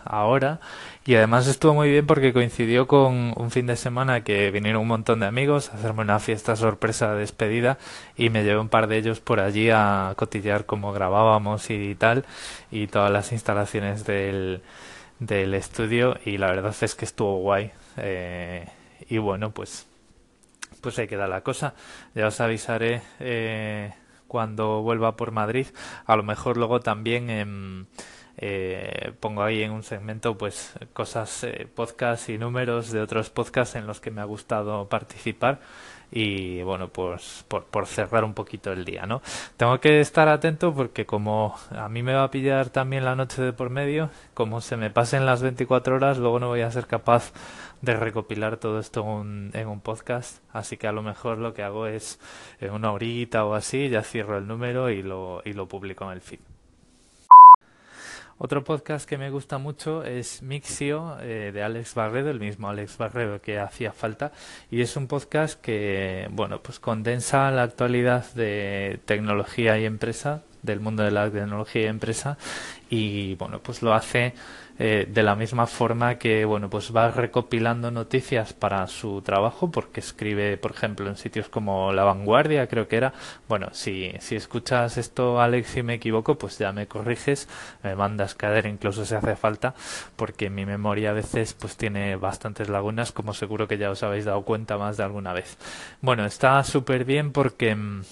ahora 0.05 0.59
y 1.05 1.15
además 1.15 1.47
estuvo 1.47 1.73
muy 1.73 1.89
bien 1.89 2.05
porque 2.05 2.33
coincidió 2.33 2.87
con 2.87 3.33
un 3.35 3.51
fin 3.51 3.65
de 3.65 3.75
semana 3.75 4.23
que 4.23 4.51
vinieron 4.51 4.81
un 4.81 4.89
montón 4.89 5.21
de 5.21 5.25
amigos 5.25 5.69
a 5.69 5.77
hacerme 5.77 6.01
una 6.01 6.19
fiesta 6.19 6.55
sorpresa 6.55 7.13
de 7.13 7.21
despedida 7.21 7.77
y 8.15 8.29
me 8.29 8.43
llevé 8.43 8.59
un 8.59 8.69
par 8.69 8.87
de 8.87 8.97
ellos 8.97 9.19
por 9.19 9.39
allí 9.39 9.69
a 9.71 10.13
cotillear 10.17 10.65
cómo 10.65 10.91
grabábamos 10.93 11.69
y 11.69 11.95
tal 11.95 12.25
y 12.69 12.87
todas 12.87 13.11
las 13.11 13.31
instalaciones 13.31 14.05
del, 14.05 14.61
del 15.19 15.53
estudio 15.53 16.17
y 16.25 16.37
la 16.37 16.47
verdad 16.47 16.75
es 16.81 16.95
que 16.95 17.05
estuvo 17.05 17.37
guay. 17.37 17.71
Eh, 17.97 18.67
y 19.09 19.17
bueno 19.17 19.51
pues 19.51 19.87
pues 20.81 20.97
ahí 20.99 21.07
queda 21.07 21.27
la 21.27 21.41
cosa. 21.41 21.73
Ya 22.15 22.27
os 22.27 22.39
avisaré 22.41 23.01
eh, 23.19 23.93
cuando 24.27 24.81
vuelva 24.81 25.15
por 25.15 25.31
Madrid. 25.31 25.67
A 26.05 26.15
lo 26.15 26.23
mejor 26.23 26.57
luego 26.57 26.79
también 26.79 27.87
pongo 29.19 29.43
ahí 29.43 29.63
en 29.63 29.71
un 29.71 29.83
segmento 29.83 30.37
pues 30.37 30.73
cosas, 30.93 31.43
eh, 31.43 31.67
podcasts 31.73 32.29
y 32.29 32.37
números 32.37 32.91
de 32.91 33.01
otros 33.01 33.29
podcasts 33.29 33.75
en 33.75 33.85
los 33.87 33.99
que 33.99 34.11
me 34.11 34.21
ha 34.21 34.25
gustado 34.25 34.87
participar. 34.87 35.59
Y 36.11 36.63
bueno 36.63 36.87
pues 36.87 37.45
por, 37.47 37.85
cerrar 37.85 38.23
un 38.23 38.33
poquito 38.33 38.71
el 38.71 38.83
día 38.83 39.05
no 39.05 39.21
tengo 39.57 39.79
que 39.79 39.99
estar 39.99 40.27
atento 40.27 40.73
porque 40.73 41.05
como 41.05 41.55
a 41.69 41.87
mí 41.87 42.01
me 42.01 42.13
va 42.15 42.23
a 42.23 42.31
pillar 42.31 42.71
también 42.71 43.05
la 43.05 43.15
noche 43.15 43.43
de 43.43 43.53
por 43.53 43.69
medio 43.69 44.09
como 44.33 44.59
se 44.59 44.75
me 44.75 44.89
pasen 44.89 45.27
las 45.27 45.43
24 45.43 45.97
horas 45.97 46.17
luego 46.17 46.39
no 46.39 46.47
voy 46.47 46.61
a 46.61 46.71
ser 46.71 46.87
capaz 46.87 47.31
de 47.81 47.95
recopilar 47.95 48.57
todo 48.57 48.79
esto 48.79 49.01
en 49.01 49.07
un, 49.07 49.51
en 49.53 49.67
un 49.67 49.81
podcast. 49.81 50.43
Así 50.51 50.77
que 50.77 50.87
a 50.87 50.91
lo 50.91 51.03
mejor 51.03 51.37
lo 51.37 51.53
que 51.53 51.63
hago 51.63 51.87
es 51.87 52.19
en 52.59 52.71
una 52.71 52.91
horita 52.91 53.45
o 53.45 53.53
así 53.53 53.89
ya 53.89 54.03
cierro 54.03 54.37
el 54.37 54.47
número 54.47 54.89
y 54.89 55.03
lo, 55.03 55.41
y 55.45 55.53
lo 55.53 55.67
publico 55.67 56.05
en 56.05 56.11
el 56.11 56.21
feed 56.21 56.39
otro 58.39 58.63
podcast 58.63 59.07
que 59.07 59.17
me 59.17 59.29
gusta 59.29 59.57
mucho 59.57 60.03
es 60.05 60.41
Mixio 60.41 61.17
eh, 61.19 61.51
de 61.53 61.61
Alex 61.61 61.93
Barredo, 61.93 62.29
el 62.29 62.39
mismo 62.39 62.69
Alex 62.69 62.97
Barredo 62.97 63.41
que 63.41 63.59
hacía 63.59 63.91
falta, 63.91 64.31
y 64.71 64.81
es 64.81 64.95
un 64.95 65.07
podcast 65.07 65.59
que, 65.59 66.29
bueno, 66.31 66.61
pues 66.61 66.79
condensa 66.79 67.51
la 67.51 67.63
actualidad 67.63 68.33
de 68.35 69.01
tecnología 69.03 69.77
y 69.77 69.83
empresa, 69.83 70.41
del 70.61 70.79
mundo 70.79 71.03
de 71.03 71.11
la 71.11 71.29
tecnología 71.29 71.83
y 71.83 71.85
empresa, 71.87 72.37
y 72.89 73.35
bueno, 73.35 73.59
pues 73.59 73.81
lo 73.81 73.93
hace 73.93 74.33
eh, 74.81 75.05
de 75.11 75.23
la 75.23 75.35
misma 75.35 75.67
forma 75.67 76.15
que 76.15 76.45
bueno 76.45 76.69
pues 76.69 76.95
va 76.95 77.11
recopilando 77.11 77.91
noticias 77.91 78.53
para 78.53 78.87
su 78.87 79.21
trabajo 79.21 79.69
porque 79.69 79.99
escribe 79.99 80.55
por 80.55 80.71
ejemplo 80.71 81.09
en 81.09 81.17
sitios 81.17 81.49
como 81.49 81.91
La 81.91 82.05
Vanguardia 82.05 82.67
creo 82.67 82.87
que 82.87 82.95
era. 82.95 83.13
Bueno 83.49 83.67
si, 83.73 84.13
si 84.19 84.37
escuchas 84.37 84.97
esto 84.97 85.41
Alex 85.41 85.75
y 85.75 85.83
me 85.83 85.95
equivoco 85.95 86.37
pues 86.37 86.57
ya 86.57 86.71
me 86.71 86.87
corriges 86.87 87.49
me 87.83 87.93
mandas 87.95 88.35
caer 88.35 88.67
incluso 88.67 89.05
si 89.05 89.15
hace 89.15 89.35
falta 89.35 89.75
porque 90.15 90.49
mi 90.49 90.65
memoria 90.65 91.09
a 91.09 91.13
veces 91.13 91.53
pues 91.53 91.75
tiene 91.75 92.15
bastantes 92.15 92.69
lagunas 92.69 93.11
como 93.11 93.33
seguro 93.33 93.67
que 93.67 93.77
ya 93.77 93.91
os 93.91 94.01
habéis 94.03 94.23
dado 94.23 94.43
cuenta 94.43 94.77
más 94.77 94.95
de 94.95 95.03
alguna 95.03 95.33
vez. 95.33 95.57
Bueno 96.01 96.25
está 96.25 96.63
súper 96.63 97.03
bien 97.03 97.33
porque 97.33 97.75
mm, 97.75 98.03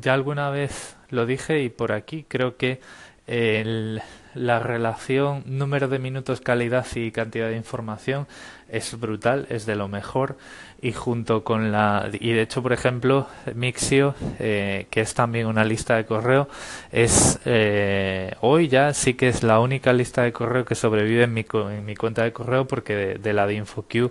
ya 0.00 0.14
alguna 0.14 0.48
vez 0.48 0.96
lo 1.10 1.26
dije 1.26 1.62
y 1.62 1.68
por 1.68 1.92
aquí 1.92 2.24
creo 2.26 2.56
que 2.56 2.80
el, 3.26 4.00
la 4.34 4.58
relación 4.58 5.42
número 5.46 5.88
de 5.88 5.98
minutos, 5.98 6.40
calidad 6.40 6.86
y 6.94 7.10
cantidad 7.10 7.48
de 7.48 7.56
información 7.56 8.26
es 8.70 8.98
brutal, 8.98 9.46
es 9.50 9.66
de 9.66 9.76
lo 9.76 9.88
mejor. 9.88 10.36
Y 10.82 10.92
junto 10.92 11.44
con 11.44 11.72
la 11.72 12.08
y 12.10 12.32
de 12.32 12.40
hecho 12.40 12.62
por 12.62 12.72
ejemplo 12.72 13.26
Mixio 13.54 14.14
eh, 14.38 14.86
que 14.88 15.02
es 15.02 15.12
también 15.12 15.46
una 15.46 15.62
lista 15.62 15.96
de 15.96 16.06
correo 16.06 16.48
es 16.90 17.38
eh, 17.44 18.34
hoy 18.40 18.68
ya 18.68 18.94
sí 18.94 19.12
que 19.12 19.28
es 19.28 19.42
la 19.42 19.60
única 19.60 19.92
lista 19.92 20.22
de 20.22 20.32
correo 20.32 20.64
que 20.64 20.74
sobrevive 20.74 21.24
en 21.24 21.34
mi, 21.34 21.44
en 21.52 21.84
mi 21.84 21.96
cuenta 21.96 22.24
de 22.24 22.32
correo 22.32 22.66
porque 22.66 23.18
de, 23.18 23.32
la 23.34 23.46
de 23.46 23.54
InfoQ 23.56 24.10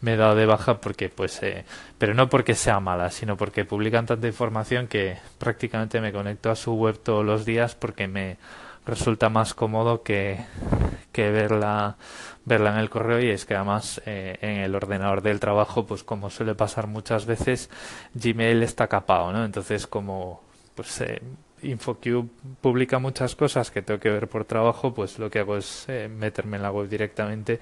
me 0.00 0.14
he 0.14 0.16
dado 0.16 0.36
de 0.36 0.46
baja 0.46 0.80
porque 0.80 1.10
pues 1.10 1.42
eh, 1.42 1.66
pero 1.98 2.14
no 2.14 2.30
porque 2.30 2.54
sea 2.54 2.80
mala 2.80 3.10
sino 3.10 3.36
porque 3.36 3.66
publican 3.66 4.06
tanta 4.06 4.26
información 4.26 4.86
que 4.86 5.18
prácticamente 5.36 6.00
me 6.00 6.12
conecto 6.12 6.50
a 6.50 6.56
su 6.56 6.72
web 6.76 6.98
todos 6.98 7.26
los 7.26 7.44
días 7.44 7.74
porque 7.74 8.08
me 8.08 8.38
resulta 8.86 9.28
más 9.28 9.54
cómodo 9.54 10.02
que, 10.02 10.38
que 11.12 11.30
verla 11.30 11.96
verla 12.46 12.70
en 12.70 12.78
el 12.78 12.88
correo 12.88 13.20
y 13.20 13.28
es 13.28 13.44
que 13.44 13.54
además 13.54 14.00
eh, 14.06 14.38
en 14.40 14.58
el 14.58 14.74
ordenador 14.74 15.20
del 15.20 15.40
trabajo 15.40 15.84
pues 15.84 16.04
como 16.04 16.30
suele 16.30 16.54
pasar 16.54 16.86
muchas 16.86 17.26
veces 17.26 17.68
Gmail 18.14 18.62
está 18.62 18.86
capado 18.86 19.32
no 19.32 19.44
entonces 19.44 19.86
como 19.88 20.40
pues 20.76 21.00
eh, 21.00 21.20
InfoQ 21.62 22.28
publica 22.60 23.00
muchas 23.00 23.34
cosas 23.34 23.72
que 23.72 23.82
tengo 23.82 23.98
que 23.98 24.10
ver 24.10 24.28
por 24.28 24.44
trabajo 24.44 24.94
pues 24.94 25.18
lo 25.18 25.28
que 25.28 25.40
hago 25.40 25.56
es 25.56 25.86
eh, 25.88 26.08
meterme 26.08 26.56
en 26.56 26.62
la 26.62 26.70
web 26.70 26.88
directamente 26.88 27.58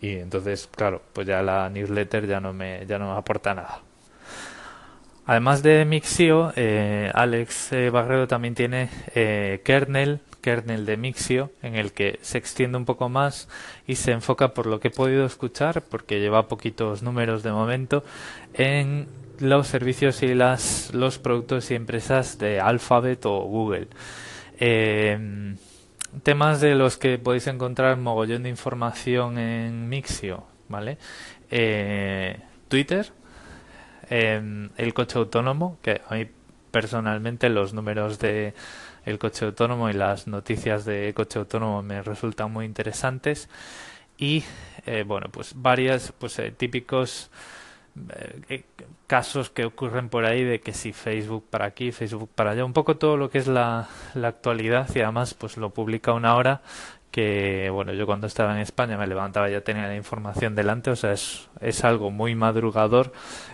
y 0.00 0.16
entonces 0.16 0.68
claro 0.74 1.00
pues 1.12 1.28
ya 1.28 1.40
la 1.40 1.70
newsletter 1.70 2.26
ya 2.26 2.40
no 2.40 2.52
me 2.52 2.84
ya 2.86 2.98
no 2.98 3.12
me 3.12 3.18
aporta 3.18 3.54
nada. 3.54 3.82
Además 5.26 5.62
de 5.62 5.86
Mixio, 5.86 6.52
eh, 6.54 7.10
Alex 7.14 7.70
Barredo 7.90 8.28
también 8.28 8.54
tiene 8.54 8.90
Kernel, 9.64 10.20
kernel 10.44 10.84
de 10.84 10.98
Mixio 10.98 11.50
en 11.62 11.74
el 11.74 11.92
que 11.92 12.18
se 12.20 12.36
extiende 12.36 12.76
un 12.76 12.84
poco 12.84 13.08
más 13.08 13.48
y 13.86 13.94
se 13.94 14.12
enfoca 14.12 14.52
por 14.52 14.66
lo 14.66 14.78
que 14.78 14.88
he 14.88 14.90
podido 14.90 15.24
escuchar 15.24 15.80
porque 15.80 16.20
lleva 16.20 16.48
poquitos 16.48 17.02
números 17.02 17.42
de 17.42 17.50
momento 17.50 18.04
en 18.52 19.08
los 19.40 19.68
servicios 19.68 20.22
y 20.22 20.34
las 20.34 20.92
los 20.92 21.18
productos 21.18 21.70
y 21.70 21.76
empresas 21.76 22.36
de 22.36 22.60
Alphabet 22.60 23.24
o 23.24 23.40
Google. 23.44 23.88
Eh, 24.60 25.56
temas 26.22 26.60
de 26.60 26.74
los 26.74 26.98
que 26.98 27.16
podéis 27.16 27.46
encontrar 27.46 27.96
mogollón 27.96 28.42
de 28.42 28.50
información 28.50 29.38
en 29.38 29.88
Mixio 29.88 30.44
vale 30.68 30.98
eh, 31.50 32.38
Twitter 32.68 33.06
eh, 34.10 34.68
el 34.76 34.92
coche 34.92 35.18
autónomo 35.18 35.78
que 35.80 36.02
a 36.06 36.16
mí 36.16 36.26
personalmente 36.70 37.48
los 37.48 37.72
números 37.72 38.18
de 38.18 38.52
el 39.04 39.18
coche 39.18 39.44
autónomo 39.44 39.90
y 39.90 39.92
las 39.92 40.26
noticias 40.26 40.84
de 40.84 41.12
coche 41.14 41.38
autónomo 41.38 41.82
me 41.82 42.02
resultan 42.02 42.52
muy 42.52 42.64
interesantes. 42.64 43.48
Y 44.16 44.44
eh, 44.86 45.04
bueno 45.06 45.28
pues 45.30 45.52
varias 45.56 46.12
pues 46.12 46.38
eh, 46.38 46.52
típicos 46.52 47.30
eh, 48.48 48.64
casos 49.06 49.50
que 49.50 49.64
ocurren 49.64 50.08
por 50.08 50.24
ahí 50.24 50.44
de 50.44 50.60
que 50.60 50.72
si 50.72 50.92
Facebook 50.92 51.46
para 51.48 51.66
aquí 51.66 51.92
Facebook 51.92 52.30
para 52.34 52.52
allá 52.52 52.64
un 52.64 52.72
poco 52.72 52.96
todo 52.96 53.16
lo 53.16 53.30
que 53.30 53.38
es 53.38 53.46
la, 53.46 53.88
la 54.14 54.28
actualidad 54.28 54.88
y 54.94 55.00
además 55.00 55.34
pues 55.34 55.56
lo 55.56 55.70
publica 55.70 56.12
una 56.12 56.34
hora 56.36 56.62
que 57.14 57.70
bueno 57.70 57.92
yo 57.92 58.06
cuando 58.06 58.26
estaba 58.26 58.54
en 58.54 58.58
España 58.58 58.96
me 58.98 59.06
levantaba 59.06 59.48
ya 59.48 59.60
tenía 59.60 59.86
la 59.86 59.94
información 59.94 60.56
delante 60.56 60.90
o 60.90 60.96
sea 60.96 61.12
es, 61.12 61.48
es 61.60 61.84
algo 61.84 62.10
muy 62.10 62.34
madrugador 62.34 63.12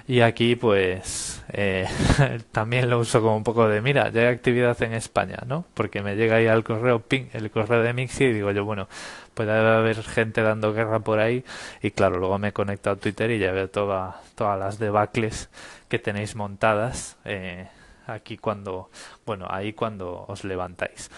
y 0.09 0.23
aquí 0.23 0.57
pues 0.57 1.45
eh, 1.53 1.87
también 2.53 2.89
lo 2.89 2.99
uso 2.99 3.21
como 3.21 3.37
un 3.37 3.45
poco 3.45 3.69
de 3.69 3.83
mira 3.83 4.09
ya 4.09 4.23
hay 4.23 4.27
actividad 4.29 4.83
en 4.83 4.95
España 4.95 5.37
no 5.47 5.67
porque 5.75 6.01
me 6.01 6.17
llega 6.17 6.37
ahí 6.37 6.47
al 6.47 6.65
correo 6.65 7.01
ping 7.01 7.27
el 7.35 7.51
correo 7.51 7.83
de 7.83 7.93
Mixi 7.93 8.25
y 8.25 8.33
digo 8.33 8.51
yo 8.51 8.65
bueno 8.65 8.89
puede 9.35 9.53
haber 9.53 10.03
gente 10.05 10.41
dando 10.41 10.73
guerra 10.73 11.01
por 11.01 11.19
ahí 11.19 11.45
y 11.83 11.91
claro 11.91 12.19
luego 12.19 12.39
me 12.39 12.55
conecto 12.55 12.89
a 12.89 12.97
Twitter 12.97 13.31
y 13.31 13.41
ya 13.41 13.53
veo 13.53 13.69
toda, 13.69 14.23
todas 14.37 14.59
las 14.59 14.79
debacles 14.79 15.51
que 15.91 15.99
tenéis 15.99 16.35
montadas 16.35 17.19
eh, 17.27 17.69
aquí 18.07 18.39
cuando 18.39 18.89
bueno 19.27 19.47
ahí 19.51 19.75
cuando 19.75 20.25
os 20.29 20.45
levantáis 20.45 21.11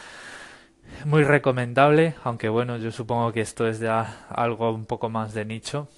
muy 1.05 1.25
recomendable, 1.25 2.15
aunque 2.25 2.49
bueno, 2.49 2.77
yo 2.77 2.91
supongo 2.93 3.33
que 3.33 3.41
esto 3.41 3.67
es 3.67 3.81
ya 3.81 4.27
algo 4.29 4.73
un 4.73 4.87
poco 4.87 5.09
más 5.09 5.35
de 5.35 5.45
nicho, 5.45 5.89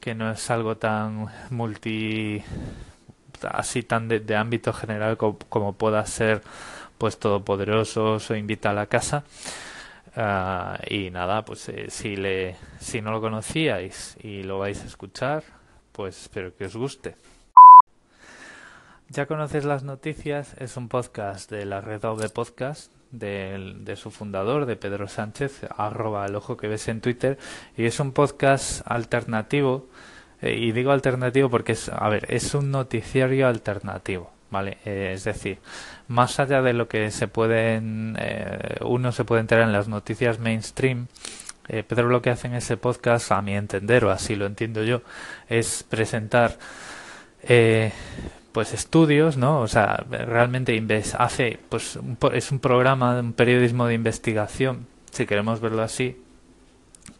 que 0.00 0.14
no 0.14 0.30
es 0.30 0.50
algo 0.50 0.76
tan 0.76 1.26
multi 1.50 2.42
así 3.42 3.82
tan 3.82 4.08
de, 4.08 4.36
ámbito 4.36 4.72
general 4.72 5.16
como, 5.16 5.72
pueda 5.74 6.04
ser 6.06 6.42
pues 6.98 7.18
todopoderosos 7.18 8.30
o 8.30 8.36
invita 8.36 8.70
a 8.70 8.74
la 8.74 8.86
casa. 8.86 9.24
Ah, 10.16 10.78
y 10.88 11.10
nada 11.10 11.44
pues 11.44 11.68
eh, 11.68 11.90
si 11.90 12.16
le 12.16 12.56
si 12.80 13.02
no 13.02 13.10
lo 13.10 13.20
conocíais 13.20 14.16
y 14.22 14.44
lo 14.44 14.58
vais 14.58 14.82
a 14.82 14.86
escuchar 14.86 15.44
pues 15.92 16.22
espero 16.22 16.56
que 16.56 16.64
os 16.64 16.76
guste. 16.76 17.16
Ya 19.08 19.26
conoces 19.26 19.64
las 19.64 19.82
noticias, 19.82 20.54
es 20.58 20.76
un 20.76 20.88
podcast 20.88 21.50
de 21.50 21.64
la 21.64 21.80
red 21.80 22.00
de 22.00 22.28
podcast 22.28 22.95
de, 23.10 23.74
de, 23.80 23.96
su 23.96 24.10
fundador, 24.10 24.66
de 24.66 24.76
Pedro 24.76 25.08
Sánchez, 25.08 25.66
arroba 25.76 26.26
el 26.26 26.34
ojo 26.34 26.56
que 26.56 26.68
ves 26.68 26.88
en 26.88 27.00
Twitter, 27.00 27.38
y 27.76 27.84
es 27.84 28.00
un 28.00 28.12
podcast 28.12 28.82
alternativo, 28.84 29.88
eh, 30.42 30.54
y 30.54 30.72
digo 30.72 30.90
alternativo 30.92 31.50
porque 31.50 31.72
es, 31.72 31.88
a 31.88 32.08
ver, 32.08 32.26
es 32.28 32.54
un 32.54 32.70
noticiario 32.70 33.48
alternativo. 33.48 34.30
¿vale? 34.50 34.78
Eh, 34.84 35.12
es 35.14 35.24
decir, 35.24 35.58
más 36.08 36.38
allá 36.38 36.62
de 36.62 36.72
lo 36.72 36.88
que 36.88 37.10
se 37.10 37.28
pueden, 37.28 38.16
eh, 38.18 38.76
uno 38.82 39.12
se 39.12 39.24
puede 39.24 39.40
enterar 39.40 39.64
en 39.64 39.72
las 39.72 39.88
noticias 39.88 40.38
mainstream, 40.38 41.08
Pedro 41.66 42.08
lo 42.08 42.22
que 42.22 42.30
hace 42.30 42.46
en 42.46 42.54
ese 42.54 42.76
podcast, 42.76 43.32
a 43.32 43.42
mi 43.42 43.56
entender, 43.56 44.04
o 44.04 44.12
así 44.12 44.36
lo 44.36 44.46
entiendo 44.46 44.84
yo, 44.84 45.02
es 45.48 45.82
presentar 45.82 46.58
pues 48.56 48.72
estudios, 48.72 49.36
¿no? 49.36 49.60
O 49.60 49.68
sea, 49.68 50.02
realmente 50.08 50.82
hace, 51.18 51.58
pues 51.68 51.98
es 52.32 52.50
un 52.50 52.58
programa, 52.58 53.20
un 53.20 53.34
periodismo 53.34 53.86
de 53.86 53.92
investigación, 53.92 54.86
si 55.10 55.26
queremos 55.26 55.60
verlo 55.60 55.82
así, 55.82 56.18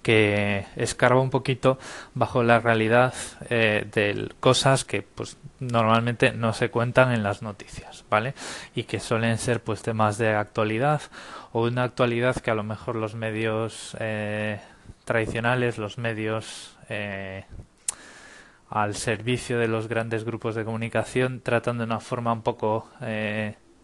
que 0.03 0.65
escarba 0.77 1.21
un 1.21 1.29
poquito 1.29 1.79
bajo 2.15 2.43
la 2.43 2.59
realidad 2.61 3.13
eh, 3.51 3.87
de 3.93 4.31
cosas 4.41 4.87
que 4.87 5.03
pues 5.03 5.37
normalmente 5.61 6.33
no 6.33 6.55
se 6.55 6.71
cuentan 6.71 7.13
en 7.13 7.23
las 7.23 7.43
noticias, 7.43 8.07
¿vale? 8.09 8.33
Y 8.75 8.85
que 8.85 8.99
suelen 8.99 9.37
ser 9.37 9.63
pues 9.63 9.83
temas 9.83 10.17
de 10.17 10.31
actualidad 10.31 11.03
o 11.53 11.65
una 11.65 11.83
actualidad 11.83 12.37
que 12.37 12.51
a 12.51 12.55
lo 12.55 12.65
mejor 12.65 12.97
los 12.97 13.15
medios 13.15 13.95
eh, 14.01 14.59
tradicionales, 15.05 15.77
los 15.77 15.99
medios 15.99 16.79
eh, 16.89 17.45
al 18.69 18.95
servicio 18.95 19.59
de 19.59 19.69
los 19.69 19.89
grandes 19.89 20.25
grupos 20.25 20.55
de 20.55 20.65
comunicación 20.65 21.41
tratan 21.41 21.79
de 21.79 21.85
una 21.85 22.01
forma 22.01 22.33
un 22.33 22.43
poco 22.43 22.89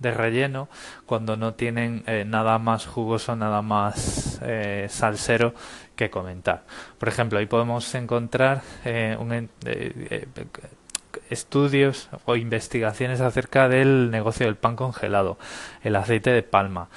de 0.02 0.10
relleno 0.10 0.68
cuando 1.06 1.36
no 1.36 1.54
tienen 1.54 2.02
eh, 2.06 2.24
nada 2.26 2.58
más 2.58 2.86
jugoso, 2.86 3.34
nada 3.36 3.62
más 3.62 4.38
eh, 4.42 4.86
salsero 4.90 5.54
que 5.96 6.10
comentar. 6.10 6.64
Por 6.98 7.08
ejemplo, 7.08 7.38
ahí 7.38 7.46
podemos 7.46 7.94
encontrar 7.94 8.62
eh, 8.84 9.16
estudios 11.30 12.10
o 12.26 12.36
investigaciones 12.36 13.20
acerca 13.20 13.68
del 13.68 14.10
negocio 14.10 14.46
del 14.46 14.56
pan 14.56 14.76
congelado, 14.76 15.38
el 15.82 15.96
aceite 15.96 16.30
de 16.30 16.42
palma, 16.42 16.88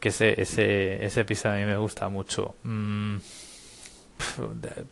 que 0.00 0.08
ese, 0.08 0.40
ese, 0.40 1.04
ese 1.04 1.20
episodio 1.20 1.56
a 1.56 1.58
mí 1.58 1.64
me 1.64 1.76
gusta 1.76 2.08
mucho. 2.08 2.56
Mm, 2.64 3.16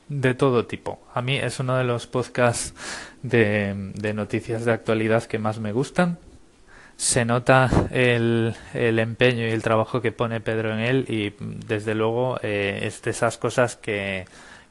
de, 0.08 0.34
todo 0.34 0.66
tipo. 0.66 1.00
A 1.14 1.22
mí 1.22 1.36
es 1.36 1.60
uno 1.60 1.76
de 1.76 1.84
los 1.84 2.06
podcasts 2.06 2.74
de, 3.22 3.92
noticias 4.14 4.64
de 4.64 4.72
actualidad 4.72 5.24
que 5.24 5.38
más 5.38 5.58
me 5.58 5.72
gustan 5.72 6.18
se 6.96 7.26
nota 7.26 7.70
el, 7.90 8.54
empeño 8.72 9.46
y 9.46 9.50
el 9.50 9.62
trabajo 9.62 10.00
que 10.00 10.12
pone 10.12 10.40
Pedro 10.40 10.72
en 10.72 10.78
él 10.80 11.04
y 11.08 11.34
desde 11.66 11.94
luego 11.94 12.38
eh, 12.42 12.80
es 12.84 13.02
de 13.02 13.10
esas 13.10 13.36
cosas 13.36 13.76
que, 13.76 14.24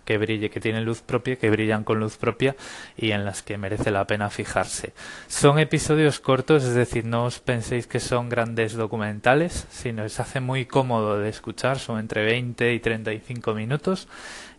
que 0.06 0.18
brille, 0.18 0.50
que 0.50 0.62
tienen 0.62 0.86
luz 0.86 1.02
propia, 1.02 1.36
que 1.36 1.50
brillan 1.50 1.84
con 1.84 2.00
luz 2.00 2.16
propia 2.16 2.56
y 2.96 3.12
en 3.12 3.26
las 3.26 3.42
que 3.42 3.58
merece 3.58 3.92
la 3.92 4.06
pena 4.06 4.30
fijarse. 4.30 4.94
Son 5.28 5.60
episodios 5.60 6.20
cortos, 6.20 6.64
es 6.64 6.76
decir, 6.76 7.06
no 7.06 7.26
os 7.26 7.40
penséis 7.40 7.88
que 7.88 8.00
son 8.00 8.30
grandes 8.30 8.74
documentales, 8.74 9.66
sino 9.72 10.08
se 10.08 10.22
hace 10.22 10.40
muy 10.40 10.66
cómodo 10.66 11.18
de 11.18 11.30
escuchar, 11.30 11.80
son 11.80 12.00
entre 12.00 12.24
20 12.24 12.74
y 12.74 12.80
35 12.80 13.54
minutos 13.56 14.08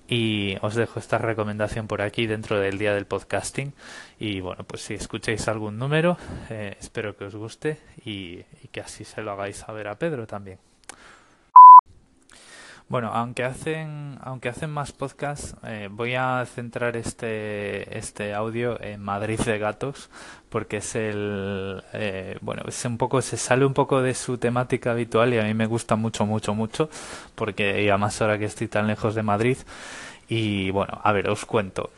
y 0.09 0.57
os 0.63 0.75
dejo 0.75 1.01
esta 1.01 1.19
recomendación 1.19 1.89
por 1.89 2.03
aquí 2.03 2.27
dentro 2.27 2.61
del 2.61 2.79
día 2.79 2.95
del 2.95 3.07
podcasting. 3.07 3.73
Y 4.19 4.41
bueno, 4.41 4.65
pues 4.65 4.83
si 4.83 4.95
escucháis 4.95 5.49
algún 5.49 5.79
número, 5.79 6.17
eh, 6.51 6.77
espero 6.79 7.17
que 7.17 7.25
os 7.25 7.35
guste 7.35 7.79
y, 8.05 8.43
que 8.71 8.81
así 8.81 9.05
se 9.05 9.23
lo 9.23 9.33
hagáis 9.33 9.57
saber 9.57 9.89
a 9.89 9.99
Pedro 9.99 10.27
también. 10.27 10.59
Bueno, 12.89 13.11
aunque 13.13 13.43
hacen, 13.43 14.17
aunque 14.23 14.49
hacen 14.49 14.71
más 14.71 14.93
podcasts, 14.93 15.57
eh, 15.65 15.89
voy 15.91 16.15
a 16.15 16.47
centrar 16.47 16.97
este, 16.97 17.99
este 17.99 18.33
audio 18.33 18.81
en 18.81 19.03
Madrid 19.03 19.41
de 19.41 19.59
Gatos, 19.59 20.09
porque 20.51 20.77
es 20.77 20.95
el, 20.95 21.83
eh, 21.93 22.39
bueno, 22.43 22.63
es 22.69 22.85
un 22.85 22.97
poco, 22.97 23.21
se 23.23 23.39
sale 23.39 23.67
un 23.67 23.75
poco 23.75 24.03
de 24.03 24.15
su 24.15 24.39
temática 24.39 24.93
habitual 24.93 25.35
y 25.35 25.39
a 25.39 25.43
mí 25.43 25.53
me 25.53 25.67
gusta 25.67 25.97
mucho, 25.97 26.27
mucho, 26.27 26.55
mucho, 26.55 26.89
porque 27.35 27.85
ya 27.85 27.99
más 27.99 28.23
ahora 28.23 28.39
que 28.39 28.45
estoy 28.45 28.69
tan 28.69 28.87
lejos 28.87 29.17
de 29.17 29.25
Madrid. 29.25 29.59
Y 30.29 30.71
bueno, 30.71 31.01
a 31.03 31.11
ver, 31.11 31.29
os 31.29 31.45
cuento. 31.45 31.91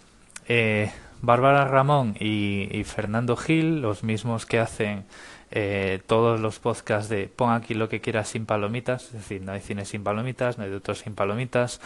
Eh, 0.48 0.90
Bárbara 1.20 1.66
Ramón 1.66 2.16
y, 2.18 2.68
y 2.72 2.84
Fernando 2.84 3.36
Gil, 3.36 3.82
los 3.82 4.04
mismos 4.04 4.46
que 4.46 4.58
hacen 4.58 5.04
eh, 5.50 6.00
todos 6.06 6.40
los 6.40 6.58
podcasts 6.58 7.08
de 7.08 7.28
pon 7.28 7.52
aquí 7.52 7.74
lo 7.74 7.88
que 7.88 8.00
quieras 8.00 8.28
sin 8.28 8.46
palomitas, 8.46 9.04
es 9.06 9.12
decir, 9.12 9.42
no 9.42 9.52
hay 9.52 9.60
cine 9.60 9.84
sin 9.84 10.04
palomitas, 10.04 10.58
no 10.58 10.64
hay 10.64 10.70
doctor 10.70 10.96
sin 10.96 11.14
palomitas, 11.14 11.80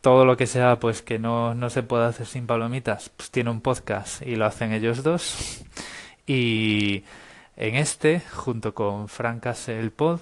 todo 0.00 0.24
lo 0.24 0.36
que 0.36 0.46
sea 0.46 0.78
pues 0.80 1.02
que 1.02 1.18
no, 1.18 1.54
no 1.54 1.70
se 1.70 1.82
pueda 1.82 2.08
hacer 2.08 2.26
sin 2.26 2.46
palomitas, 2.46 3.10
pues 3.10 3.30
tiene 3.30 3.50
un 3.50 3.60
podcast 3.60 4.22
y 4.22 4.36
lo 4.36 4.46
hacen 4.46 4.72
ellos 4.72 5.02
dos. 5.02 5.64
Y 6.26 7.04
en 7.56 7.76
este, 7.76 8.20
junto 8.20 8.74
con 8.74 9.08
Francas 9.08 9.68
el 9.68 9.90
Pod, 9.90 10.20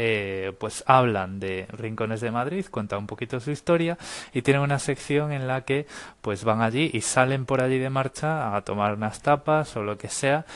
eh, 0.00 0.52
pues 0.60 0.84
hablan 0.86 1.40
de 1.40 1.66
Rincones 1.70 2.20
de 2.20 2.30
Madrid, 2.30 2.66
cuentan 2.70 3.00
un 3.00 3.06
poquito 3.06 3.40
su 3.40 3.50
historia 3.50 3.98
y 4.32 4.42
tienen 4.42 4.62
una 4.62 4.78
sección 4.78 5.32
en 5.32 5.48
la 5.48 5.62
que 5.62 5.86
pues 6.20 6.44
van 6.44 6.62
allí 6.62 6.90
y 6.92 7.00
salen 7.00 7.46
por 7.46 7.62
allí 7.62 7.78
de 7.78 7.90
marcha 7.90 8.54
a 8.54 8.62
tomar 8.62 8.94
unas 8.94 9.22
tapas 9.22 9.76
o 9.76 9.82
lo 9.82 9.98
que 9.98 10.08
sea 10.08 10.46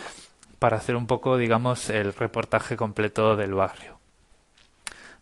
para 0.62 0.76
hacer 0.76 0.94
un 0.94 1.08
poco, 1.08 1.36
digamos, 1.36 1.90
el 1.90 2.14
reportaje 2.14 2.76
completo 2.76 3.34
del 3.34 3.52
barrio. 3.52 3.98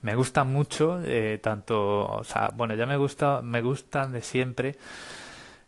Me 0.02 0.14
gusta 0.14 0.44
mucho, 0.44 1.00
eh, 1.02 1.40
tanto, 1.42 2.04
o 2.04 2.24
sea, 2.24 2.50
bueno, 2.54 2.74
ya 2.74 2.84
me 2.84 2.98
gusta, 2.98 3.40
me 3.40 3.62
gustan 3.62 4.12
de 4.12 4.20
siempre. 4.20 4.76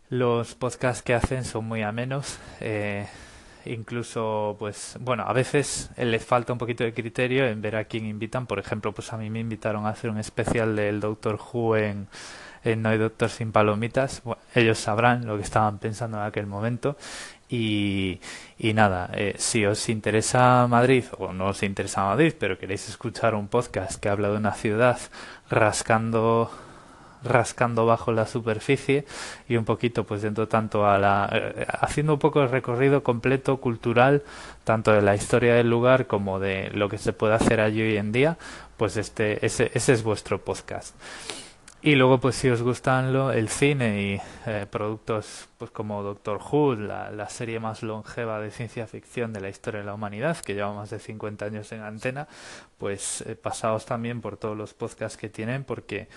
Los 0.09 0.53
podcasts 0.53 1.01
que 1.01 1.15
hacen 1.15 1.43
son 1.43 1.65
muy 1.65 1.81
amenos. 1.81 2.37
Eh, 2.59 3.07
incluso, 3.65 4.57
pues, 4.59 4.95
bueno, 4.99 5.23
a 5.25 5.33
veces 5.33 5.89
les 5.97 6.23
falta 6.23 6.53
un 6.53 6.59
poquito 6.59 6.83
de 6.83 6.93
criterio 6.93 7.47
en 7.47 7.59
ver 7.59 7.75
a 7.75 7.85
quién 7.85 8.05
invitan. 8.05 8.45
Por 8.45 8.59
ejemplo, 8.59 8.91
pues 8.91 9.11
a 9.11 9.17
mí 9.17 9.31
me 9.31 9.39
invitaron 9.39 9.87
a 9.87 9.89
hacer 9.89 10.11
un 10.11 10.19
especial 10.19 10.75
del 10.75 10.99
Doctor 10.99 11.39
Who 11.51 11.77
en, 11.77 12.07
en 12.63 12.83
No 12.83 12.89
hay 12.89 12.99
Doctor 12.99 13.31
sin 13.31 13.51
Palomitas. 13.51 14.21
ellos 14.53 14.77
sabrán 14.77 15.25
lo 15.25 15.35
que 15.35 15.43
estaban 15.43 15.79
pensando 15.79 16.17
en 16.19 16.25
aquel 16.25 16.45
momento. 16.45 16.95
Y, 17.49 18.19
y 18.57 18.73
nada, 18.73 19.11
eh, 19.13 19.35
si 19.37 19.65
os 19.65 19.89
interesa 19.89 20.65
Madrid, 20.67 21.05
o 21.17 21.33
no 21.33 21.47
os 21.47 21.61
interesa 21.61 22.03
Madrid, 22.03 22.33
pero 22.39 22.57
queréis 22.57 22.89
escuchar 22.89 23.35
un 23.35 23.47
podcast 23.47 23.99
que 23.99 24.09
habla 24.09 24.29
de 24.29 24.37
una 24.37 24.53
ciudad 24.53 24.97
rascando 25.49 26.49
rascando 27.23 27.85
bajo 27.85 28.11
la 28.11 28.27
superficie 28.27 29.05
y 29.47 29.55
un 29.55 29.65
poquito 29.65 30.03
pues 30.03 30.21
dentro 30.21 30.47
tanto 30.47 30.85
a 30.85 30.97
la 30.97 31.29
eh, 31.31 31.65
haciendo 31.79 32.13
un 32.13 32.19
poco 32.19 32.41
el 32.41 32.49
recorrido 32.49 33.03
completo 33.03 33.57
cultural 33.57 34.23
tanto 34.63 34.91
de 34.91 35.01
la 35.01 35.15
historia 35.15 35.55
del 35.55 35.69
lugar 35.69 36.07
como 36.07 36.39
de 36.39 36.69
lo 36.73 36.89
que 36.89 36.97
se 36.97 37.13
puede 37.13 37.35
hacer 37.35 37.61
allí 37.61 37.81
hoy 37.81 37.97
en 37.97 38.11
día 38.11 38.37
pues 38.77 38.97
este 38.97 39.45
ese, 39.45 39.71
ese 39.73 39.93
es 39.93 40.03
vuestro 40.03 40.43
podcast 40.43 40.95
y 41.83 41.95
luego, 41.95 42.17
pues 42.17 42.35
si 42.35 42.49
os 42.49 42.61
gustan 42.61 43.11
lo, 43.11 43.33
el 43.33 43.49
cine 43.49 44.01
y 44.01 44.21
eh, 44.45 44.65
productos 44.71 45.49
pues 45.57 45.69
como 45.69 46.01
Doctor 46.01 46.39
Who, 46.41 46.75
la, 46.75 47.11
la, 47.11 47.27
serie 47.27 47.59
más 47.59 47.83
longeva 47.83 48.39
de 48.39 48.51
ciencia 48.51 48.87
ficción 48.87 49.33
de 49.33 49.41
la 49.41 49.49
historia 49.49 49.81
de 49.81 49.85
la 49.85 49.93
humanidad, 49.93 50.37
que 50.37 50.53
lleva 50.53 50.73
más 50.73 50.91
de 50.91 50.99
50 50.99 51.43
años 51.43 51.69
en 51.73 51.81
antena, 51.81 52.29
pues 52.77 53.21
eh, 53.27 53.35
pasaos 53.35 53.85
también 53.85 54.21
por 54.21 54.37
todos 54.37 54.57
los 54.57 54.73
podcasts 54.73 55.17
que 55.17 55.27
tienen, 55.27 55.65
porque 55.65 56.07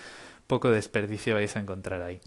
poco 0.46 0.70
desperdicio 0.70 1.34
vais 1.34 1.56
a 1.56 1.60
encontrar 1.60 2.00
ahí. 2.00 2.20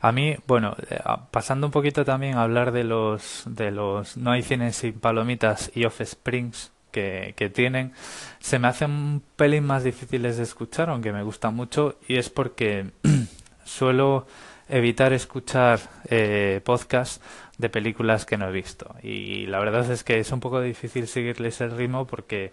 A 0.00 0.10
mí, 0.12 0.36
bueno, 0.46 0.74
eh, 0.88 0.98
pasando 1.30 1.66
un 1.66 1.70
poquito 1.70 2.06
también 2.06 2.38
a 2.38 2.44
hablar 2.44 2.72
de 2.72 2.84
los, 2.84 3.42
de 3.46 3.70
los 3.70 4.16
No 4.16 4.30
hay 4.30 4.42
cine 4.42 4.72
sin 4.72 4.94
palomitas 4.94 5.70
y 5.74 5.84
Off 5.84 6.00
Springs, 6.00 6.72
que, 6.90 7.52
tienen 7.54 7.92
se 8.38 8.58
me 8.58 8.68
hacen 8.68 8.90
un 8.90 9.22
pelín 9.36 9.64
más 9.64 9.84
difíciles 9.84 10.36
de 10.36 10.44
escuchar, 10.44 10.90
aunque 10.90 11.12
me 11.12 11.22
gustan 11.22 11.54
mucho, 11.54 11.98
y 12.08 12.16
es 12.16 12.30
porque 12.30 12.90
suelo 13.64 14.26
evitar 14.68 15.12
escuchar 15.12 15.80
eh, 16.08 16.60
podcasts 16.64 17.20
de 17.58 17.68
películas 17.68 18.24
que 18.24 18.36
no 18.36 18.48
he 18.48 18.52
visto. 18.52 18.94
Y 19.02 19.46
la 19.46 19.58
verdad 19.58 19.90
es 19.90 20.04
que 20.04 20.18
es 20.18 20.32
un 20.32 20.40
poco 20.40 20.60
difícil 20.60 21.06
seguirles 21.08 21.60
el 21.60 21.76
ritmo 21.76 22.06
porque 22.06 22.52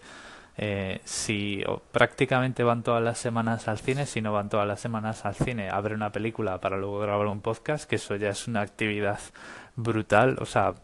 eh, 0.60 1.00
si 1.04 1.62
prácticamente 1.92 2.64
van 2.64 2.82
todas 2.82 3.02
las 3.02 3.18
semanas 3.18 3.68
al 3.68 3.78
cine, 3.78 4.06
si 4.06 4.20
no 4.20 4.32
van 4.32 4.48
todas 4.48 4.66
las 4.66 4.80
semanas 4.80 5.24
al 5.24 5.36
cine 5.36 5.70
a 5.70 5.80
ver 5.80 5.94
una 5.94 6.10
película 6.10 6.60
para 6.60 6.76
luego 6.76 6.98
grabar 6.98 7.28
un 7.28 7.40
podcast, 7.40 7.88
que 7.88 7.96
eso 7.96 8.16
ya 8.16 8.30
es 8.30 8.48
una 8.48 8.62
actividad 8.62 9.20
brutal. 9.76 10.36
O 10.40 10.46
sea, 10.46 10.74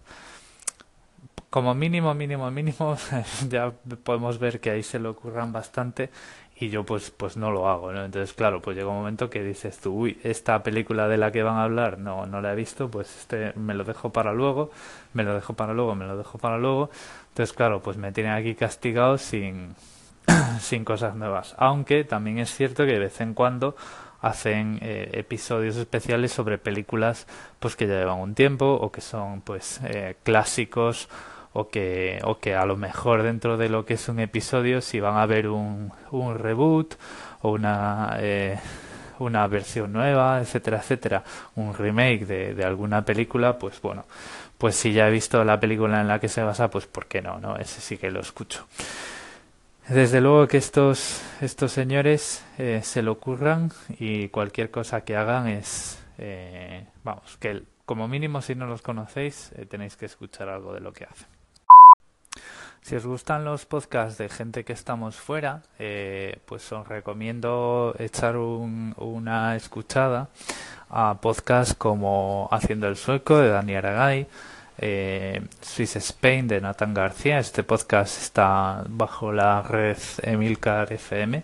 como 1.54 1.72
mínimo, 1.72 2.12
mínimo, 2.14 2.50
mínimo, 2.50 2.96
ya 3.48 3.70
podemos 4.02 4.40
ver 4.40 4.58
que 4.58 4.70
ahí 4.70 4.82
se 4.82 4.98
lo 4.98 5.10
ocurran 5.10 5.52
bastante 5.52 6.10
y 6.56 6.68
yo 6.68 6.82
pues 6.82 7.12
pues 7.12 7.36
no 7.36 7.52
lo 7.52 7.68
hago, 7.68 7.92
¿no? 7.92 8.04
Entonces, 8.04 8.34
claro, 8.34 8.60
pues 8.60 8.76
llega 8.76 8.88
un 8.88 8.96
momento 8.96 9.30
que 9.30 9.44
dices 9.44 9.78
tú, 9.78 9.94
uy, 9.94 10.18
esta 10.24 10.64
película 10.64 11.06
de 11.06 11.16
la 11.16 11.30
que 11.30 11.44
van 11.44 11.54
a 11.54 11.62
hablar 11.62 12.00
no, 12.00 12.26
no 12.26 12.40
la 12.40 12.54
he 12.54 12.56
visto, 12.56 12.90
pues 12.90 13.18
este 13.18 13.52
me 13.54 13.74
lo 13.74 13.84
dejo 13.84 14.10
para 14.10 14.32
luego, 14.32 14.72
me 15.12 15.22
lo 15.22 15.32
dejo 15.32 15.54
para 15.54 15.74
luego, 15.74 15.94
me 15.94 16.06
lo 16.06 16.16
dejo 16.16 16.38
para 16.38 16.58
luego. 16.58 16.90
Entonces, 17.28 17.54
claro, 17.54 17.80
pues 17.80 17.98
me 17.98 18.10
tienen 18.10 18.32
aquí 18.32 18.56
castigado 18.56 19.16
sin, 19.16 19.76
sin 20.58 20.84
cosas 20.84 21.14
nuevas. 21.14 21.54
Aunque 21.56 22.02
también 22.02 22.40
es 22.40 22.52
cierto 22.52 22.84
que 22.84 22.94
de 22.94 22.98
vez 22.98 23.20
en 23.20 23.32
cuando 23.32 23.76
hacen 24.20 24.80
eh, 24.82 25.08
episodios 25.12 25.76
especiales 25.76 26.32
sobre 26.32 26.58
películas 26.58 27.28
pues 27.60 27.76
que 27.76 27.86
ya 27.86 27.94
llevan 27.94 28.18
un 28.18 28.34
tiempo 28.34 28.72
o 28.72 28.90
que 28.90 29.02
son 29.02 29.42
pues 29.42 29.80
eh, 29.84 30.16
clásicos 30.24 31.08
o 31.54 31.68
que, 31.68 32.20
o 32.24 32.38
que 32.38 32.54
a 32.54 32.66
lo 32.66 32.76
mejor 32.76 33.22
dentro 33.22 33.56
de 33.56 33.70
lo 33.70 33.86
que 33.86 33.94
es 33.94 34.08
un 34.08 34.20
episodio 34.20 34.80
si 34.82 35.00
van 35.00 35.16
a 35.16 35.24
ver 35.24 35.48
un, 35.48 35.92
un 36.10 36.38
reboot 36.38 36.96
o 37.42 37.52
una, 37.52 38.16
eh, 38.18 38.58
una 39.20 39.46
versión 39.46 39.92
nueva, 39.92 40.40
etcétera, 40.40 40.78
etcétera, 40.78 41.24
un 41.54 41.72
remake 41.72 42.26
de, 42.26 42.54
de 42.54 42.64
alguna 42.64 43.04
película, 43.04 43.58
pues 43.58 43.80
bueno, 43.80 44.04
pues 44.58 44.76
si 44.76 44.92
ya 44.92 45.08
he 45.08 45.10
visto 45.10 45.42
la 45.44 45.60
película 45.60 46.00
en 46.00 46.08
la 46.08 46.18
que 46.18 46.28
se 46.28 46.42
basa, 46.42 46.68
pues 46.68 46.86
¿por 46.86 47.06
qué 47.06 47.22
no? 47.22 47.38
no 47.38 47.56
Ese 47.56 47.80
sí 47.80 47.96
que 47.96 48.10
lo 48.10 48.20
escucho. 48.20 48.66
Desde 49.88 50.22
luego 50.22 50.48
que 50.48 50.56
estos, 50.56 51.22
estos 51.42 51.70
señores 51.70 52.42
eh, 52.56 52.80
se 52.82 53.02
lo 53.02 53.12
ocurran 53.12 53.70
y 53.98 54.28
cualquier 54.28 54.70
cosa 54.70 55.02
que 55.02 55.14
hagan 55.14 55.46
es, 55.46 56.02
eh, 56.16 56.86
vamos, 57.02 57.36
que 57.36 57.62
como 57.84 58.08
mínimo 58.08 58.40
si 58.40 58.54
no 58.54 58.66
los 58.66 58.80
conocéis 58.80 59.52
eh, 59.56 59.66
tenéis 59.66 59.96
que 59.96 60.06
escuchar 60.06 60.48
algo 60.48 60.72
de 60.72 60.80
lo 60.80 60.92
que 60.92 61.04
hacen. 61.04 61.33
Si 62.84 62.94
os 62.94 63.06
gustan 63.06 63.46
los 63.46 63.64
podcasts 63.64 64.18
de 64.18 64.28
gente 64.28 64.62
que 64.62 64.74
estamos 64.74 65.16
fuera, 65.16 65.62
eh, 65.78 66.36
pues 66.44 66.70
os 66.70 66.86
recomiendo 66.86 67.94
echar 67.98 68.36
un, 68.36 68.92
una 68.98 69.56
escuchada 69.56 70.28
a 70.90 71.18
podcasts 71.18 71.74
como 71.74 72.46
Haciendo 72.52 72.86
el 72.86 72.96
Sueco 72.96 73.38
de 73.38 73.48
Dani 73.48 73.74
Aragay, 73.74 74.26
eh, 74.76 75.40
Swiss 75.62 75.96
Spain 75.96 76.46
de 76.46 76.60
Nathan 76.60 76.92
García. 76.92 77.38
Este 77.38 77.62
podcast 77.62 78.20
está 78.20 78.84
bajo 78.86 79.32
la 79.32 79.62
red 79.62 79.96
Emilcar 80.20 80.92
FM. 80.92 81.42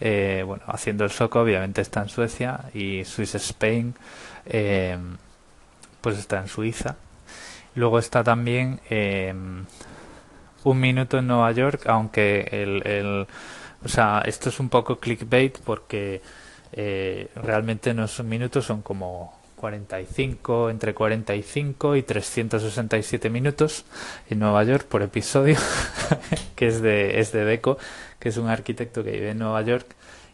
Eh, 0.00 0.42
bueno, 0.46 0.64
Haciendo 0.66 1.04
el 1.04 1.10
Sueco 1.10 1.40
obviamente 1.40 1.80
está 1.80 2.02
en 2.02 2.10
Suecia 2.10 2.60
y 2.74 3.06
Swiss 3.06 3.36
Spain 3.36 3.94
eh, 4.44 4.98
pues 6.02 6.18
está 6.18 6.40
en 6.40 6.48
Suiza. 6.48 6.96
Luego 7.74 7.98
está 7.98 8.22
también 8.22 8.80
un 10.64 10.80
minuto 10.80 11.18
en 11.18 11.26
Nueva 11.26 11.52
York, 11.52 11.86
aunque 11.86 12.48
el, 12.50 12.86
el, 12.86 13.26
o 13.84 13.88
sea, 13.88 14.22
esto 14.26 14.48
es 14.48 14.58
un 14.60 14.68
poco 14.68 14.98
clickbait 14.98 15.58
porque 15.58 16.22
eh, 16.72 17.28
realmente 17.36 17.94
no 17.94 18.08
son 18.08 18.28
minutos, 18.28 18.64
son 18.64 18.82
como 18.82 19.38
45, 19.56 20.70
entre 20.70 20.92
45 20.92 21.96
y 21.96 22.02
367 22.02 23.30
minutos 23.30 23.84
en 24.28 24.40
Nueva 24.40 24.64
York 24.64 24.86
por 24.86 25.02
episodio, 25.02 25.56
que 26.56 26.66
es 26.66 26.82
de, 26.82 27.20
es 27.20 27.32
de 27.32 27.44
Deco, 27.44 27.78
que 28.18 28.30
es 28.30 28.36
un 28.36 28.48
arquitecto 28.48 29.04
que 29.04 29.12
vive 29.12 29.30
en 29.30 29.38
Nueva 29.38 29.62
York 29.62 29.86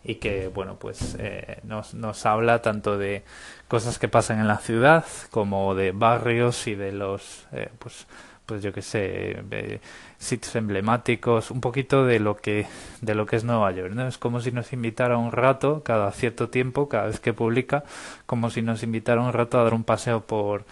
y 0.02 0.16
que, 0.16 0.48
bueno, 0.48 0.76
pues 0.78 1.16
eh, 1.18 1.58
nos, 1.62 1.94
nos 1.94 2.24
habla 2.24 2.62
tanto 2.62 2.96
de 2.96 3.22
cosas 3.68 3.98
que 3.98 4.08
pasan 4.08 4.40
en 4.40 4.48
la 4.48 4.58
ciudad 4.58 5.04
como 5.30 5.74
de 5.74 5.92
barrios 5.92 6.66
y 6.66 6.74
de 6.74 6.92
los, 6.92 7.46
eh, 7.52 7.68
pues, 7.78 8.06
pues 8.50 8.64
yo 8.64 8.72
qué 8.72 8.82
sé, 8.82 9.44
eh, 9.52 9.80
sitios 10.18 10.56
emblemáticos, 10.56 11.52
un 11.52 11.60
poquito 11.60 12.04
de 12.04 12.18
lo 12.18 12.36
que 12.36 12.66
de 13.00 13.14
lo 13.14 13.24
que 13.24 13.36
es 13.36 13.44
Nueva 13.44 13.70
York, 13.70 13.92
¿no? 13.94 14.08
Es 14.08 14.18
como 14.18 14.40
si 14.40 14.50
nos 14.50 14.72
invitara 14.72 15.16
un 15.18 15.30
rato 15.30 15.84
cada 15.84 16.10
cierto 16.10 16.48
tiempo, 16.48 16.88
cada 16.88 17.06
vez 17.06 17.20
que 17.20 17.32
publica, 17.32 17.84
como 18.26 18.50
si 18.50 18.60
nos 18.60 18.82
invitara 18.82 19.20
un 19.20 19.32
rato 19.32 19.60
a 19.60 19.62
dar 19.62 19.72
un 19.72 19.84
paseo 19.84 20.22
por 20.22 20.64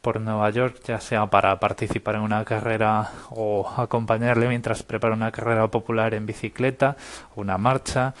por 0.00 0.20
Nueva 0.20 0.48
York, 0.50 0.80
ya 0.86 1.00
sea 1.00 1.26
para 1.26 1.58
participar 1.58 2.14
en 2.14 2.20
una 2.20 2.44
carrera 2.44 3.10
o 3.30 3.68
acompañarle 3.76 4.46
mientras 4.46 4.84
prepara 4.84 5.14
una 5.14 5.32
carrera 5.32 5.66
popular 5.68 6.14
en 6.14 6.26
bicicleta, 6.26 6.96
una 7.34 7.58
marcha, 7.58 8.14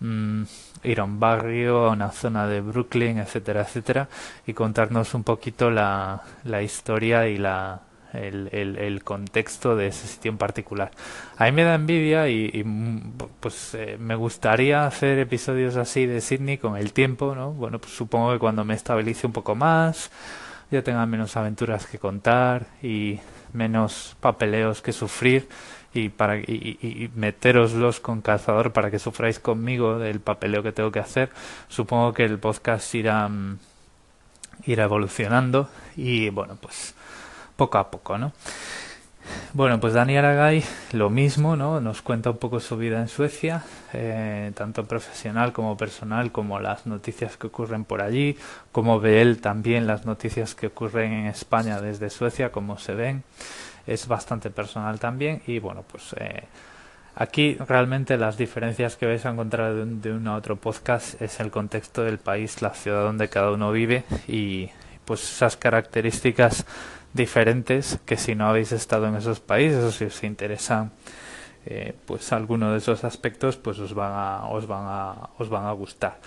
mmm, 0.00 0.42
ir 0.82 0.98
a 0.98 1.04
un 1.04 1.20
barrio, 1.20 1.86
a 1.86 1.90
una 1.92 2.10
zona 2.10 2.48
de 2.48 2.60
Brooklyn, 2.60 3.18
etcétera, 3.18 3.60
etcétera, 3.62 4.08
y 4.48 4.52
contarnos 4.52 5.14
un 5.14 5.22
poquito 5.22 5.70
la, 5.70 6.22
la 6.44 6.62
historia 6.62 7.28
y 7.28 7.38
la, 7.38 7.82
el, 8.12 8.48
el, 8.52 8.76
el, 8.76 9.04
contexto 9.04 9.76
de 9.76 9.88
ese 9.88 10.06
sitio 10.06 10.30
en 10.30 10.38
particular. 10.38 10.90
A 11.36 11.44
mí 11.46 11.52
me 11.52 11.64
da 11.64 11.74
envidia 11.74 12.28
y, 12.28 12.50
y 12.52 12.64
pues 13.40 13.74
eh, 13.74 13.96
me 13.98 14.14
gustaría 14.14 14.86
hacer 14.86 15.18
episodios 15.18 15.76
así 15.76 16.06
de 16.06 16.20
Sydney 16.20 16.58
con 16.58 16.76
el 16.76 16.92
tiempo, 16.92 17.34
¿no? 17.34 17.52
Bueno, 17.52 17.78
pues 17.78 17.92
supongo 17.92 18.32
que 18.32 18.38
cuando 18.38 18.64
me 18.64 18.74
estabilice 18.74 19.26
un 19.26 19.32
poco 19.32 19.54
más, 19.54 20.10
ya 20.70 20.82
tenga 20.82 21.04
menos 21.06 21.36
aventuras 21.36 21.86
que 21.86 21.98
contar 21.98 22.66
y 22.82 23.20
menos 23.52 24.16
papeleos 24.20 24.82
que 24.82 24.92
sufrir 24.92 25.48
y 25.94 26.10
para 26.10 26.36
y, 26.36 26.78
y, 26.82 27.10
meteroslos 27.14 28.00
con 28.00 28.20
cazador 28.20 28.72
para 28.72 28.90
que 28.90 28.98
sufráis 28.98 29.38
conmigo 29.38 29.98
del 29.98 30.20
papeleo 30.20 30.62
que 30.62 30.72
tengo 30.72 30.92
que 30.92 31.00
hacer. 31.00 31.30
Supongo 31.68 32.12
que 32.12 32.24
el 32.24 32.38
podcast 32.38 32.94
irá 32.94 33.26
um, 33.26 33.56
irá 34.66 34.84
evolucionando 34.84 35.68
y 35.96 36.30
bueno, 36.30 36.56
pues 36.60 36.94
poco 37.58 37.76
a 37.76 37.90
poco, 37.90 38.16
¿no? 38.16 38.32
Bueno, 39.52 39.80
pues 39.80 39.92
Dani 39.92 40.16
Aragay 40.16 40.62
lo 40.92 41.10
mismo, 41.10 41.56
¿no? 41.56 41.80
Nos 41.80 42.02
cuenta 42.02 42.30
un 42.30 42.38
poco 42.38 42.60
su 42.60 42.76
vida 42.76 43.00
en 43.00 43.08
Suecia, 43.08 43.64
eh, 43.92 44.52
tanto 44.54 44.84
profesional 44.84 45.52
como 45.52 45.76
personal, 45.76 46.30
como 46.30 46.60
las 46.60 46.86
noticias 46.86 47.36
que 47.36 47.48
ocurren 47.48 47.84
por 47.84 48.00
allí, 48.00 48.38
como 48.70 49.00
ve 49.00 49.20
él 49.20 49.40
también 49.40 49.88
las 49.88 50.06
noticias 50.06 50.54
que 50.54 50.68
ocurren 50.68 51.12
en 51.12 51.26
España 51.26 51.80
desde 51.80 52.10
Suecia, 52.10 52.52
cómo 52.52 52.78
se 52.78 52.94
ven. 52.94 53.24
Es 53.88 54.06
bastante 54.06 54.50
personal 54.50 55.00
también 55.00 55.42
y 55.46 55.58
bueno, 55.58 55.82
pues 55.90 56.14
eh, 56.16 56.44
aquí 57.16 57.56
realmente 57.66 58.16
las 58.18 58.38
diferencias 58.38 58.96
que 58.96 59.06
vais 59.06 59.26
a 59.26 59.30
encontrar 59.30 59.74
de, 59.74 59.82
un, 59.82 60.00
de 60.00 60.12
uno 60.12 60.34
a 60.34 60.36
otro 60.36 60.54
podcast 60.56 61.20
es 61.20 61.40
el 61.40 61.50
contexto 61.50 62.04
del 62.04 62.18
país, 62.18 62.62
la 62.62 62.72
ciudad 62.72 63.02
donde 63.02 63.28
cada 63.28 63.50
uno 63.50 63.72
vive 63.72 64.04
y 64.28 64.70
pues 65.04 65.22
esas 65.22 65.56
características 65.56 66.66
diferentes 67.12 67.98
que 68.04 68.16
si 68.16 68.34
no 68.34 68.48
habéis 68.48 68.72
estado 68.72 69.06
en 69.06 69.16
esos 69.16 69.40
países 69.40 69.82
o 69.82 69.92
si 69.92 70.04
os 70.04 70.22
interesa 70.24 70.90
eh, 71.66 71.94
pues 72.06 72.32
alguno 72.32 72.72
de 72.72 72.78
esos 72.78 73.04
aspectos 73.04 73.56
pues 73.56 73.78
os 73.78 73.94
van 73.94 74.12
a 74.14 74.48
os 74.48 74.66
van 74.66 74.84
a 74.86 75.30
os 75.38 75.48
van 75.48 75.66
a 75.66 75.72
gustar. 75.72 76.18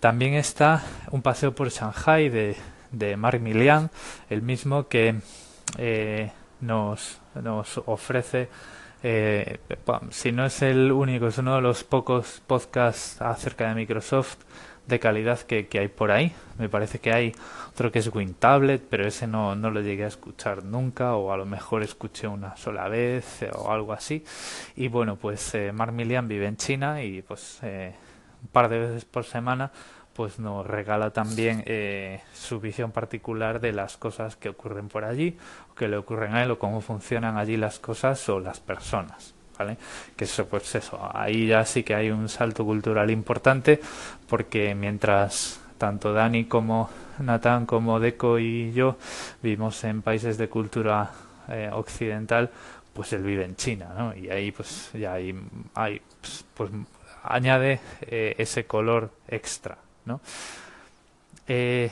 También 0.00 0.34
está 0.34 0.82
un 1.10 1.22
paseo 1.22 1.54
por 1.54 1.70
Shanghai 1.70 2.28
de, 2.28 2.56
de 2.90 3.16
Mark 3.16 3.40
Milian 3.40 3.90
el 4.28 4.42
mismo 4.42 4.88
que 4.88 5.20
eh, 5.78 6.30
nos 6.60 7.20
nos 7.34 7.78
ofrece 7.86 8.48
eh, 9.02 9.58
si 10.10 10.32
no 10.32 10.44
es 10.44 10.60
el 10.60 10.92
único 10.92 11.28
es 11.28 11.38
uno 11.38 11.56
de 11.56 11.62
los 11.62 11.84
pocos 11.84 12.42
podcasts 12.46 13.22
acerca 13.22 13.68
de 13.68 13.74
Microsoft 13.74 14.36
de 14.90 14.98
calidad 14.98 15.40
que, 15.40 15.66
hay 15.72 15.88
por 15.88 16.10
ahí. 16.10 16.32
Me 16.58 16.68
parece 16.68 16.98
que 16.98 17.12
hay 17.12 17.32
otro 17.70 17.90
que 17.90 18.00
es 18.00 18.14
WinTablet, 18.14 18.82
pero 18.90 19.06
ese 19.06 19.26
no, 19.26 19.54
no 19.54 19.70
lo 19.70 19.80
llegué 19.80 20.04
a 20.04 20.08
escuchar 20.08 20.64
nunca, 20.64 21.14
o 21.14 21.32
a 21.32 21.36
lo 21.36 21.46
mejor 21.46 21.82
escuché 21.82 22.26
una 22.26 22.56
sola 22.56 22.88
vez 22.88 23.42
eh, 23.42 23.50
o 23.54 23.70
algo 23.72 23.92
así. 23.92 24.24
Y 24.76 24.88
bueno, 24.88 25.16
pues 25.16 25.54
eh, 25.54 25.72
vive 25.72 26.46
en 26.46 26.56
China 26.56 27.02
y 27.02 27.22
pues 27.22 27.60
eh, 27.62 27.94
un 28.42 28.48
par 28.48 28.68
de 28.68 28.78
veces 28.80 29.04
por 29.04 29.24
semana 29.24 29.70
pues 30.20 30.38
nos 30.38 30.66
regala 30.66 31.12
también 31.12 31.62
eh, 31.64 32.20
su 32.34 32.60
visión 32.60 32.92
particular 32.92 33.58
de 33.58 33.72
las 33.72 33.96
cosas 33.96 34.36
que 34.36 34.50
ocurren 34.50 34.88
por 34.88 35.04
allí, 35.04 35.38
o 35.70 35.74
que 35.74 35.88
le 35.88 35.96
ocurren 35.96 36.34
a 36.34 36.42
él, 36.42 36.50
o 36.50 36.58
cómo 36.58 36.82
funcionan 36.82 37.38
allí 37.38 37.56
las 37.56 37.78
cosas 37.78 38.28
o 38.28 38.38
las 38.38 38.60
personas. 38.60 39.34
¿Vale? 39.60 39.76
Que 40.16 40.24
eso, 40.24 40.46
pues 40.46 40.74
eso, 40.74 40.98
ahí 41.14 41.46
ya 41.46 41.64
sí 41.66 41.82
que 41.82 41.94
hay 41.94 42.10
un 42.10 42.28
salto 42.28 42.64
cultural 42.64 43.10
importante, 43.10 43.78
porque 44.26 44.74
mientras 44.74 45.60
tanto 45.76 46.14
Dani 46.14 46.46
como 46.46 46.88
Natán 47.18 47.66
como 47.66 48.00
Deco 48.00 48.38
y 48.38 48.72
yo 48.72 48.96
vivimos 49.42 49.84
en 49.84 50.00
países 50.00 50.38
de 50.38 50.48
cultura 50.48 51.10
eh, 51.48 51.68
occidental, 51.72 52.50
pues 52.94 53.12
él 53.12 53.22
vive 53.22 53.44
en 53.44 53.56
China, 53.56 53.92
¿no? 53.96 54.16
Y 54.16 54.30
ahí 54.30 54.50
pues 54.50 54.90
ya 54.94 55.12
hay, 55.14 55.38
hay 55.74 56.00
pues, 56.20 56.44
pues 56.54 56.70
añade 57.22 57.80
eh, 58.02 58.34
ese 58.38 58.64
color 58.64 59.10
extra, 59.28 59.76
¿no? 60.06 60.22
Eh, 61.46 61.90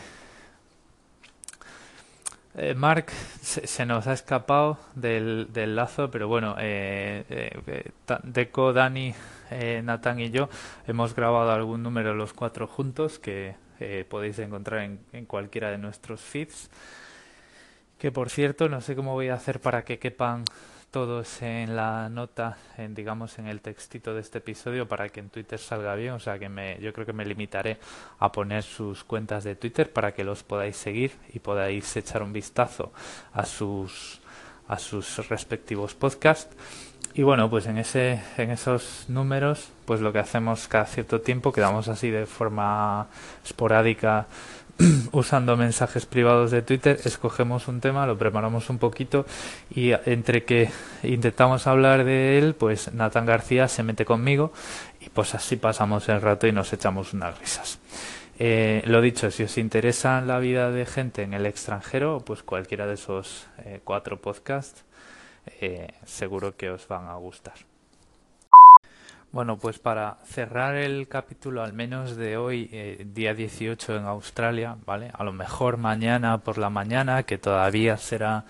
eh, 2.58 2.74
Mark 2.74 3.10
se, 3.40 3.86
nos 3.86 4.06
ha 4.06 4.12
escapado 4.12 4.78
del, 4.94 5.48
del 5.52 5.76
lazo, 5.76 6.10
pero 6.10 6.28
bueno, 6.28 6.56
eh, 6.58 7.24
eh, 7.30 7.90
Deco, 8.24 8.72
Dani, 8.72 9.14
Nathan 9.82 10.20
y 10.20 10.30
yo 10.30 10.48
hemos 10.86 11.14
grabado 11.14 11.50
algún 11.52 11.82
número 11.82 12.14
los 12.14 12.32
cuatro 12.32 12.66
juntos 12.66 13.18
que 13.18 13.54
podéis 14.08 14.38
encontrar 14.40 14.82
en, 14.82 14.98
en, 15.12 15.24
cualquiera 15.24 15.70
de 15.70 15.78
nuestros 15.78 16.20
feeds. 16.20 16.68
Que 17.98 18.12
por 18.12 18.28
cierto, 18.28 18.68
no 18.68 18.80
sé 18.80 18.94
cómo 18.94 19.14
voy 19.14 19.28
a 19.28 19.34
hacer 19.34 19.60
para 19.60 19.84
que 19.84 19.98
quepan 19.98 20.44
todos 20.90 21.42
en 21.42 21.76
la 21.76 22.08
nota, 22.08 22.58
en, 22.76 22.94
digamos 22.94 23.38
en 23.38 23.46
el 23.46 23.60
textito 23.60 24.14
de 24.14 24.20
este 24.20 24.38
episodio 24.38 24.88
para 24.88 25.08
que 25.08 25.20
en 25.20 25.28
Twitter 25.28 25.58
salga 25.58 25.94
bien. 25.94 26.12
O 26.12 26.20
sea 26.20 26.38
que 26.38 26.48
me, 26.48 26.78
yo 26.80 26.92
creo 26.92 27.06
que 27.06 27.12
me 27.12 27.24
limitaré 27.24 27.78
a 28.18 28.32
poner 28.32 28.62
sus 28.62 29.04
cuentas 29.04 29.44
de 29.44 29.54
Twitter 29.54 29.92
para 29.92 30.12
que 30.12 30.24
los 30.24 30.42
podáis 30.42 30.76
seguir 30.76 31.12
y 31.32 31.38
podáis 31.38 31.96
echar 31.96 32.22
un 32.22 32.32
vistazo 32.32 32.92
a 33.32 33.44
sus 33.44 34.20
a 34.68 34.78
sus 34.78 35.28
respectivos 35.28 35.94
podcasts. 35.94 36.54
Y 37.14 37.22
bueno, 37.22 37.50
pues 37.50 37.66
en 37.66 37.78
ese, 37.78 38.22
en 38.36 38.50
esos 38.50 39.06
números, 39.08 39.70
pues 39.86 40.00
lo 40.00 40.12
que 40.12 40.20
hacemos 40.20 40.68
cada 40.68 40.84
cierto 40.84 41.20
tiempo, 41.20 41.52
quedamos 41.52 41.88
así 41.88 42.10
de 42.10 42.26
forma 42.26 43.08
esporádica 43.44 44.26
usando 45.12 45.56
mensajes 45.56 46.06
privados 46.06 46.50
de 46.50 46.62
Twitter, 46.62 47.00
escogemos 47.04 47.68
un 47.68 47.80
tema, 47.80 48.06
lo 48.06 48.16
preparamos 48.16 48.70
un 48.70 48.78
poquito 48.78 49.26
y 49.70 49.92
entre 50.06 50.44
que 50.44 50.70
intentamos 51.02 51.66
hablar 51.66 52.04
de 52.04 52.38
él, 52.38 52.54
pues 52.54 52.92
Nathan 52.94 53.26
García 53.26 53.66
se 53.68 53.82
mete 53.82 54.04
conmigo 54.04 54.52
y 55.00 55.08
pues 55.08 55.34
así 55.34 55.56
pasamos 55.56 56.08
el 56.08 56.20
rato 56.20 56.46
y 56.46 56.52
nos 56.52 56.72
echamos 56.72 57.12
unas 57.12 57.38
risas. 57.38 57.80
Eh, 58.38 58.82
lo 58.86 59.00
dicho, 59.00 59.30
si 59.32 59.42
os 59.42 59.58
interesa 59.58 60.20
la 60.20 60.38
vida 60.38 60.70
de 60.70 60.86
gente 60.86 61.22
en 61.22 61.34
el 61.34 61.46
extranjero, 61.46 62.22
pues 62.24 62.44
cualquiera 62.44 62.86
de 62.86 62.94
esos 62.94 63.48
eh, 63.64 63.80
cuatro 63.82 64.20
podcasts 64.20 64.84
eh, 65.60 65.88
seguro 66.04 66.56
que 66.56 66.70
os 66.70 66.86
van 66.86 67.08
a 67.08 67.14
gustar. 67.14 67.67
Bueno, 69.30 69.58
pues 69.58 69.78
para 69.78 70.16
cerrar 70.24 70.74
el 70.74 71.06
capítulo, 71.06 71.62
al 71.62 71.74
menos 71.74 72.16
de 72.16 72.38
hoy, 72.38 72.70
eh, 72.72 73.04
día 73.12 73.34
18 73.34 73.96
en 73.96 74.04
Australia, 74.06 74.78
¿vale? 74.86 75.10
A 75.12 75.22
lo 75.22 75.34
mejor 75.34 75.76
mañana 75.76 76.38
por 76.38 76.56
la 76.56 76.70
mañana, 76.70 77.24
que 77.24 77.36
todavía 77.36 77.98
será 77.98 78.46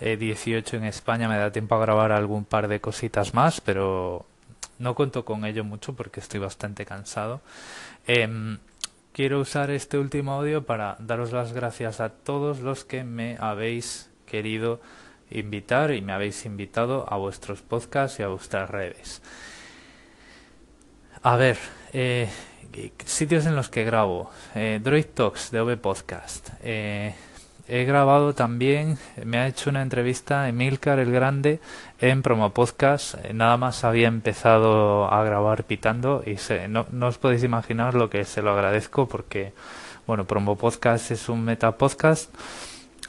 18 0.00 0.76
eh, 0.76 0.78
en 0.78 0.84
España, 0.86 1.28
me 1.28 1.36
da 1.36 1.52
tiempo 1.52 1.74
a 1.74 1.80
grabar 1.80 2.12
algún 2.12 2.46
par 2.46 2.66
de 2.66 2.80
cositas 2.80 3.34
más, 3.34 3.60
pero 3.60 4.24
no 4.78 4.94
cuento 4.94 5.26
con 5.26 5.44
ello 5.44 5.64
mucho 5.64 5.94
porque 5.94 6.20
estoy 6.20 6.40
bastante 6.40 6.86
cansado. 6.86 7.42
Em, 8.06 8.58
quiero 9.12 9.38
usar 9.40 9.70
este 9.70 9.98
último 9.98 10.32
audio 10.32 10.64
para 10.64 10.96
daros 10.98 11.32
las 11.32 11.52
gracias 11.52 12.00
a 12.00 12.08
todos 12.08 12.60
los 12.60 12.86
que 12.86 13.04
me 13.04 13.36
habéis 13.38 14.08
querido 14.24 14.80
invitar 15.30 15.92
y 15.92 16.00
me 16.00 16.14
habéis 16.14 16.46
invitado 16.46 17.04
a 17.12 17.18
vuestros 17.18 17.60
podcasts 17.60 18.18
y 18.18 18.22
a 18.22 18.28
vuestras 18.28 18.70
redes. 18.70 19.20
A 21.22 21.36
ver, 21.36 21.56
eh, 21.92 22.28
sitios 23.04 23.46
en 23.46 23.56
los 23.56 23.68
que 23.68 23.84
grabo. 23.84 24.30
Eh, 24.54 24.80
Droid 24.82 25.06
Talks 25.06 25.50
de 25.50 25.60
OV 25.60 25.76
Podcast. 25.78 26.50
Eh, 26.62 27.14
he 27.68 27.84
grabado 27.84 28.34
también, 28.34 28.98
me 29.24 29.38
ha 29.38 29.48
hecho 29.48 29.70
una 29.70 29.82
entrevista 29.82 30.48
Emilcar 30.48 30.98
el 30.98 31.10
Grande 31.10 31.60
en 32.00 32.22
Promo 32.22 32.50
Podcast. 32.50 33.16
Nada 33.32 33.56
más 33.56 33.82
había 33.82 34.08
empezado 34.08 35.12
a 35.12 35.24
grabar 35.24 35.64
pitando 35.64 36.22
y 36.24 36.36
no, 36.68 36.86
no, 36.92 37.06
os 37.08 37.18
podéis 37.18 37.42
imaginar 37.42 37.94
lo 37.94 38.08
que 38.08 38.24
se 38.24 38.42
lo 38.42 38.52
agradezco 38.52 39.08
porque, 39.08 39.52
bueno, 40.06 40.26
Promo 40.26 40.56
Podcast 40.56 41.10
es 41.10 41.28
un 41.28 41.44
meta 41.44 41.76
podcast. 41.76 42.32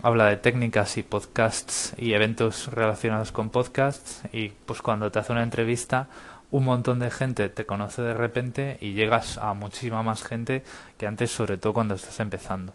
Habla 0.02 0.28
de 0.28 0.38
técnicas 0.38 0.98
y 0.98 1.04
podcasts 1.04 1.94
y 1.98 2.14
eventos 2.14 2.68
relacionados 2.72 3.32
con 3.32 3.50
podcasts 3.50 4.22
y 4.32 4.50
pues 4.50 4.82
cuando 4.82 5.12
te 5.12 5.20
hace 5.20 5.32
una 5.32 5.44
entrevista 5.44 6.08
un 6.52 6.64
montón 6.64 7.00
de 7.00 7.12
gente 7.12 7.50
te 7.50 7.66
conoce 7.66 8.02
de 8.02 8.14
repente 8.14 8.78
y 8.82 8.94
llegas 8.94 9.38
a 9.38 9.54
muchísima 9.54 10.04
más 10.04 10.24
gente 10.24 10.64
que 10.98 11.08
antes, 11.08 11.32
sobre 11.32 11.58
todo 11.58 11.74
cuando 11.74 11.96
estás 11.96 12.20
empezando. 12.20 12.74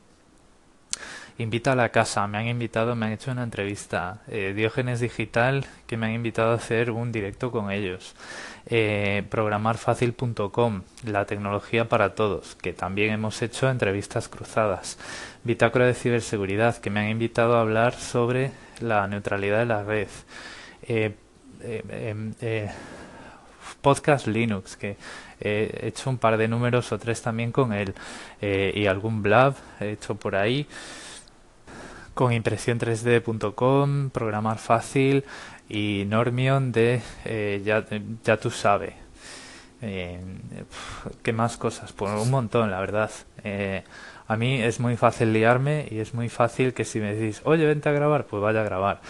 Invita 1.39 1.73
a 1.73 1.77
la 1.77 1.89
casa, 1.89 2.27
me 2.27 2.37
han 2.39 2.47
invitado, 2.47 2.95
me 2.95 3.07
han 3.07 3.13
hecho 3.13 3.31
una 3.31 3.43
entrevista. 3.43 4.21
Eh, 4.29 4.53
Diógenes 4.55 5.01
Digital, 5.01 5.65
que 5.87 5.97
me 5.97 6.07
han 6.07 6.13
invitado 6.13 6.53
a 6.53 6.57
hacer 6.57 6.91
un 6.91 7.11
directo 7.11 7.51
con 7.51 7.71
ellos. 7.71 8.15
Eh, 8.67 9.25
programarfacil.com, 9.31 10.83
la 11.07 11.25
tecnología 11.25 11.89
para 11.89 12.15
todos, 12.15 12.55
que 12.57 12.75
también 12.75 13.13
hemos 13.13 13.41
hecho 13.41 13.71
entrevistas 13.71 14.29
cruzadas. 14.29 14.99
Bitácora 15.43 15.87
de 15.87 15.95
ciberseguridad, 15.95 16.77
que 16.77 16.91
me 16.91 17.01
han 17.01 17.09
invitado 17.09 17.57
a 17.57 17.63
hablar 17.63 17.95
sobre 17.95 18.53
la 18.81 19.09
neutralidad 19.09 19.61
de 19.61 19.67
la 19.67 19.83
red. 19.83 20.09
Eh, 20.83 21.15
em, 21.63 22.35
Podcast 23.83 24.29
Linux, 24.29 24.77
que 24.77 24.97
he 25.41 25.89
hecho 25.89 26.09
un 26.09 26.19
par 26.19 26.37
de 26.37 26.49
números 26.49 26.93
o 26.93 26.99
tres 26.99 27.21
también 27.21 27.53
con 27.53 27.73
él, 27.73 27.95
eh, 28.41 28.73
y 28.75 28.87
algún 28.87 29.23
blab 29.23 29.55
hecho 29.81 30.15
por 30.15 30.37
ahí, 30.37 30.67
con 32.15 32.33
impresión3d.com, 32.33 34.11
programar 34.11 34.59
fácil 34.59 35.25
y 35.69 36.05
Normion 36.07 36.73
de 36.73 37.03
eh, 37.25 37.61
ya, 37.65 37.85
ya 38.25 38.37
tú 38.37 38.51
sabes. 38.51 38.95
Eh, 39.81 40.21
¿Qué 41.23 41.33
más 41.33 41.57
cosas? 41.57 41.93
Pues 41.93 42.13
un 42.13 42.31
montón, 42.31 42.71
la 42.71 42.79
verdad. 42.79 43.11
a 44.29 44.37
mí 44.37 44.63
es 44.63 44.79
muy 44.79 44.97
fácil 44.97 45.33
liarme 45.33 45.89
y 45.91 45.99
es 45.99 46.15
muy 46.15 46.29
fácil 46.29 46.73
que 46.73 46.85
si 46.85 47.01
me 47.01 47.15
decís, 47.15 47.43
oye, 47.45 47.67
vente 47.67 47.89
a 47.89 47.93
grabar, 47.93 48.27
pues 48.27 48.41
vaya 48.41 48.61
a 48.61 48.65
grabar. 48.65 49.01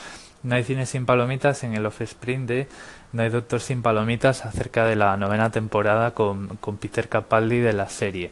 No 0.42 0.56
hay 0.56 0.64
cine 0.64 0.86
sin 0.86 1.06
palomitas 1.06 1.62
en 1.62 1.74
el 1.74 1.86
Offspring 1.86 2.46
de 2.46 2.66
no 3.12 3.22
hay 3.22 3.28
Doctor 3.28 3.60
sin 3.60 3.82
palomitas 3.82 4.44
acerca 4.44 4.86
de 4.86 4.96
la 4.96 5.16
novena 5.16 5.50
temporada 5.50 6.12
con, 6.12 6.56
con 6.56 6.76
Peter 6.78 7.08
Capaldi 7.08 7.58
de 7.58 7.72
la 7.72 7.88
serie. 7.88 8.30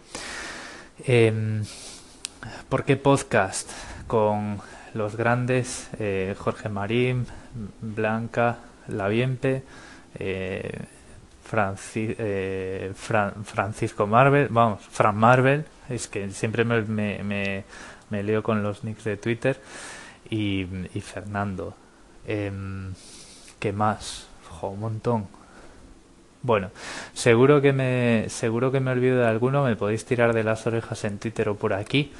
Eh, 1.06 1.62
¿Por 2.68 2.84
qué 2.84 2.96
podcast? 2.96 3.70
Con 4.06 4.60
los 4.94 5.16
grandes 5.16 5.88
eh, 5.98 6.34
Jorge 6.38 6.68
Marín, 6.68 7.26
Blanca 7.80 8.58
Laviempe, 8.88 9.62
eh, 10.14 10.78
eh 11.52 12.92
Francisco 13.44 14.06
Marvel, 14.06 14.48
vamos, 14.50 14.80
Fran 14.90 15.16
Marvel, 15.16 15.64
es 15.88 16.08
que 16.08 16.30
siempre 16.30 16.64
me, 16.64 16.82
me, 16.82 17.64
me, 18.08 18.22
leo 18.22 18.42
con 18.42 18.62
los 18.62 18.84
nicks 18.84 19.04
de 19.04 19.16
Twitter, 19.16 19.60
y, 20.28 20.66
y 20.94 21.00
Fernando. 21.00 21.74
Em, 22.26 22.94
¿Qué 23.58 23.72
más? 23.72 24.29
Un 24.68 24.80
montón. 24.80 25.26
Bueno, 26.42 26.70
seguro 27.12 27.60
que 27.60 27.72
me 27.72 28.26
seguro 28.28 28.72
que 28.72 28.80
me 28.80 28.90
olvido 28.90 29.18
de 29.18 29.26
alguno, 29.26 29.64
me 29.64 29.76
podéis 29.76 30.04
tirar 30.06 30.32
de 30.32 30.42
las 30.42 30.66
orejas 30.66 31.04
en 31.04 31.18
Twitter 31.18 31.48
o 31.48 31.56
por 31.56 31.74
aquí. 31.74 32.12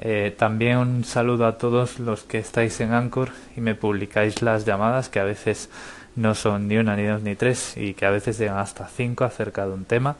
Eh, 0.00 0.34
también 0.36 0.78
un 0.78 1.04
saludo 1.04 1.46
a 1.46 1.58
todos 1.58 1.98
los 2.00 2.24
que 2.24 2.38
estáis 2.38 2.80
en 2.80 2.92
Anchor 2.92 3.30
y 3.56 3.60
me 3.60 3.74
publicáis 3.74 4.42
las 4.42 4.64
llamadas 4.64 5.08
que 5.08 5.20
a 5.20 5.24
veces 5.24 5.70
no 6.16 6.34
son 6.34 6.68
ni 6.68 6.76
una, 6.76 6.96
ni 6.96 7.04
dos, 7.04 7.22
ni 7.22 7.36
tres 7.36 7.76
y 7.76 7.94
que 7.94 8.04
a 8.04 8.10
veces 8.10 8.38
llegan 8.38 8.58
hasta 8.58 8.88
cinco 8.88 9.24
acerca 9.24 9.64
de 9.66 9.72
un 9.72 9.84
tema. 9.84 10.16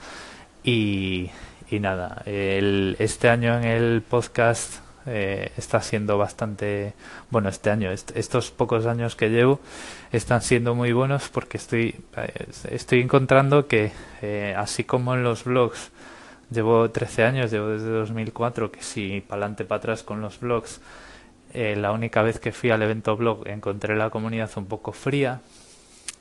Y, 0.64 1.30
y 1.70 1.80
nada, 1.80 2.22
el, 2.26 2.96
este 3.00 3.28
año 3.28 3.58
en 3.58 3.64
el 3.64 4.02
podcast 4.02 4.76
eh, 5.04 5.50
está 5.56 5.80
siendo 5.80 6.16
bastante 6.16 6.94
bueno 7.28 7.48
este 7.48 7.70
año 7.70 7.90
estos 7.90 8.52
pocos 8.52 8.86
años 8.86 9.16
que 9.16 9.30
llevo 9.30 9.58
están 10.12 10.42
siendo 10.42 10.76
muy 10.76 10.92
buenos 10.92 11.28
porque 11.28 11.56
estoy 11.56 11.96
eh, 12.16 12.46
estoy 12.70 13.00
encontrando 13.00 13.66
que 13.66 13.90
eh, 14.22 14.54
así 14.56 14.84
como 14.84 15.14
en 15.14 15.24
los 15.24 15.42
blogs 15.42 15.90
llevo 16.52 16.88
13 16.88 17.24
años 17.24 17.50
llevo 17.50 17.68
desde 17.68 17.90
2004 17.90 18.70
que 18.70 18.82
si 18.84 19.20
para 19.22 19.40
adelante 19.40 19.64
para 19.64 19.78
atrás 19.78 20.04
con 20.04 20.20
los 20.20 20.38
blogs 20.38 20.80
la 21.52 21.92
única 21.92 22.22
vez 22.22 22.38
que 22.38 22.52
fui 22.52 22.70
al 22.70 22.80
evento 22.80 23.16
blog 23.16 23.46
encontré 23.48 23.96
la 23.96 24.08
comunidad 24.08 24.50
un 24.56 24.66
poco 24.66 24.92
fría 24.92 25.40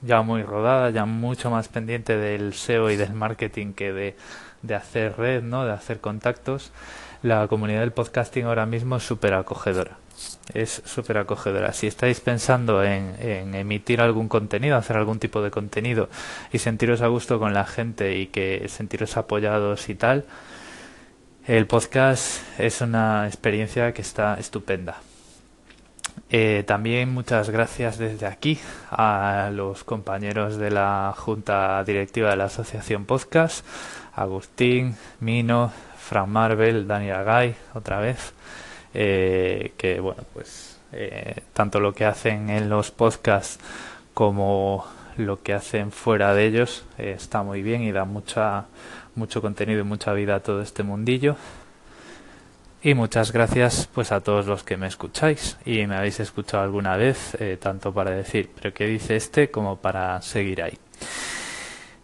ya 0.02 0.24
muy 0.24 0.42
rodada 0.42 0.90
ya 0.90 1.06
mucho 1.06 1.52
más 1.52 1.68
pendiente 1.68 2.18
del 2.18 2.56
SEO 2.56 2.90
y 2.90 2.98
del 2.98 3.14
marketing 3.14 3.74
que 3.74 3.94
de, 3.94 4.16
de 4.64 4.76
hacer 4.76 5.18
red 5.18 5.44
no 5.44 5.66
de 5.66 5.72
hacer 5.72 6.02
contactos 6.02 6.72
la 7.24 7.48
comunidad 7.48 7.82
del 7.82 7.92
podcasting 7.92 8.46
ahora 8.46 8.66
mismo 8.66 8.98
es 8.98 9.04
súper 9.04 9.34
acogedora. 9.34 9.98
Es 10.54 10.82
súper 10.86 11.18
acogedora. 11.18 11.74
Si 11.74 11.88
estáis 11.88 12.20
pensando 12.20 12.84
en, 12.84 13.54
emitir 13.56 14.02
algún 14.02 14.28
contenido, 14.28 14.76
hacer 14.76 14.98
algún 14.98 15.20
tipo 15.20 15.42
de 15.42 15.52
contenido 15.52 16.10
y 16.52 16.60
sentiros 16.60 17.02
a 17.02 17.08
gusto 17.08 17.40
con 17.40 17.54
la 17.54 17.66
gente 17.66 18.18
y 18.18 18.28
que 18.28 18.66
sentiros 18.68 19.18
apoyados 19.18 19.90
y 19.90 19.96
tal, 19.96 20.26
el 21.48 21.68
podcast 21.68 22.42
es 22.60 22.82
una 22.82 23.28
experiencia 23.28 23.94
que 23.94 24.02
está 24.02 24.36
estupenda. 24.36 24.98
Eh, 26.30 26.64
también 26.66 27.14
muchas 27.14 27.50
gracias 27.50 27.98
desde 27.98 28.26
aquí 28.26 28.60
a 28.90 29.50
los 29.54 29.84
compañeros 29.84 30.58
de 30.58 30.72
la 30.72 31.14
Junta 31.18 31.84
Directiva 31.84 32.30
de 32.30 32.38
la 32.38 32.46
Asociación 32.46 33.06
Podcast, 33.06 33.66
Agustín, 34.14 34.96
Mino, 35.20 35.72
Frank 36.12 36.28
Marvel, 36.28 36.86
Daniel 36.90 37.24
Guy, 37.24 37.56
otra 37.74 38.02
vez, 38.02 38.34
eh, 38.94 39.72
que 39.78 40.02
bueno, 40.02 40.24
pues 40.34 40.78
eh, 40.92 41.36
tanto 41.54 41.80
lo 41.80 41.94
que 41.94 42.04
hacen 42.04 42.50
en 42.50 42.68
los 42.68 42.92
podcasts 42.92 43.64
como 44.14 44.86
lo 45.16 45.42
que 45.42 45.54
hacen 45.54 45.94
fuera 45.94 46.34
de 46.34 46.48
ellos 46.48 46.84
eh, 46.98 47.14
está 47.16 47.44
muy 47.44 47.62
bien 47.62 47.84
y 47.84 47.94
da 47.94 48.04
mucha 48.04 48.66
mucho 49.16 49.42
contenido 49.42 49.80
y 49.80 49.84
mucha 49.84 50.12
vida 50.12 50.36
a 50.36 50.40
todo 50.42 50.62
este 50.62 50.84
mundillo. 50.84 51.38
Y 52.84 52.94
muchas 52.94 53.32
gracias 53.32 53.88
pues 53.94 54.12
a 54.12 54.20
todos 54.20 54.48
los 54.48 54.64
que 54.64 54.76
me 54.76 54.88
escucháis 54.88 55.58
y 55.64 55.88
me 55.88 55.96
habéis 55.96 56.20
escuchado 56.20 56.62
alguna 56.62 56.98
vez, 56.98 57.38
eh, 57.40 57.58
tanto 57.58 57.94
para 57.94 58.12
decir, 58.12 58.50
pero 58.54 58.74
qué 58.74 58.86
dice 58.86 59.16
este 59.16 59.50
como 59.50 59.78
para 59.78 60.22
seguir 60.22 60.62
ahí. 60.62 60.78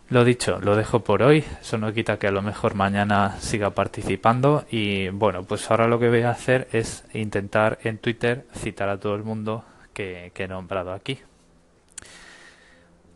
Lo 0.10 0.24
dicho, 0.24 0.60
lo 0.62 0.78
dejo 0.78 1.01
por 1.01 1.22
hoy. 1.22 1.43
Eso 1.60 1.78
no 1.78 1.91
quita 1.91 2.18
que 2.18 2.28
a 2.28 2.32
lo 2.32 2.41
mejor 2.41 2.76
mañana 2.76 3.36
siga 3.39 3.72
participando. 3.72 4.66
Y 4.72 5.10
bueno, 5.10 5.43
pues 5.43 5.70
ahora 5.70 5.88
lo 5.88 5.99
que 5.99 6.08
voy 6.08 6.22
a 6.22 6.30
hacer 6.30 6.70
es 6.72 7.03
intentar 7.14 7.80
en 7.84 7.97
Twitter 7.97 8.45
citar 8.55 8.88
a 8.88 8.99
todo 8.99 9.16
el 9.16 9.24
mundo 9.24 9.66
que, 9.93 10.32
que 10.34 10.45
he 10.45 10.47
nombrado 10.47 10.93
aquí. 10.93 11.20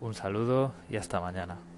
Un 0.01 0.13
saludo 0.15 0.73
y 0.89 0.97
hasta 0.97 1.21
mañana. 1.21 1.70